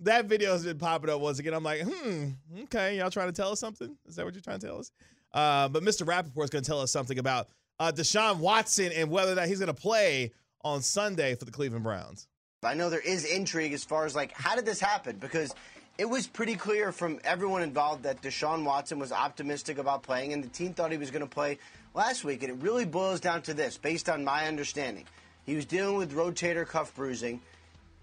that 0.00 0.26
video 0.26 0.52
has 0.52 0.64
been 0.64 0.78
popping 0.78 1.10
up 1.10 1.20
once 1.20 1.38
again. 1.38 1.54
I'm 1.54 1.62
like, 1.62 1.82
hmm, 1.82 2.28
okay, 2.64 2.98
y'all 2.98 3.10
trying 3.10 3.28
to 3.28 3.32
tell 3.32 3.52
us 3.52 3.60
something? 3.60 3.96
Is 4.06 4.16
that 4.16 4.24
what 4.24 4.34
you're 4.34 4.42
trying 4.42 4.60
to 4.60 4.66
tell 4.66 4.78
us? 4.78 4.90
Uh, 5.32 5.68
but 5.68 5.82
Mr. 5.82 6.06
Rapoport 6.06 6.44
is 6.44 6.50
going 6.50 6.64
to 6.64 6.68
tell 6.68 6.80
us 6.80 6.90
something 6.90 7.18
about 7.18 7.48
uh, 7.78 7.92
Deshaun 7.94 8.38
Watson 8.38 8.92
and 8.92 9.10
whether 9.10 9.32
or 9.32 9.36
not 9.36 9.46
he's 9.46 9.58
going 9.58 9.74
to 9.74 9.80
play 9.80 10.32
on 10.64 10.82
Sunday 10.82 11.34
for 11.34 11.44
the 11.44 11.50
Cleveland 11.50 11.84
Browns. 11.84 12.28
I 12.62 12.74
know 12.74 12.90
there 12.90 13.00
is 13.00 13.24
intrigue 13.24 13.72
as 13.72 13.84
far 13.84 14.04
as 14.04 14.14
like 14.14 14.32
how 14.32 14.54
did 14.54 14.66
this 14.66 14.80
happen 14.80 15.16
because 15.16 15.54
it 16.00 16.08
was 16.08 16.26
pretty 16.26 16.54
clear 16.54 16.92
from 16.92 17.20
everyone 17.24 17.60
involved 17.60 18.04
that 18.04 18.22
Deshaun 18.22 18.64
Watson 18.64 18.98
was 18.98 19.12
optimistic 19.12 19.76
about 19.76 20.02
playing 20.02 20.32
and 20.32 20.42
the 20.42 20.48
team 20.48 20.72
thought 20.72 20.90
he 20.90 20.96
was 20.96 21.10
going 21.10 21.20
to 21.20 21.28
play 21.28 21.58
last 21.92 22.24
week 22.24 22.42
and 22.42 22.50
it 22.50 22.64
really 22.64 22.86
boils 22.86 23.20
down 23.20 23.42
to 23.42 23.52
this 23.52 23.76
based 23.76 24.08
on 24.08 24.24
my 24.24 24.46
understanding. 24.46 25.04
He 25.44 25.54
was 25.54 25.66
dealing 25.66 25.98
with 25.98 26.14
rotator 26.14 26.66
cuff 26.66 26.94
bruising. 26.94 27.42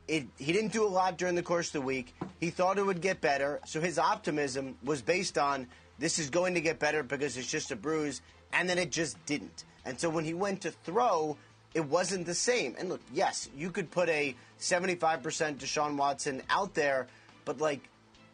It, 0.07 0.27
he 0.37 0.53
didn't 0.53 0.73
do 0.73 0.85
a 0.85 0.87
lot 0.87 1.17
during 1.17 1.33
the 1.33 1.41
course 1.41 1.69
of 1.69 1.73
the 1.73 1.81
week. 1.81 2.13
He 2.39 2.51
thought 2.51 2.77
it 2.77 2.85
would 2.85 3.01
get 3.01 3.19
better, 3.19 3.61
so 3.65 3.81
his 3.81 3.97
optimism 3.97 4.77
was 4.83 5.01
based 5.01 5.39
on 5.39 5.65
this 5.97 6.19
is 6.19 6.29
going 6.29 6.53
to 6.53 6.61
get 6.61 6.77
better 6.77 7.01
because 7.01 7.35
it's 7.35 7.49
just 7.49 7.71
a 7.71 7.75
bruise, 7.75 8.21
and 8.53 8.69
then 8.69 8.77
it 8.77 8.91
just 8.91 9.17
didn't. 9.25 9.63
And 9.85 9.99
so 9.99 10.07
when 10.07 10.23
he 10.23 10.35
went 10.35 10.61
to 10.61 10.69
throw, 10.69 11.35
it 11.73 11.83
wasn't 11.85 12.27
the 12.27 12.35
same. 12.35 12.75
And 12.77 12.89
look, 12.89 13.01
yes, 13.11 13.49
you 13.57 13.71
could 13.71 13.89
put 13.89 14.07
a 14.09 14.35
75% 14.59 15.21
Deshaun 15.57 15.97
Watson 15.97 16.43
out 16.47 16.75
there, 16.75 17.07
but 17.47 17.59
like, 17.59 17.79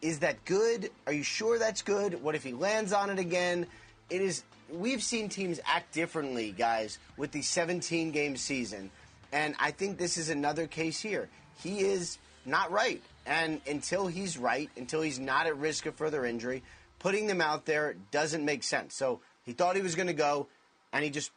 is 0.02 0.20
that 0.20 0.44
good? 0.44 0.90
Are 1.08 1.14
you 1.14 1.24
sure 1.24 1.60
that's 1.60 1.84
good? 1.84 2.22
What 2.22 2.36
if 2.36 2.44
he 2.44 2.52
lands 2.52 2.92
on 2.92 3.10
it 3.10 3.20
again? 3.20 3.68
It 4.10 4.22
is. 4.22 4.44
We've 4.70 5.04
seen 5.04 5.30
teams 5.30 5.62
act 5.66 5.94
differently, 5.94 6.52
guys, 6.52 6.98
with 7.16 7.32
the 7.32 7.44
17 7.44 8.12
game 8.12 8.36
season. 8.36 8.90
And 9.32 9.56
I 9.60 9.72
think 9.72 9.98
this 9.98 10.18
is 10.18 10.30
another 10.30 10.66
case 10.68 11.00
here. 11.00 11.30
He 11.62 11.82
is 11.82 12.18
not 12.46 12.72
right. 12.72 13.02
And 13.26 13.62
until 13.68 14.08
he's 14.08 14.38
right, 14.38 14.70
until 14.76 15.02
he's 15.02 15.20
not 15.20 15.46
at 15.46 15.58
risk 15.58 15.86
of 15.86 15.96
further 15.96 16.26
injury, 16.26 16.64
putting 16.98 17.28
them 17.28 17.40
out 17.40 17.66
there 17.66 17.96
doesn't 18.10 18.44
make 18.44 18.64
sense. 18.64 18.96
So 18.96 19.22
he 19.46 19.54
thought 19.54 19.76
he 19.76 19.84
was 19.84 19.96
going 19.96 20.08
to 20.08 20.14
go, 20.14 20.48
and 20.92 21.04
he 21.04 21.12
just 21.12 21.32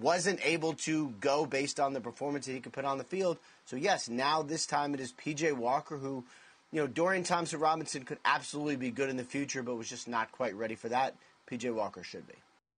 wasn't 0.00 0.40
able 0.44 0.74
to 0.74 1.10
go 1.20 1.46
based 1.46 1.80
on 1.80 1.92
the 1.92 2.00
performance 2.00 2.46
that 2.46 2.52
he 2.52 2.60
could 2.60 2.72
put 2.72 2.84
on 2.84 2.98
the 2.98 3.04
field. 3.04 3.38
So, 3.64 3.76
yes, 3.76 4.08
now 4.08 4.42
this 4.42 4.66
time 4.66 4.94
it 4.94 5.00
is 5.00 5.12
PJ 5.12 5.54
Walker 5.54 5.96
who, 5.96 6.24
you 6.72 6.80
know, 6.80 6.86
Dorian 6.86 7.22
Thompson 7.22 7.60
Robinson 7.60 8.02
could 8.04 8.18
absolutely 8.24 8.76
be 8.76 8.90
good 8.90 9.10
in 9.10 9.16
the 9.16 9.24
future, 9.24 9.62
but 9.62 9.74
was 9.76 9.88
just 9.88 10.08
not 10.08 10.32
quite 10.32 10.54
ready 10.56 10.74
for 10.74 10.88
that. 10.88 11.14
PJ 11.50 11.72
Walker 11.74 12.02
should 12.02 12.26
be. 12.26 12.34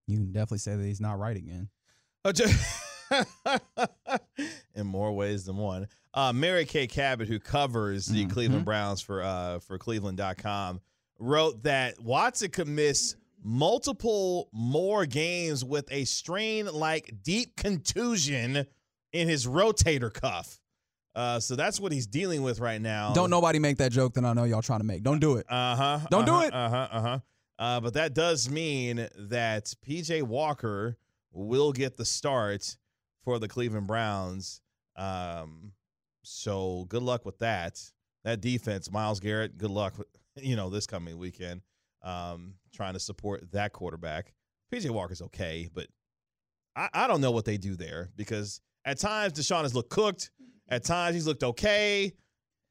You 0.06 0.18
can 0.18 0.32
definitely 0.32 0.58
say 0.58 0.74
that 0.76 0.84
he's 0.84 1.00
not 1.00 1.18
right 1.18 1.36
again. 1.36 1.68
Ju- 2.34 2.46
in 4.74 4.86
more 4.86 5.12
ways 5.12 5.44
than 5.44 5.56
one. 5.56 5.88
Uh, 6.12 6.32
Mary 6.32 6.64
Kay 6.64 6.86
Cabot, 6.86 7.28
who 7.28 7.38
covers 7.38 8.06
the 8.06 8.24
Mhm. 8.26 8.30
Cleveland 8.30 8.64
Browns 8.64 9.00
for 9.00 9.22
uh, 9.22 9.58
for 9.60 9.78
Cleveland.com, 9.78 10.80
wrote 11.18 11.62
that 11.64 12.00
Watson 12.00 12.50
could 12.50 12.68
miss 12.68 13.16
multiple 13.42 14.48
more 14.52 15.06
games 15.06 15.64
with 15.64 15.86
a 15.90 16.04
strain 16.04 16.66
like 16.66 17.12
deep 17.22 17.56
contusion 17.56 18.66
in 19.12 19.28
his 19.28 19.46
rotator 19.46 20.12
cuff. 20.12 20.60
Uh, 21.14 21.38
so 21.38 21.54
that's 21.54 21.78
what 21.78 21.92
he's 21.92 22.06
dealing 22.06 22.42
with 22.42 22.58
right 22.58 22.80
now. 22.80 23.12
Don't 23.12 23.30
nobody 23.30 23.58
make 23.58 23.76
that 23.78 23.92
joke 23.92 24.14
that 24.14 24.24
I 24.24 24.32
know 24.32 24.44
y'all 24.44 24.62
trying 24.62 24.80
to 24.80 24.84
make. 24.84 25.02
Don't 25.02 25.20
do 25.20 25.36
it. 25.36 25.46
Uh 25.48 25.76
huh. 25.76 26.00
Don't 26.10 26.24
do 26.24 26.32
uh-huh, 26.32 26.46
it. 26.46 26.54
Uh 26.54 26.68
huh. 26.68 26.88
Uh 26.90 27.00
huh. 27.00 27.18
Uh, 27.56 27.80
but 27.80 27.94
that 27.94 28.14
does 28.14 28.50
mean 28.50 29.08
that 29.16 29.72
PJ 29.86 30.22
Walker 30.24 30.98
will 31.32 31.72
get 31.72 31.96
the 31.96 32.04
start 32.04 32.76
for 33.24 33.38
the 33.38 33.46
Cleveland 33.46 33.86
Browns. 33.86 34.60
Um, 34.96 35.72
so 36.22 36.86
good 36.88 37.02
luck 37.02 37.24
with 37.24 37.38
that. 37.38 37.80
That 38.24 38.40
defense, 38.40 38.90
Myles 38.90 39.20
Garrett. 39.20 39.56
Good 39.58 39.70
luck. 39.70 39.98
With, 39.98 40.08
you 40.36 40.56
know 40.56 40.70
this 40.70 40.86
coming 40.86 41.18
weekend. 41.18 41.62
Um, 42.02 42.54
trying 42.74 42.94
to 42.94 43.00
support 43.00 43.52
that 43.52 43.72
quarterback. 43.72 44.34
PJ 44.72 44.90
Walker's 44.90 45.22
okay, 45.22 45.68
but 45.72 45.86
I, 46.76 46.88
I 46.92 47.06
don't 47.06 47.20
know 47.20 47.30
what 47.30 47.44
they 47.44 47.56
do 47.56 47.76
there 47.76 48.10
because 48.16 48.60
at 48.84 48.98
times 48.98 49.32
Deshaun 49.34 49.62
has 49.62 49.74
looked 49.74 49.90
cooked. 49.90 50.30
At 50.68 50.84
times 50.84 51.14
he's 51.14 51.26
looked 51.26 51.44
okay. 51.44 52.12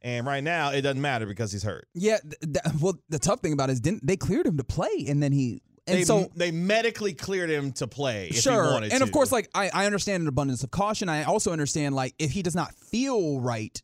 And 0.01 0.25
right 0.25 0.43
now 0.43 0.71
it 0.71 0.81
doesn't 0.81 1.01
matter 1.01 1.25
because 1.25 1.51
he's 1.51 1.63
hurt. 1.63 1.87
Yeah. 1.93 2.17
th- 2.21 2.35
th- 2.41 2.75
well, 2.81 2.95
the 3.09 3.19
tough 3.19 3.39
thing 3.39 3.53
about 3.53 3.69
it 3.69 3.73
is 3.73 3.79
didn't 3.79 4.05
they 4.05 4.17
cleared 4.17 4.45
him 4.45 4.57
to 4.57 4.63
play, 4.63 5.05
and 5.07 5.23
then 5.23 5.31
he 5.31 5.61
and 5.87 5.99
they, 5.99 6.03
so 6.03 6.29
they 6.35 6.51
medically 6.51 7.13
cleared 7.13 7.49
him 7.49 7.71
to 7.73 7.87
play. 7.87 8.27
If 8.27 8.37
sure, 8.37 8.81
and 8.83 9.01
of 9.03 9.11
course, 9.11 9.31
like 9.31 9.49
I, 9.53 9.69
I 9.73 9.85
understand 9.85 10.21
an 10.21 10.27
abundance 10.27 10.63
of 10.63 10.71
caution. 10.71 11.09
I 11.09 11.23
also 11.23 11.51
understand 11.51 11.95
like 11.95 12.15
if 12.19 12.31
he 12.31 12.41
does 12.41 12.55
not 12.55 12.73
feel 12.73 13.39
right, 13.39 13.81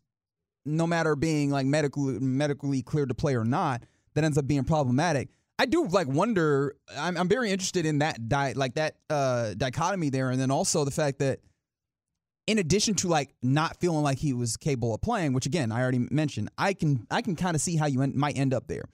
no 0.66 0.88
matter 0.88 1.16
being 1.16 1.51
like 1.51 1.66
medically 1.66 2.20
medically 2.20 2.82
cleared 2.82 3.10
to 3.10 3.16
play 3.16 3.36
or 3.36 3.45
not, 3.45 3.84
that 4.14 4.24
ends 4.24 4.38
up 4.38 4.47
being 4.47 4.64
problematic. 4.64 5.30
I 5.57 5.66
do 5.66 5.88
like 5.88 6.07
wonder. 6.07 6.76
I'm, 6.97 7.18
I'm 7.18 7.28
very 7.28 7.51
interested 7.51 7.86
in 7.86 7.99
that 7.99 8.30
di- 8.30 8.53
like 8.53 8.76
that 8.76 8.95
uh, 9.10 9.53
dichotomy 9.55 10.10
there, 10.10 10.30
and 10.30 10.39
then 10.39 10.51
also 10.51 10.86
the 10.86 10.91
fact 10.91 11.20
that 11.20 11.39
in 12.49 12.57
addition 12.57 12.95
to 12.95 13.07
like 13.07 13.33
not 13.41 13.79
feeling 13.79 14.03
like 14.03 14.17
he 14.17 14.33
was 14.33 14.57
capable 14.57 14.93
of 14.95 15.01
playing, 15.01 15.33
which 15.33 15.45
again 15.45 15.71
I 15.71 15.81
already 15.81 16.07
mentioned, 16.11 16.49
I 16.57 16.73
can 16.73 17.05
I 17.11 17.21
can 17.21 17.35
kind 17.35 17.55
of 17.55 17.61
see 17.61 17.75
how 17.75 17.85
you 17.85 17.99
might 17.99 18.37
end 18.37 18.53
up 18.53 18.67
there. 18.67 18.85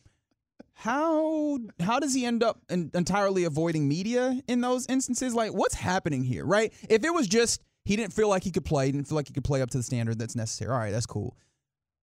how 0.73 1.57
how 1.79 1.99
does 1.99 2.13
he 2.13 2.25
end 2.25 2.43
up 2.43 2.59
in, 2.69 2.91
entirely 2.93 3.43
avoiding 3.45 3.87
media 3.87 4.41
in 4.47 4.61
those 4.61 4.85
instances? 4.87 5.33
Like, 5.33 5.51
what's 5.53 5.75
happening 5.75 6.23
here, 6.23 6.45
right? 6.45 6.73
If 6.89 7.03
it 7.03 7.13
was 7.13 7.27
just 7.27 7.61
he 7.85 7.95
didn't 7.95 8.13
feel 8.13 8.27
like 8.29 8.43
he 8.43 8.51
could 8.51 8.65
play, 8.65 8.91
didn't 8.91 9.07
feel 9.07 9.15
like 9.15 9.27
he 9.27 9.33
could 9.33 9.43
play 9.43 9.61
up 9.61 9.69
to 9.69 9.77
the 9.77 9.83
standard 9.83 10.19
that's 10.19 10.35
necessary. 10.35 10.71
All 10.71 10.77
right, 10.77 10.91
that's 10.91 11.05
cool. 11.05 11.37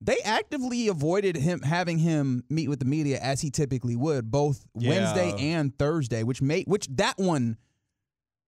They 0.00 0.18
actively 0.24 0.88
avoided 0.88 1.36
him 1.36 1.60
having 1.60 1.98
him 1.98 2.42
meet 2.50 2.68
with 2.68 2.78
the 2.80 2.84
media 2.86 3.18
as 3.20 3.40
he 3.40 3.50
typically 3.50 3.94
would, 3.94 4.30
both 4.30 4.64
Yeah. 4.76 4.88
Wednesday 4.90 5.52
and 5.52 5.76
Thursday, 5.78 6.22
which 6.22 6.40
made 6.42 6.66
which 6.66 6.88
that 6.96 7.18
one 7.18 7.56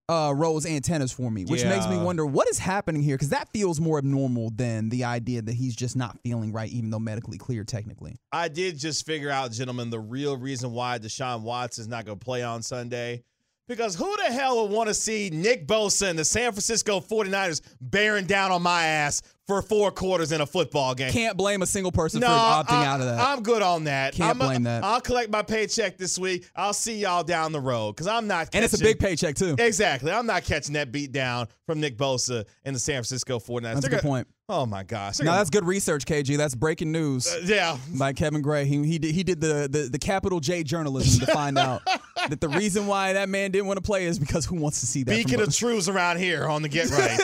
uh, 0.09 0.33
rose 0.37 0.67
antennas 0.67 1.13
for 1.13 1.31
me, 1.31 1.45
which 1.45 1.65
makes 1.65 1.89
me 1.89 1.97
wonder 1.97 2.27
what 2.27 2.49
is 2.49 2.59
happening 2.59 3.03
here 3.03 3.17
because 3.17 3.31
that 3.31 3.49
feels 3.49 3.81
more 3.81 3.99
abnormal 3.99 4.51
than 4.51 4.91
the 4.91 5.05
idea 5.05 5.41
that 5.41 5.55
he's 5.55 5.75
just 5.75 5.97
not 5.97 6.19
feeling 6.23 6.53
right, 6.53 6.71
even 6.71 6.91
though 6.91 6.99
medically 6.99 7.39
clear 7.39 7.65
technically. 7.65 8.17
I 8.31 8.49
did 8.49 8.79
just 8.79 9.07
figure 9.07 9.31
out, 9.31 9.53
gentlemen, 9.53 9.91
the 9.91 10.01
real 10.01 10.37
reason 10.37 10.73
why 10.73 10.99
Deshaun 10.99 11.43
Watson 11.43 11.83
is 11.83 11.89
not 11.89 12.05
going 12.05 12.19
to 12.19 12.25
play 12.25 12.43
on 12.43 12.63
Sunday. 12.63 13.25
Because 13.67 13.95
who 13.95 14.15
the 14.19 14.25
hell 14.25 14.63
would 14.63 14.77
want 14.77 14.89
to 14.89 14.95
see 14.95 15.31
Nick 15.33 15.67
Bosa 15.67 16.11
and 16.11 16.19
the 16.19 16.25
San 16.25 16.53
Francisco 16.53 17.01
49ers 17.01 17.63
bearing 17.81 18.27
down 18.27 18.53
on 18.53 18.61
my 18.61 18.85
ass 18.85 19.23
for 19.47 19.61
four 19.63 19.91
quarters 19.91 20.33
in 20.33 20.41
a 20.41 20.47
football 20.47 20.95
game? 20.95 21.11
Can't 21.13 21.37
blame 21.37 21.63
a 21.63 21.67
single 21.67 21.93
person 21.93 22.21
no, 22.21 22.27
for 22.27 22.33
opting 22.33 22.79
I, 22.79 22.87
out 22.87 23.01
of 23.01 23.07
that. 23.07 23.21
I'm 23.21 23.43
good 23.43 23.63
on 23.63 23.85
that. 23.85 24.15
Can't 24.15 24.31
I'm 24.31 24.39
blame 24.39 24.63
that. 24.65 24.85
I'll 24.85 25.01
collect 25.01 25.31
my 25.31 25.43
paycheck 25.43 25.99
this 25.99 26.19
week. 26.19 26.49
I'll 26.57 26.73
see 26.73 26.99
y'all 26.99 27.25
down 27.25 27.53
the 27.53 27.61
road 27.61 27.93
because 27.93 28.07
I'm 28.07 28.27
not. 28.27 28.49
and 28.55 28.65
it's 28.65 28.75
a 28.75 28.83
big 28.83 28.99
paycheck 28.99 29.37
too. 29.37 29.57
Exactly. 29.59 30.11
I'm 30.11 30.27
not 30.27 30.45
catching 30.45 30.75
that 30.75 30.93
beat 30.93 31.13
down 31.13 31.49
from 31.67 31.81
Nick 31.81 31.97
Bosa 31.97 32.45
and 32.65 32.75
the 32.75 32.81
San 32.81 32.95
Francisco 32.97 33.39
49ers. 33.39 33.63
That's 33.63 33.79
a 33.79 33.81
They're 33.83 33.91
good 33.91 33.97
gonna- 34.03 34.03
point. 34.03 34.29
Oh 34.47 34.67
my 34.67 34.83
gosh. 34.83 35.21
Now 35.21 35.37
that's 35.37 35.49
good 35.49 35.65
research, 35.65 36.05
KG. 36.05 36.37
That's 36.37 36.55
breaking 36.55 36.93
news 36.93 37.27
uh, 37.27 37.41
yeah. 37.45 37.79
by 37.99 38.13
Kevin 38.13 38.43
Gray. 38.43 38.67
He 38.67 38.85
he 38.85 38.99
did, 38.99 39.15
he 39.15 39.23
did 39.23 39.41
the, 39.41 39.69
the 39.71 39.89
the 39.91 39.99
capital 39.99 40.39
J 40.39 40.63
journalism 40.63 41.25
to 41.25 41.33
find 41.33 41.57
out 41.57 41.81
that 42.29 42.43
the 42.43 42.51
reason 42.51 42.87
why 42.87 43.15
that 43.15 43.31
man 43.31 43.53
didn't 43.53 43.69
want 43.69 43.79
to 43.79 43.83
play 43.83 44.05
is 44.05 44.19
because 44.19 44.45
who 44.45 44.57
wants 44.57 44.81
to 44.81 44.87
see 44.87 45.03
that? 45.03 45.17
Beacon 45.17 45.41
of 45.41 45.57
truths 45.57 45.89
around 45.89 46.19
here 46.19 46.47
on 46.47 46.61
the 46.61 46.69
get 46.69 46.91
right 46.91 47.19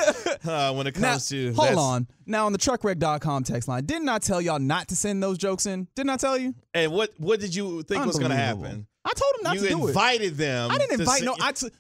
uh, 0.48 0.72
when 0.72 0.86
it 0.86 0.98
Now, 0.98 1.10
comes 1.10 1.28
to 1.28 1.52
hold 1.52 1.76
on. 1.76 2.06
Now 2.26 2.46
on 2.46 2.52
the 2.52 2.58
truckwreck.com 2.58 3.44
text 3.44 3.68
line, 3.68 3.84
didn't 3.86 4.08
I 4.08 4.18
tell 4.18 4.40
y'all 4.40 4.58
not 4.58 4.88
to 4.88 4.96
send 4.96 5.22
those 5.22 5.38
jokes 5.38 5.66
in? 5.66 5.88
Didn't 5.94 6.10
I 6.10 6.16
tell 6.16 6.36
you? 6.38 6.54
And 6.74 6.92
what 6.92 7.10
what 7.18 7.40
did 7.40 7.54
you 7.54 7.82
think 7.82 8.04
was 8.06 8.18
going 8.18 8.30
to 8.30 8.36
happen? 8.36 8.86
I 9.02 9.12
told 9.14 9.32
him 9.38 9.44
not 9.44 9.54
you 9.54 9.60
to 9.62 9.68
do 9.68 9.76
it. 9.76 9.80
You 9.80 9.88
invited 9.88 10.36
them. 10.36 10.70
I 10.70 10.76
didn't 10.76 11.00
invite 11.00 11.22
no. 11.22 11.34
I 11.40 11.52
t- 11.52 11.70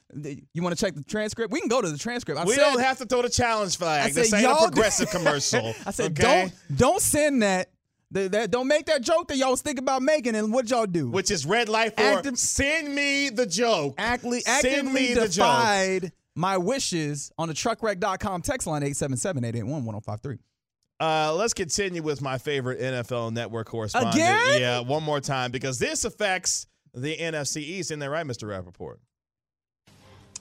you 0.54 0.62
want 0.62 0.76
to 0.76 0.82
check 0.82 0.94
the 0.94 1.02
transcript? 1.02 1.52
We 1.52 1.60
can 1.60 1.68
go 1.68 1.82
to 1.82 1.90
the 1.90 1.98
transcript. 1.98 2.40
I 2.40 2.44
we 2.44 2.54
said, 2.54 2.60
don't 2.62 2.80
have 2.80 2.96
to 2.98 3.04
throw 3.04 3.20
the 3.20 3.28
challenge 3.28 3.76
flag. 3.76 4.06
I 4.06 4.12
This 4.12 4.32
ain't 4.32 4.42
a 4.42 4.46
y'all- 4.48 4.66
progressive 4.66 5.10
commercial. 5.10 5.74
I 5.86 5.90
said, 5.90 6.12
okay? 6.18 6.50
don't 6.68 6.78
don't 6.78 7.00
send 7.02 7.42
that. 7.42 7.68
That, 8.12 8.32
that- 8.32 8.50
don't 8.50 8.66
make 8.66 8.86
that 8.86 9.02
joke 9.02 9.28
that 9.28 9.36
y'all 9.36 9.50
was 9.50 9.60
thinking 9.62 9.84
about 9.84 10.00
making. 10.02 10.34
And 10.34 10.50
what 10.52 10.70
y'all 10.70 10.86
do? 10.86 11.10
Which 11.10 11.30
is 11.30 11.44
red 11.44 11.68
light 11.68 11.94
for 11.94 12.02
Active- 12.02 12.38
send 12.38 12.94
me 12.94 13.28
the 13.28 13.44
joke. 13.46 13.94
Actively, 13.98 14.40
Send 14.40 14.66
actively 14.66 14.92
me 15.08 15.14
the 15.14 15.28
joke. 15.28 16.10
Defied 16.40 16.52
my 16.52 16.58
wishes 16.58 17.32
on 17.38 17.48
the 17.48 17.54
truckwreck.com 17.54 18.42
text 18.42 18.66
line 18.66 18.82
877-881-1053. 18.82 20.38
Uh, 20.98 21.34
let's 21.34 21.54
continue 21.54 22.02
with 22.02 22.20
my 22.20 22.38
favorite 22.38 22.80
NFL 22.80 23.32
network 23.32 23.66
correspondent. 23.68 24.14
Again? 24.14 24.60
Yeah, 24.60 24.80
one 24.80 25.02
more 25.02 25.20
time 25.20 25.50
because 25.50 25.78
this 25.78 26.04
affects 26.04 26.66
the 26.94 27.16
NFC 27.16 27.58
East. 27.58 27.90
Isn't 27.90 28.00
that 28.00 28.10
right, 28.10 28.26
Mr. 28.26 28.48
Rapoport? 28.48 29.00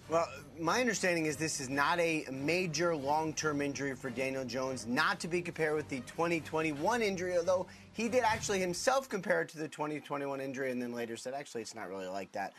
Well, 0.10 0.28
my 0.60 0.82
understanding 0.82 1.28
is 1.28 1.38
this 1.38 1.60
is 1.60 1.70
not 1.70 2.00
a 2.00 2.26
major 2.32 2.96
long-term 2.96 3.62
injury 3.62 3.96
for 3.96 4.10
Daniel 4.10 4.44
Jones, 4.44 4.88
not 4.88 5.20
to 5.20 5.28
be 5.28 5.40
compared 5.40 5.76
with 5.76 5.88
the 5.88 6.00
2021 6.02 7.02
injury, 7.04 7.38
although 7.38 7.68
he 7.94 8.10
did 8.10 8.24
actually 8.24 8.60
himself 8.60 9.08
compare 9.08 9.44
it 9.44 9.50
to 9.50 9.60
the 9.60 9.68
2021 9.68 10.42
injury 10.42 10.72
and 10.72 10.82
then 10.82 10.94
later 10.94 11.16
said, 11.16 11.36
actually, 11.36 11.62
it's 11.62 11.76
not 11.76 11.90
really 11.90 12.08
like 12.08 12.32
that. 12.32 12.54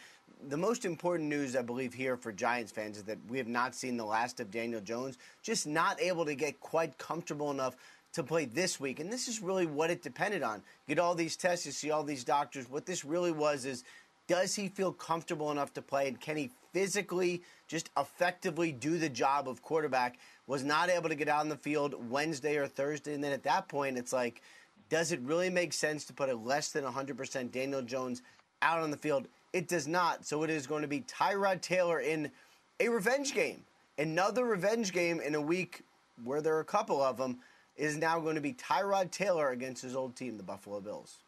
The 0.49 0.57
most 0.57 0.84
important 0.84 1.28
news, 1.28 1.55
I 1.55 1.62
believe, 1.62 1.93
here 1.93 2.16
for 2.16 2.32
Giants 2.32 2.72
fans 2.72 2.97
is 2.97 3.05
that 3.05 3.18
we 3.28 3.38
have 3.38 3.47
not 3.47 3.74
seen 3.74 3.97
the 3.97 4.05
last 4.05 4.41
of 4.41 4.51
Daniel 4.51 4.80
Jones, 4.80 5.18
just 5.43 5.66
not 5.66 6.01
able 6.01 6.24
to 6.24 6.34
get 6.34 6.61
quite 6.61 6.97
comfortable 6.99 7.51
enough 7.51 7.76
to 8.14 8.22
play 8.22 8.47
this 8.47 8.80
week. 8.80 9.01
And 9.01 9.12
this 9.12 9.28
is 9.28 9.41
really 9.41 9.66
what 9.66 9.91
it 9.91 10.03
depended 10.03 10.43
on. 10.43 10.62
Get 10.88 10.99
all 10.99 11.14
these 11.14 11.36
tests, 11.36 11.66
you 11.66 11.72
see 11.72 11.91
all 11.91 12.03
these 12.03 12.24
doctors. 12.24 12.70
What 12.70 12.86
this 12.86 13.05
really 13.05 13.32
was 13.32 13.64
is 13.64 13.84
does 14.30 14.55
he 14.55 14.68
feel 14.68 14.93
comfortable 14.93 15.51
enough 15.51 15.72
to 15.74 15.82
play 15.82 16.07
and 16.07 16.20
can 16.20 16.36
he 16.36 16.51
physically 16.72 17.43
just 17.66 17.91
effectively 17.99 18.70
do 18.70 18.97
the 18.97 19.09
job 19.09 19.49
of 19.49 19.61
quarterback 19.61 20.20
was 20.47 20.62
not 20.62 20.88
able 20.88 21.09
to 21.09 21.16
get 21.16 21.28
out 21.28 21.41
on 21.41 21.49
the 21.49 21.57
field 21.57 21.97
wednesday 22.09 22.57
or 22.57 22.68
thursday 22.68 23.12
and 23.12 23.24
then 23.24 23.32
at 23.32 23.43
that 23.43 23.66
point 23.66 23.99
it's 23.99 24.12
like 24.12 24.41
does 24.88 25.11
it 25.11 25.18
really 25.22 25.51
make 25.51 25.72
sense 25.72 26.05
to 26.05 26.12
put 26.12 26.28
a 26.28 26.34
less 26.34 26.70
than 26.70 26.84
100% 26.84 27.51
daniel 27.51 27.82
jones 27.82 28.22
out 28.62 28.78
on 28.78 28.93
the 28.93 28.97
field 28.97 29.26
it 29.53 29.68
does 29.68 29.86
not 29.86 30.26
so 30.26 30.42
it 30.42 30.51
is 30.51 30.66
going 30.66 30.82
to 30.82 30.88
be 30.88 31.01
tyrod 31.03 31.61
taylor 31.61 32.01
in 32.01 32.30
a 32.80 32.88
revenge 32.88 33.34
game 33.34 33.62
another 33.98 34.44
revenge 34.44 34.92
game 34.92 35.20
in 35.20 35.34
a 35.34 35.40
week 35.40 35.82
where 36.24 36.40
there 36.40 36.57
are 36.57 36.61
a 36.61 36.64
couple 36.64 37.03
of 37.03 37.16
them 37.16 37.38
is 37.76 37.96
now 37.96 38.18
going 38.20 38.34
to 38.34 38.40
be 38.40 38.53
tyrod 38.53 39.11
taylor 39.11 39.51
against 39.51 39.82
his 39.82 39.94
old 39.94 40.14
team 40.16 40.36
the 40.36 40.42
buffalo 40.42 40.80
bills 40.80 41.18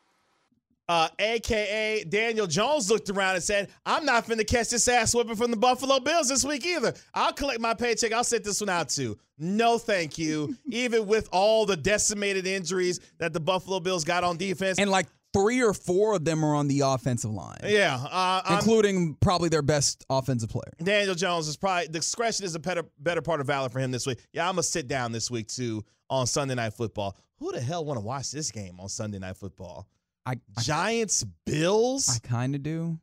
uh, 0.88 1.08
aka 1.18 2.04
Daniel 2.04 2.46
Jones 2.46 2.90
looked 2.90 3.08
around 3.08 3.36
and 3.36 3.42
said, 3.42 3.70
I'm 3.86 4.04
not 4.04 4.26
finna 4.26 4.46
catch 4.46 4.70
this 4.70 4.86
ass 4.88 5.14
whipping 5.14 5.36
from 5.36 5.50
the 5.50 5.56
Buffalo 5.56 6.00
Bills 6.00 6.28
this 6.28 6.44
week 6.44 6.66
either. 6.66 6.92
I'll 7.14 7.32
collect 7.32 7.60
my 7.60 7.72
paycheck. 7.72 8.12
I'll 8.12 8.24
sit 8.24 8.44
this 8.44 8.60
one 8.60 8.68
out 8.68 8.88
too. 8.88 9.16
No, 9.38 9.78
thank 9.78 10.18
you. 10.18 10.56
Even 10.70 11.06
with 11.06 11.28
all 11.32 11.66
the 11.66 11.76
decimated 11.76 12.46
injuries 12.46 13.00
that 13.18 13.32
the 13.32 13.40
Buffalo 13.40 13.80
Bills 13.80 14.04
got 14.04 14.24
on 14.24 14.36
defense. 14.36 14.78
And 14.78 14.90
like 14.90 15.06
three 15.32 15.62
or 15.62 15.72
four 15.72 16.14
of 16.14 16.24
them 16.24 16.44
are 16.44 16.54
on 16.54 16.68
the 16.68 16.80
offensive 16.80 17.30
line. 17.30 17.58
yeah, 17.64 17.94
uh, 18.10 18.42
I'm- 18.44 18.58
Including 18.58 19.14
probably 19.20 19.48
their 19.48 19.62
best 19.62 20.04
offensive 20.10 20.50
player. 20.50 20.72
Daniel 20.82 21.14
Jones 21.14 21.48
is 21.48 21.56
probably 21.56 21.88
discretion 21.88 22.44
is 22.44 22.54
a 22.54 22.58
better 22.60 22.82
better 22.98 23.22
part 23.22 23.40
of 23.40 23.46
valor 23.46 23.68
for 23.68 23.78
him 23.80 23.90
this 23.90 24.06
week. 24.06 24.18
Yeah, 24.32 24.48
I'm 24.48 24.54
gonna 24.54 24.62
sit 24.62 24.88
down 24.88 25.12
this 25.12 25.30
week 25.30 25.48
too 25.48 25.84
on 26.10 26.26
Sunday 26.26 26.54
Night 26.54 26.74
Football. 26.74 27.16
Who 27.38 27.50
the 27.52 27.60
hell 27.60 27.84
want 27.84 27.96
to 27.98 28.04
watch 28.04 28.30
this 28.30 28.50
game 28.50 28.78
on 28.78 28.88
Sunday 28.88 29.18
Night 29.18 29.36
Football? 29.36 29.88
I 30.26 30.32
I, 30.56 30.62
Giants 30.62 31.24
Bills. 31.46 32.08
I 32.08 32.26
kind 32.26 32.54
of 32.54 32.62
do. 32.62 32.98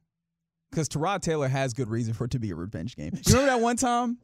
Because 0.71 0.87
Tyrod 0.87 1.21
Taylor 1.21 1.47
has 1.47 1.73
good 1.73 1.89
reason 1.89 2.13
for 2.13 2.25
it 2.25 2.31
to 2.31 2.39
be 2.39 2.51
a 2.51 2.55
revenge 2.55 2.95
game. 2.95 3.11
You 3.25 3.33
remember 3.33 3.47
that 3.57 3.59
one 3.61 3.75
time 3.75 4.19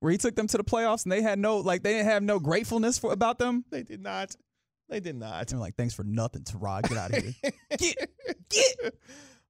where 0.00 0.12
he 0.12 0.18
took 0.18 0.34
them 0.36 0.46
to 0.48 0.56
the 0.58 0.64
playoffs 0.64 1.04
and 1.04 1.12
they 1.12 1.22
had 1.22 1.38
no, 1.38 1.58
like, 1.58 1.82
they 1.82 1.92
didn't 1.94 2.06
have 2.08 2.22
no 2.22 2.38
gratefulness 2.38 2.98
for 2.98 3.12
about 3.12 3.38
them? 3.38 3.64
they 3.70 3.82
did 3.82 4.02
not. 4.02 4.36
They 4.92 5.00
did 5.00 5.16
not. 5.16 5.48
They 5.48 5.56
were 5.56 5.62
like, 5.62 5.74
thanks 5.74 5.94
for 5.94 6.04
nothing, 6.04 6.42
Tyrod. 6.42 6.86
Get 6.86 6.98
out 6.98 7.16
of 7.16 7.24
here. 7.24 7.34
get, 7.78 8.10
get. 8.50 8.94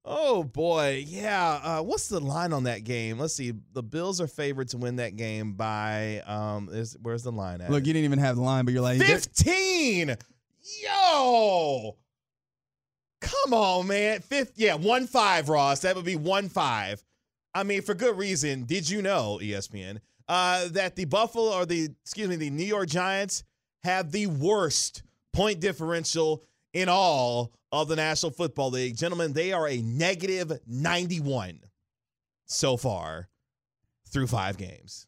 Oh 0.05 0.45
boy, 0.45 1.05
yeah. 1.05 1.61
Uh, 1.65 1.83
what's 1.83 2.07
the 2.07 2.21
line 2.21 2.53
on 2.53 2.63
that 2.65 2.85
game? 2.85 3.19
Let's 3.19 3.35
see. 3.35 3.53
The 3.73 3.83
Bills 3.83 4.21
are 4.21 4.29
favored 4.29 4.69
to 4.69 4.79
win 4.79 4.97
that 4.97 5.17
game 5.17 5.55
by 5.55 6.23
um. 6.27 6.69
Is, 6.71 6.97
where's 7.03 7.25
the 7.25 7.33
line 7.33 7.61
at? 7.61 7.73
Look, 7.73 7.87
you 7.87 7.93
didn't 7.93 8.05
even 8.05 8.21
have 8.21 8.37
the 8.37 8.43
line, 8.43 8.65
but 8.65 8.73
you're 8.73 8.85
like, 8.85 9.01
fifteen. 9.01 10.17
Yo, 10.81 11.97
come 13.21 13.53
on, 13.53 13.89
man. 13.89 14.21
Fifth, 14.21 14.53
yeah, 14.55 14.77
one 14.77 15.09
five, 15.09 15.49
Ross. 15.49 15.81
That 15.81 15.97
would 15.97 16.05
be 16.05 16.15
one 16.15 16.51
five. 16.51 17.03
I 17.53 17.65
mean, 17.65 17.83
for 17.83 17.95
good 17.95 18.17
reason. 18.17 18.63
Did 18.63 18.89
you 18.89 19.03
know, 19.03 19.41
ESPN, 19.43 19.99
uh, 20.29 20.69
that 20.69 20.95
the 20.95 21.07
Buffalo 21.07 21.53
or 21.53 21.67
the 21.67 21.89
excuse 22.05 22.29
me, 22.29 22.37
the 22.37 22.51
New 22.51 22.63
York 22.63 22.87
Giants 22.89 23.43
have 23.83 24.13
the 24.13 24.29
worst 24.29 25.03
point 25.33 25.61
differential 25.61 26.43
in 26.73 26.89
all 26.89 27.53
of 27.71 27.89
the 27.89 27.97
National 27.97 28.33
Football 28.33 28.71
League. 28.71 28.97
Gentlemen, 28.97 29.33
they 29.33 29.53
are 29.53 29.69
a 29.69 29.79
negative 29.79 30.53
91 30.67 31.61
so 32.47 32.77
far 32.77 33.29
through 34.11 34.27
five 34.27 34.57
games. 34.59 35.07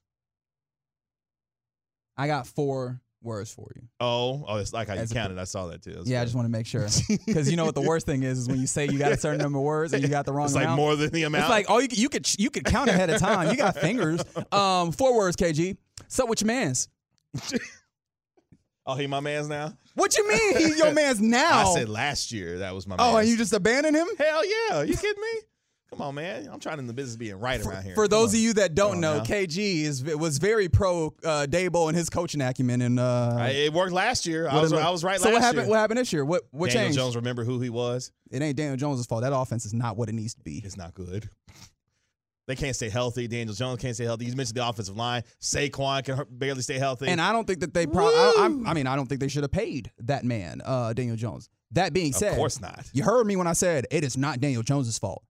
I 2.16 2.26
got 2.26 2.46
four 2.46 3.00
words 3.22 3.52
for 3.52 3.70
you. 3.74 3.82
Oh, 4.00 4.44
oh, 4.46 4.56
it's 4.58 4.72
like 4.72 4.88
how 4.88 4.94
you 4.94 5.00
As 5.00 5.12
counted. 5.12 5.38
I 5.38 5.44
saw 5.44 5.66
that 5.66 5.82
too. 5.82 6.02
Yeah, 6.04 6.20
I 6.20 6.24
just 6.24 6.36
want 6.36 6.46
to 6.46 6.50
make 6.50 6.66
sure. 6.66 6.86
Because 7.26 7.50
you 7.50 7.56
know 7.56 7.64
what 7.64 7.74
the 7.74 7.80
worst 7.80 8.06
thing 8.06 8.22
is, 8.22 8.38
is 8.38 8.48
when 8.48 8.60
you 8.60 8.66
say 8.66 8.86
you 8.86 8.98
got 8.98 9.12
a 9.12 9.16
certain 9.16 9.40
number 9.40 9.58
of 9.58 9.64
words 9.64 9.92
and 9.92 10.02
you 10.02 10.08
got 10.08 10.26
the 10.26 10.32
wrong 10.32 10.44
It's 10.46 10.54
like 10.54 10.64
amount. 10.64 10.76
more 10.76 10.94
than 10.96 11.10
the 11.10 11.24
amount. 11.24 11.44
It's 11.44 11.50
like 11.50 11.66
oh, 11.68 11.78
you 11.80 11.88
could, 11.88 11.98
you 11.98 12.08
could 12.08 12.38
you 12.38 12.50
could 12.50 12.64
count 12.64 12.88
ahead 12.90 13.10
of 13.10 13.18
time. 13.20 13.50
You 13.50 13.56
got 13.56 13.76
fingers. 13.76 14.22
Um, 14.52 14.92
four 14.92 15.16
words, 15.16 15.36
KG. 15.36 15.76
Sup 16.08 16.28
with 16.28 16.40
your 16.40 16.46
man's? 16.46 16.88
oh, 18.86 18.94
he 18.94 19.06
my 19.06 19.20
man's 19.20 19.48
now. 19.48 19.72
What 19.94 20.16
you 20.16 20.28
mean 20.28 20.56
he's 20.58 20.78
your 20.78 20.92
man's 20.94 21.20
now? 21.20 21.70
I 21.70 21.74
said 21.74 21.88
last 21.88 22.32
year 22.32 22.58
that 22.58 22.74
was 22.74 22.86
my. 22.86 22.96
oh, 22.98 23.12
man's. 23.14 23.18
and 23.20 23.28
you 23.28 23.36
just 23.36 23.52
abandoned 23.52 23.96
him? 23.96 24.08
Hell 24.18 24.42
yeah! 24.44 24.82
you 24.82 24.96
kidding 24.96 25.22
me? 25.22 25.40
Come 25.90 26.02
on, 26.02 26.14
man. 26.16 26.48
I'm 26.52 26.58
trying 26.58 26.80
in 26.80 26.88
the 26.88 26.92
business 26.92 27.14
of 27.14 27.20
being 27.20 27.38
right 27.38 27.64
around 27.64 27.84
here. 27.84 27.94
For 27.94 28.08
Come 28.08 28.10
those 28.18 28.30
on. 28.30 28.36
of 28.38 28.40
you 28.42 28.52
that 28.54 28.74
don't 28.74 28.98
know, 28.98 29.18
now. 29.18 29.22
KG 29.24 29.82
is 29.82 30.02
was 30.02 30.38
very 30.38 30.68
pro 30.68 31.14
uh, 31.24 31.46
Daboll 31.48 31.86
and 31.88 31.96
his 31.96 32.10
coaching 32.10 32.40
acumen. 32.40 32.82
And 32.82 32.98
uh, 32.98 33.36
I- 33.38 33.48
it 33.50 33.72
worked 33.72 33.92
last 33.92 34.26
year. 34.26 34.48
I 34.48 34.60
was, 34.60 34.72
I 34.72 34.90
was 34.90 35.04
right 35.04 35.20
So 35.20 35.26
last 35.28 35.34
what 35.34 35.42
happened? 35.42 35.62
year. 35.66 35.70
What 35.70 35.78
happened 35.78 35.98
this 36.00 36.12
year? 36.12 36.24
What 36.24 36.42
what 36.50 36.70
Daniel 36.70 36.84
changed? 36.86 36.98
Jones, 36.98 37.14
remember 37.14 37.44
who 37.44 37.60
he 37.60 37.70
was? 37.70 38.10
It 38.32 38.42
ain't 38.42 38.56
Daniel 38.56 38.76
Jones' 38.76 39.06
fault. 39.06 39.22
That 39.22 39.32
offense 39.32 39.64
is 39.64 39.72
not 39.72 39.96
what 39.96 40.08
it 40.08 40.14
needs 40.14 40.34
to 40.34 40.40
be. 40.42 40.60
It's 40.64 40.76
not 40.76 40.94
good. 40.94 41.30
They 42.46 42.56
can't 42.56 42.76
stay 42.76 42.90
healthy. 42.90 43.26
Daniel 43.26 43.54
Jones 43.54 43.80
can't 43.80 43.94
stay 43.94 44.04
healthy. 44.04 44.26
You 44.26 44.36
mentioned 44.36 44.56
the 44.58 44.68
offensive 44.68 44.96
line. 44.96 45.22
Saquon 45.40 46.04
can 46.04 46.24
barely 46.30 46.60
stay 46.62 46.78
healthy. 46.78 47.08
And 47.08 47.20
I 47.20 47.32
don't 47.32 47.46
think 47.46 47.60
that 47.60 47.72
they. 47.72 47.86
probably. 47.86 48.14
I, 48.14 48.34
I'm- 48.38 48.74
mean, 48.74 48.86
I 48.86 48.96
don't 48.96 49.06
think 49.06 49.20
they 49.20 49.28
should 49.28 49.44
have 49.44 49.52
paid 49.52 49.90
that 50.00 50.24
man, 50.24 50.60
uh, 50.64 50.92
Daniel 50.92 51.16
Jones. 51.16 51.48
That 51.70 51.92
being 51.92 52.12
said, 52.12 52.32
Of 52.32 52.36
course 52.36 52.60
not. 52.60 52.88
You 52.92 53.02
heard 53.02 53.26
me 53.26 53.36
when 53.36 53.46
I 53.46 53.52
said 53.54 53.86
it 53.90 54.04
is 54.04 54.16
not 54.16 54.40
Daniel 54.40 54.62
Jones's 54.62 54.98
fault. 54.98 55.24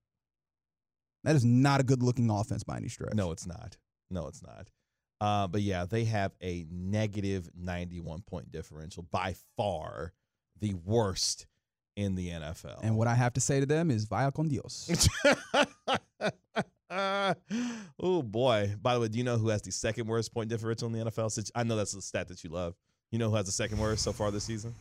That 1.22 1.36
is 1.36 1.44
not 1.44 1.80
a 1.80 1.84
good 1.84 2.02
looking 2.02 2.28
offense 2.30 2.64
by 2.64 2.76
any 2.76 2.88
stretch. 2.88 3.14
No, 3.14 3.30
it's 3.30 3.46
not. 3.46 3.76
No, 4.10 4.26
it's 4.26 4.42
not. 4.42 4.68
Uh, 5.20 5.46
but 5.46 5.62
yeah, 5.62 5.86
they 5.86 6.04
have 6.04 6.32
a 6.42 6.66
negative 6.70 7.48
91 7.56 8.22
point 8.22 8.52
differential, 8.52 9.04
by 9.10 9.34
far 9.56 10.12
the 10.60 10.74
worst 10.84 11.46
in 11.96 12.14
the 12.14 12.28
NFL. 12.28 12.80
And 12.82 12.96
what 12.98 13.06
I 13.08 13.14
have 13.14 13.32
to 13.34 13.40
say 13.40 13.60
to 13.60 13.66
them 13.66 13.90
is 13.90 14.04
vaya 14.04 14.32
con 14.32 14.48
Dios. 14.48 15.08
oh 18.00 18.22
boy! 18.22 18.74
By 18.80 18.94
the 18.94 19.00
way, 19.00 19.08
do 19.08 19.18
you 19.18 19.24
know 19.24 19.36
who 19.36 19.48
has 19.48 19.62
the 19.62 19.72
second 19.72 20.06
worst 20.06 20.32
point 20.32 20.48
differential 20.48 20.86
in 20.86 20.92
the 20.92 21.10
NFL? 21.10 21.30
Since 21.30 21.50
I 21.54 21.64
know 21.64 21.76
that's 21.76 21.92
the 21.92 22.02
stat 22.02 22.28
that 22.28 22.44
you 22.44 22.50
love. 22.50 22.74
You 23.10 23.18
know 23.18 23.30
who 23.30 23.36
has 23.36 23.46
the 23.46 23.52
second 23.52 23.78
worst 23.78 24.02
so 24.02 24.12
far 24.12 24.30
this 24.30 24.44
season? 24.44 24.74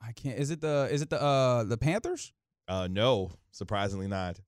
I 0.00 0.12
can't. 0.12 0.38
Is 0.38 0.50
it 0.50 0.60
the 0.60 0.88
is 0.90 1.02
it 1.02 1.10
the 1.10 1.20
uh 1.22 1.64
the 1.64 1.76
Panthers? 1.76 2.32
Uh, 2.68 2.86
no, 2.90 3.30
surprisingly 3.50 4.08
not. 4.08 4.38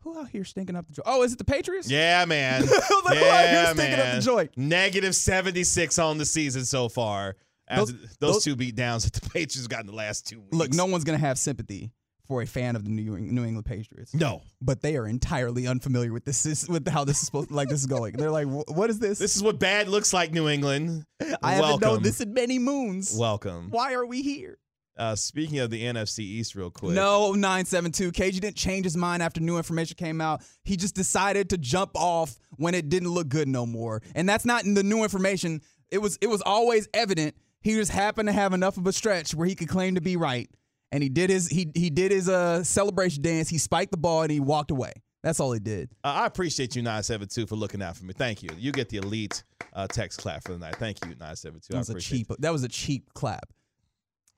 Who 0.00 0.18
out 0.18 0.28
here 0.28 0.44
stinking 0.44 0.76
up 0.76 0.86
the 0.86 0.92
joint? 0.92 1.06
Oh, 1.06 1.22
is 1.22 1.32
it 1.32 1.38
the 1.38 1.44
Patriots? 1.44 1.90
Yeah, 1.90 2.24
man. 2.26 2.62
Like, 2.62 2.70
who 2.88 3.08
out 3.08 3.12
here 3.16 3.22
yeah, 3.22 3.72
stinking 3.72 3.92
up 3.94 3.98
man. 4.06 4.16
the 4.16 4.22
joint? 4.22 4.50
Negative 4.56 5.14
76 5.14 5.98
on 5.98 6.18
the 6.18 6.24
season 6.24 6.64
so 6.64 6.88
far. 6.88 7.36
Those- 7.74 7.92
those, 7.92 8.16
those- 8.20 8.44
two 8.44 8.54
beat 8.54 8.76
downs 8.76 9.04
that 9.04 9.14
the 9.20 9.28
Patriots 9.30 9.66
got 9.66 9.80
in 9.80 9.86
the 9.86 9.92
last 9.94 10.26
two 10.28 10.40
weeks. 10.40 10.52
Look, 10.56 10.72
no 10.72 10.86
one's 10.86 11.02
gonna 11.04 11.18
have 11.18 11.38
sympathy 11.38 11.90
for 12.26 12.42
a 12.42 12.46
fan 12.46 12.76
of 12.76 12.84
the 12.84 12.90
New 12.90 13.16
New 13.18 13.44
England 13.44 13.64
Patriots. 13.66 14.14
No. 14.14 14.42
but 14.60 14.80
they 14.82 14.96
are 14.96 15.06
entirely 15.06 15.66
unfamiliar 15.66 16.12
with 16.12 16.24
this 16.24 16.44
is 16.46 16.68
with 16.68 16.86
how 16.88 17.04
this 17.04 17.20
is 17.20 17.26
supposed 17.26 17.50
like 17.50 17.68
this 17.68 17.80
is 17.80 17.86
going. 17.86 18.14
They're 18.16 18.30
like, 18.30 18.46
what 18.46 18.90
is 18.90 18.98
this? 18.98 19.18
This 19.18 19.36
is 19.36 19.42
what 19.42 19.58
bad 19.58 19.88
looks 19.88 20.12
like, 20.12 20.32
New 20.32 20.48
England. 20.48 21.04
I 21.42 21.52
haven't 21.54 21.80
known 21.80 21.80
Welcome. 21.80 22.02
this 22.02 22.20
in 22.20 22.34
many 22.34 22.58
moons. 22.58 23.16
Welcome. 23.18 23.68
Why 23.70 23.94
are 23.94 24.04
we 24.06 24.22
here? 24.22 24.58
Uh, 24.98 25.14
speaking 25.14 25.58
of 25.58 25.68
the 25.68 25.82
NFC 25.82 26.20
East, 26.20 26.54
real 26.54 26.70
quick. 26.70 26.92
No, 26.94 27.32
972. 27.32 28.12
KG 28.12 28.40
didn't 28.40 28.56
change 28.56 28.84
his 28.86 28.96
mind 28.96 29.22
after 29.22 29.42
new 29.42 29.58
information 29.58 29.94
came 29.96 30.22
out. 30.22 30.40
He 30.64 30.76
just 30.78 30.94
decided 30.94 31.50
to 31.50 31.58
jump 31.58 31.90
off 31.94 32.38
when 32.56 32.74
it 32.74 32.88
didn't 32.88 33.10
look 33.10 33.28
good 33.28 33.46
no 33.46 33.66
more. 33.66 34.00
And 34.14 34.26
that's 34.26 34.46
not 34.46 34.64
in 34.64 34.72
the 34.72 34.82
new 34.82 35.02
information. 35.02 35.60
It 35.90 35.98
was 35.98 36.16
it 36.22 36.28
was 36.28 36.40
always 36.40 36.88
evident. 36.94 37.34
He 37.60 37.74
just 37.74 37.90
happened 37.90 38.28
to 38.28 38.32
have 38.32 38.54
enough 38.54 38.78
of 38.78 38.86
a 38.86 38.92
stretch 38.92 39.34
where 39.34 39.46
he 39.46 39.54
could 39.54 39.68
claim 39.68 39.96
to 39.96 40.00
be 40.00 40.16
right. 40.16 40.48
And 40.92 41.02
he 41.02 41.08
did 41.08 41.30
his 41.30 41.48
he 41.48 41.70
he 41.74 41.90
did 41.90 42.12
his 42.12 42.28
uh 42.28 42.62
celebration 42.64 43.22
dance. 43.22 43.48
He 43.48 43.58
spiked 43.58 43.90
the 43.90 43.96
ball 43.96 44.22
and 44.22 44.30
he 44.30 44.40
walked 44.40 44.70
away. 44.70 44.92
That's 45.22 45.40
all 45.40 45.52
he 45.52 45.58
did. 45.58 45.90
Uh, 46.04 46.08
I 46.08 46.26
appreciate 46.26 46.76
you, 46.76 46.82
972, 46.82 47.48
for 47.48 47.56
looking 47.56 47.82
out 47.82 47.96
for 47.96 48.04
me. 48.04 48.14
Thank 48.14 48.44
you. 48.44 48.50
You 48.56 48.70
get 48.70 48.88
the 48.88 48.98
elite 48.98 49.42
uh, 49.72 49.88
text 49.88 50.20
clap 50.20 50.44
for 50.44 50.52
the 50.52 50.58
night. 50.58 50.76
Thank 50.76 51.04
you, 51.04 51.10
972. 51.10 51.72
That 51.72 51.78
was 51.80 51.90
a 51.90 52.00
cheap 52.00 52.28
that 52.38 52.52
was 52.52 52.62
a 52.62 52.68
cheap 52.68 53.12
clap. 53.12 53.52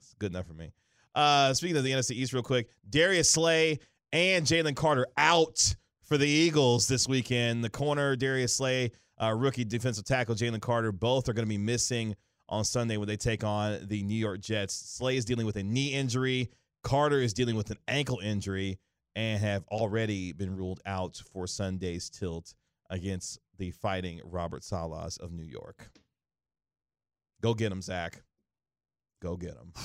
It's 0.01 0.15
good 0.19 0.33
enough 0.33 0.47
for 0.47 0.55
me. 0.55 0.73
Uh, 1.15 1.53
speaking 1.53 1.77
of 1.77 1.85
the 1.85 1.93
NFC 1.93 2.13
East, 2.13 2.33
real 2.33 2.43
quick, 2.43 2.71
Darius 2.89 3.29
Slay 3.31 3.81
and 4.13 4.47
Jalen 4.47 4.77
Carter 4.77 5.07
out 5.17 5.75
for 6.05 6.17
the 6.17 6.29
Eagles 6.29 6.89
this 6.89 7.07
weekend. 7.07 7.63
The 7.63 7.71
corner, 7.71 8.17
Darius 8.17 8.57
Slay, 8.57 8.93
uh, 9.21 9.35
rookie 9.35 9.65
defensive 9.65 10.05
tackle, 10.05 10.35
Jalen 10.35 10.61
Carter, 10.61 10.93
both 10.93 11.29
are 11.29 11.33
going 11.33 11.45
to 11.45 11.49
be 11.49 11.59
missing 11.59 12.17
on 12.49 12.65
Sunday 12.65 12.97
when 12.97 13.09
they 13.09 13.17
take 13.17 13.45
on 13.45 13.87
the 13.89 14.03
New 14.03 14.17
York 14.17 14.41
Jets. 14.41 14.75
Slay 14.75 15.17
is 15.17 15.25
dealing 15.25 15.47
with 15.47 15.57
a 15.57 15.63
knee 15.63 15.93
injury. 15.93 16.51
Carter 16.83 17.21
is 17.21 17.33
dealing 17.33 17.57
with 17.57 17.71
an 17.71 17.79
ankle 17.87 18.21
injury 18.21 18.79
and 19.17 19.41
have 19.41 19.65
already 19.69 20.33
been 20.33 20.57
ruled 20.57 20.81
out 20.87 21.21
for 21.33 21.47
Sunday's 21.47 22.09
tilt 22.09 22.55
against 22.91 23.39
the 23.59 23.71
fighting 23.73 24.21
Robert 24.25 24.63
Salehs 24.63 25.19
of 25.21 25.33
New 25.33 25.45
York. 25.45 25.91
Go 27.43 27.55
get 27.55 27.73
him, 27.73 27.83
Zach. 27.83 28.23
Go 29.21 29.37
get 29.37 29.55
him. 29.55 29.73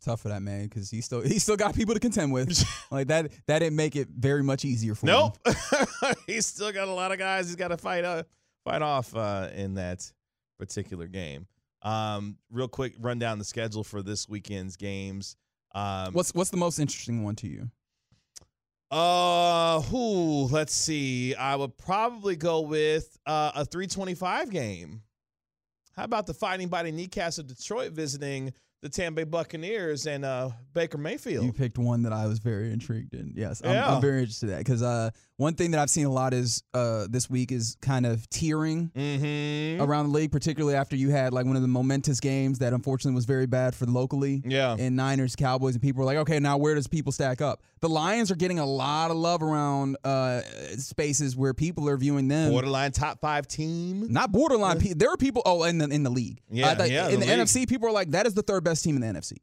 Tough 0.00 0.20
for 0.20 0.28
that 0.28 0.42
man 0.42 0.64
because 0.64 0.90
he 0.90 1.00
still 1.00 1.22
he 1.22 1.40
still 1.40 1.56
got 1.56 1.74
people 1.74 1.92
to 1.92 2.00
contend 2.00 2.32
with. 2.32 2.64
like 2.90 3.08
that 3.08 3.32
that 3.46 3.58
didn't 3.58 3.74
make 3.74 3.96
it 3.96 4.08
very 4.16 4.44
much 4.44 4.64
easier 4.64 4.94
for 4.94 5.06
him. 5.06 5.12
Nope. 5.12 5.38
he's 6.26 6.46
still 6.46 6.70
got 6.70 6.86
a 6.86 6.92
lot 6.92 7.10
of 7.10 7.18
guys 7.18 7.46
he's 7.46 7.56
got 7.56 7.68
to 7.68 7.76
fight 7.76 8.04
uh, 8.04 8.22
fight 8.64 8.80
off 8.80 9.14
uh, 9.16 9.48
in 9.54 9.74
that 9.74 10.10
particular 10.56 11.08
game. 11.08 11.46
Um, 11.82 12.38
real 12.50 12.68
quick, 12.68 12.94
run 12.98 13.18
down 13.18 13.38
the 13.38 13.44
schedule 13.44 13.84
for 13.84 14.02
this 14.02 14.28
weekend's 14.28 14.76
games. 14.76 15.36
Um, 15.74 16.12
What's 16.12 16.34
what's 16.34 16.50
the 16.50 16.56
most 16.56 16.78
interesting 16.78 17.22
one 17.24 17.36
to 17.36 17.46
you? 17.48 17.70
uh 18.90 19.80
who? 19.82 20.44
Let's 20.50 20.74
see. 20.74 21.34
I 21.34 21.56
would 21.56 21.76
probably 21.76 22.36
go 22.36 22.62
with 22.62 23.18
uh, 23.26 23.52
a 23.54 23.64
325 23.64 24.50
game. 24.50 25.02
How 25.94 26.04
about 26.04 26.26
the 26.26 26.34
Fighting 26.34 26.68
Body 26.68 26.90
Kneecaps 26.90 27.38
of 27.38 27.46
Detroit 27.48 27.92
visiting 27.92 28.52
the 28.80 28.88
Tampa 28.88 29.16
Bay 29.16 29.24
Buccaneers 29.24 30.06
and 30.06 30.24
uh, 30.24 30.50
Baker 30.72 30.96
Mayfield? 30.96 31.44
You 31.44 31.52
picked 31.52 31.76
one 31.76 32.02
that 32.04 32.12
I 32.12 32.26
was 32.26 32.38
very 32.38 32.72
intrigued 32.72 33.14
in. 33.14 33.32
Yes, 33.36 33.60
I'm, 33.64 33.72
Yeah. 33.72 33.94
I'm 33.94 34.00
very 34.00 34.20
interested 34.20 34.46
in 34.46 34.52
that 34.52 34.58
because 34.64 34.82
uh, 34.82 35.10
one 35.38 35.54
thing 35.54 35.70
that 35.70 35.80
I've 35.80 35.88
seen 35.88 36.04
a 36.04 36.10
lot 36.10 36.34
is 36.34 36.64
uh, 36.74 37.06
this 37.08 37.30
week 37.30 37.52
is 37.52 37.76
kind 37.80 38.04
of 38.04 38.28
tiering 38.28 38.90
mm-hmm. 38.92 39.80
around 39.80 40.08
the 40.08 40.12
league, 40.12 40.32
particularly 40.32 40.74
after 40.74 40.96
you 40.96 41.10
had 41.10 41.32
like 41.32 41.46
one 41.46 41.54
of 41.54 41.62
the 41.62 41.68
momentous 41.68 42.18
games 42.18 42.58
that 42.58 42.72
unfortunately 42.72 43.14
was 43.14 43.24
very 43.24 43.46
bad 43.46 43.76
for 43.76 43.86
locally. 43.86 44.42
Yeah. 44.44 44.74
And 44.76 44.96
Niners, 44.96 45.36
Cowboys, 45.36 45.76
and 45.76 45.82
people 45.82 46.00
were 46.00 46.06
like, 46.06 46.16
okay, 46.18 46.40
now 46.40 46.58
where 46.58 46.74
does 46.74 46.88
people 46.88 47.12
stack 47.12 47.40
up? 47.40 47.62
The 47.80 47.88
Lions 47.88 48.32
are 48.32 48.34
getting 48.34 48.58
a 48.58 48.66
lot 48.66 49.12
of 49.12 49.16
love 49.16 49.40
around 49.40 49.96
uh, 50.02 50.40
spaces 50.76 51.36
where 51.36 51.54
people 51.54 51.88
are 51.88 51.96
viewing 51.96 52.26
them. 52.26 52.50
Borderline 52.50 52.90
top 52.90 53.20
five 53.20 53.46
team. 53.46 54.12
Not 54.12 54.32
borderline. 54.32 54.78
There 54.96 55.10
are 55.10 55.16
people. 55.16 55.42
Oh, 55.46 55.62
in 55.62 55.78
the 55.78 55.86
in 55.86 56.02
the 56.02 56.10
league. 56.10 56.40
Yeah, 56.50 56.74
thought- 56.74 56.90
yeah, 56.90 57.08
In 57.08 57.20
the 57.20 57.26
the. 57.26 57.32
NFC, 57.32 57.68
people 57.68 57.88
are 57.88 57.92
like, 57.92 58.10
that 58.10 58.26
is 58.26 58.34
the 58.34 58.42
third 58.42 58.64
best 58.64 58.82
team 58.82 59.00
in 59.00 59.02
the 59.02 59.20
NFC. 59.20 59.34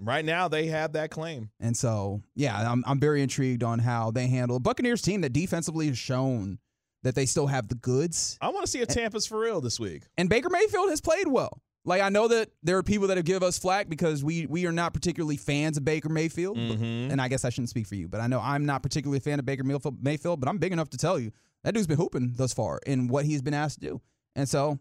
Right 0.00 0.24
now, 0.24 0.48
they 0.48 0.66
have 0.66 0.92
that 0.94 1.10
claim. 1.10 1.50
And 1.60 1.76
so, 1.76 2.22
yeah, 2.34 2.70
I'm 2.70 2.82
I'm 2.86 2.98
very 3.00 3.22
intrigued 3.22 3.62
on 3.62 3.78
how 3.78 4.10
they 4.10 4.26
handle 4.28 4.56
a 4.56 4.60
Buccaneers 4.60 5.02
team 5.02 5.20
that 5.20 5.32
defensively 5.32 5.86
has 5.88 5.98
shown 5.98 6.58
that 7.02 7.14
they 7.14 7.26
still 7.26 7.46
have 7.46 7.68
the 7.68 7.74
goods. 7.76 8.36
I 8.40 8.48
want 8.50 8.64
to 8.64 8.70
see 8.70 8.80
if 8.80 8.88
Tampa's 8.88 9.26
for 9.26 9.38
real 9.40 9.60
this 9.60 9.80
week. 9.80 10.02
And 10.18 10.28
Baker 10.28 10.50
Mayfield 10.50 10.90
has 10.90 11.00
played 11.00 11.26
well. 11.28 11.60
Like 11.84 12.02
I 12.02 12.10
know 12.10 12.28
that 12.28 12.50
there 12.62 12.76
are 12.76 12.82
people 12.82 13.08
that 13.08 13.16
have 13.16 13.24
give 13.24 13.42
us 13.42 13.58
flack 13.58 13.88
because 13.88 14.22
we 14.22 14.44
we 14.46 14.66
are 14.66 14.72
not 14.72 14.92
particularly 14.92 15.38
fans 15.38 15.78
of 15.78 15.84
Baker 15.84 16.10
Mayfield, 16.10 16.56
but- 16.56 16.78
Mhm. 16.78 17.10
and 17.10 17.20
I 17.20 17.28
guess 17.28 17.44
I 17.46 17.48
shouldn't 17.50 17.70
speak 17.70 17.86
for 17.86 17.94
you, 17.94 18.06
but 18.06 18.20
I 18.20 18.26
know 18.26 18.38
I'm 18.38 18.66
not 18.66 18.82
particularly 18.82 19.16
a 19.18 19.22
fan 19.22 19.38
of 19.38 19.46
Baker 19.46 19.64
Mayfield, 19.64 20.02
Mayfield, 20.04 20.40
but 20.40 20.48
I'm 20.50 20.58
big 20.58 20.72
enough 20.72 20.90
to 20.90 20.98
tell 20.98 21.18
you 21.18 21.32
that 21.64 21.72
dude's 21.72 21.86
been 21.86 21.96
hooping 21.96 22.34
thus 22.36 22.52
far 22.52 22.80
in 22.86 23.08
what 23.08 23.24
he's 23.24 23.40
been 23.40 23.54
asked 23.54 23.80
to 23.80 23.86
do, 23.88 24.00
and 24.36 24.46
so 24.46 24.78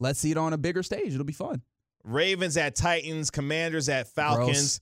let's 0.00 0.18
see 0.18 0.32
it 0.32 0.36
on 0.36 0.52
a 0.52 0.58
bigger 0.58 0.82
stage. 0.82 1.12
It'll 1.14 1.24
be 1.24 1.32
fun. 1.32 1.62
Ravens 2.04 2.56
at 2.56 2.74
Titans, 2.74 3.30
Commanders 3.30 3.88
at 3.88 4.08
Falcons, 4.08 4.80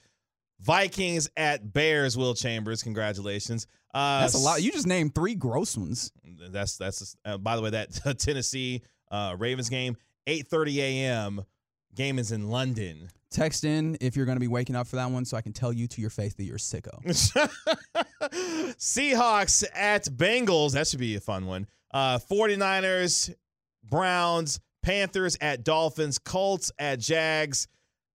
Vikings 0.60 1.28
at 1.36 1.72
Bears. 1.72 2.16
Will 2.16 2.34
Chambers, 2.34 2.82
congratulations. 2.82 3.66
Uh, 3.94 4.20
That's 4.20 4.34
a 4.34 4.38
lot. 4.38 4.62
You 4.62 4.72
just 4.72 4.86
named 4.86 5.14
three 5.14 5.34
gross 5.34 5.76
ones. 5.76 6.12
That's 6.50 6.76
that's. 6.76 7.16
Uh, 7.24 7.38
by 7.38 7.56
the 7.56 7.62
way, 7.62 7.70
that 7.70 8.18
Tennessee 8.18 8.82
uh, 9.10 9.34
Ravens 9.38 9.68
game, 9.68 9.96
eight 10.26 10.48
thirty 10.48 10.80
a.m. 10.82 11.42
Game 11.94 12.18
is 12.18 12.30
in 12.32 12.48
London. 12.50 13.08
Text 13.30 13.64
in 13.64 13.96
if 14.00 14.14
you're 14.16 14.26
going 14.26 14.36
to 14.36 14.40
be 14.40 14.48
waking 14.48 14.76
up 14.76 14.86
for 14.86 14.96
that 14.96 15.10
one, 15.10 15.24
so 15.24 15.36
I 15.36 15.40
can 15.40 15.52
tell 15.52 15.72
you 15.72 15.86
to 15.88 16.00
your 16.00 16.10
face 16.10 16.34
that 16.34 16.44
you're 16.44 16.58
sicko. 16.58 17.02
Seahawks 18.78 19.64
at 19.74 20.04
Bengals. 20.04 20.72
That 20.72 20.86
should 20.86 21.00
be 21.00 21.16
a 21.16 21.20
fun 21.20 21.46
one. 21.46 21.66
Uh, 21.92 22.18
49ers, 22.18 23.34
Browns, 23.84 24.60
Panthers 24.86 25.36
at 25.40 25.64
Dolphins, 25.64 26.16
Colts 26.16 26.70
at 26.78 27.00
Jags, 27.00 27.66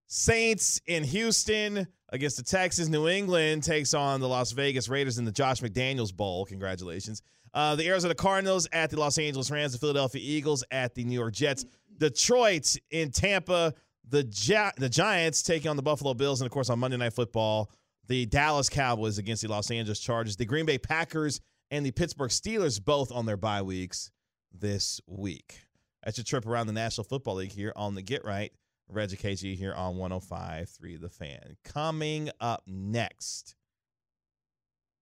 Saints 0.07 0.80
in 0.88 1.03
Houston 1.03 1.86
against 2.13 2.38
the 2.38 2.43
Texans. 2.43 2.88
New 2.88 3.09
England 3.09 3.61
takes 3.63 3.93
on 3.93 4.22
the 4.22 4.28
Las 4.30 4.53
Vegas 4.53 4.88
Raiders 4.88 5.17
in 5.17 5.26
the 5.26 5.34
Josh 5.34 5.59
McDaniels 5.59 6.15
Bowl. 6.15 6.45
Congratulations. 6.45 7.22
Uh, 7.53 7.76
the 7.76 7.86
Arizona 7.89 8.15
Cardinals 8.15 8.69
at 8.72 8.89
the 8.89 8.97
Los 8.97 9.17
Angeles 9.17 9.51
Rams, 9.51 9.74
the 9.74 9.80
Philadelphia 9.80 10.22
Eagles 10.24 10.63
at 10.72 10.95
the 10.95 11.03
New 11.03 11.19
York 11.19 11.34
Jets, 11.34 11.65
Detroit 11.97 12.78
in 12.89 13.11
Tampa, 13.11 13.74
the 14.07 14.24
Gi- 14.24 14.72
the 14.78 14.88
Giants 14.88 15.43
taking 15.43 15.69
on 15.69 15.76
the 15.76 15.84
Buffalo 15.84 16.13
Bills, 16.13 16.39
and 16.39 16.45
of 16.45 16.53
course 16.53 16.69
on 16.69 16.80
Monday 16.80 16.95
Night 16.95 17.11
Football, 17.11 17.69
the 18.07 18.26
Dallas 18.28 18.69
Cowboys 18.69 19.17
against 19.17 19.41
the 19.41 19.49
Los 19.49 19.72
Angeles 19.72 19.99
Chargers, 19.99 20.38
the 20.38 20.45
Green 20.45 20.65
Bay 20.65 20.78
Packers, 20.78 21.41
and 21.69 21.86
the 21.86 21.91
Pittsburgh 21.91 22.32
Steelers 22.32 22.82
both 22.82 23.11
on 23.11 23.26
their 23.26 23.36
bye 23.36 23.61
weeks 23.61 24.09
this 24.53 25.01
week. 25.05 25.59
That's 26.04 26.18
your 26.18 26.26
trip 26.26 26.45
around 26.45 26.68
the 26.68 26.74
National 26.74 27.04
Football 27.04 27.36
League 27.36 27.52
here 27.52 27.74
on 27.76 27.95
the 27.95 28.02
Get 28.02 28.26
Right. 28.26 28.52
Reggie 28.89 29.16
KG 29.16 29.56
here 29.56 29.74
on 29.74 29.95
105.3 29.95 30.99
The 30.99 31.10
Fan. 31.10 31.56
Coming 31.64 32.30
up 32.41 32.64
next, 32.68 33.56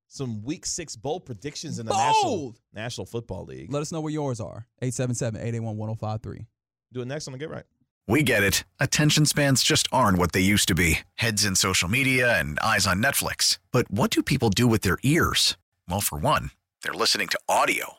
some 0.08 0.44
Week 0.44 0.66
Six 0.66 0.96
bowl 0.96 1.20
predictions 1.20 1.80
in 1.80 1.86
the 1.86 1.94
National 1.94 2.56
National 2.74 3.06
Football 3.06 3.46
League. 3.46 3.72
Let 3.72 3.82
us 3.82 3.92
know 3.92 4.02
what 4.02 4.14
yours 4.14 4.40
are. 4.40 4.68
877-881-1053. 4.84 6.46
Do 6.94 7.02
it 7.02 7.06
next 7.06 7.28
on 7.28 7.32
the 7.32 7.40
Get 7.40 7.50
Right. 7.50 7.66
We 8.08 8.24
get 8.24 8.44
it. 8.44 8.64
Attention 8.80 9.26
spans 9.28 9.62
just 9.62 9.88
aren't 9.92 10.18
what 10.18 10.32
they 10.32 10.42
used 10.42 10.68
to 10.70 10.76
be 10.76 11.00
heads 11.16 11.46
in 11.46 11.56
social 11.56 11.88
media 11.88 12.40
and 12.40 12.60
eyes 12.60 12.88
on 12.88 13.04
Netflix. 13.04 13.60
But 13.72 13.90
what 13.92 14.10
do 14.10 14.24
people 14.24 14.50
do 14.50 14.68
with 14.68 14.82
their 14.82 14.98
ears? 15.04 15.58
Well, 15.88 16.02
for 16.02 16.18
one, 16.18 16.50
they're 16.84 16.94
listening 16.94 17.28
to 17.30 17.40
audio. 17.48 17.99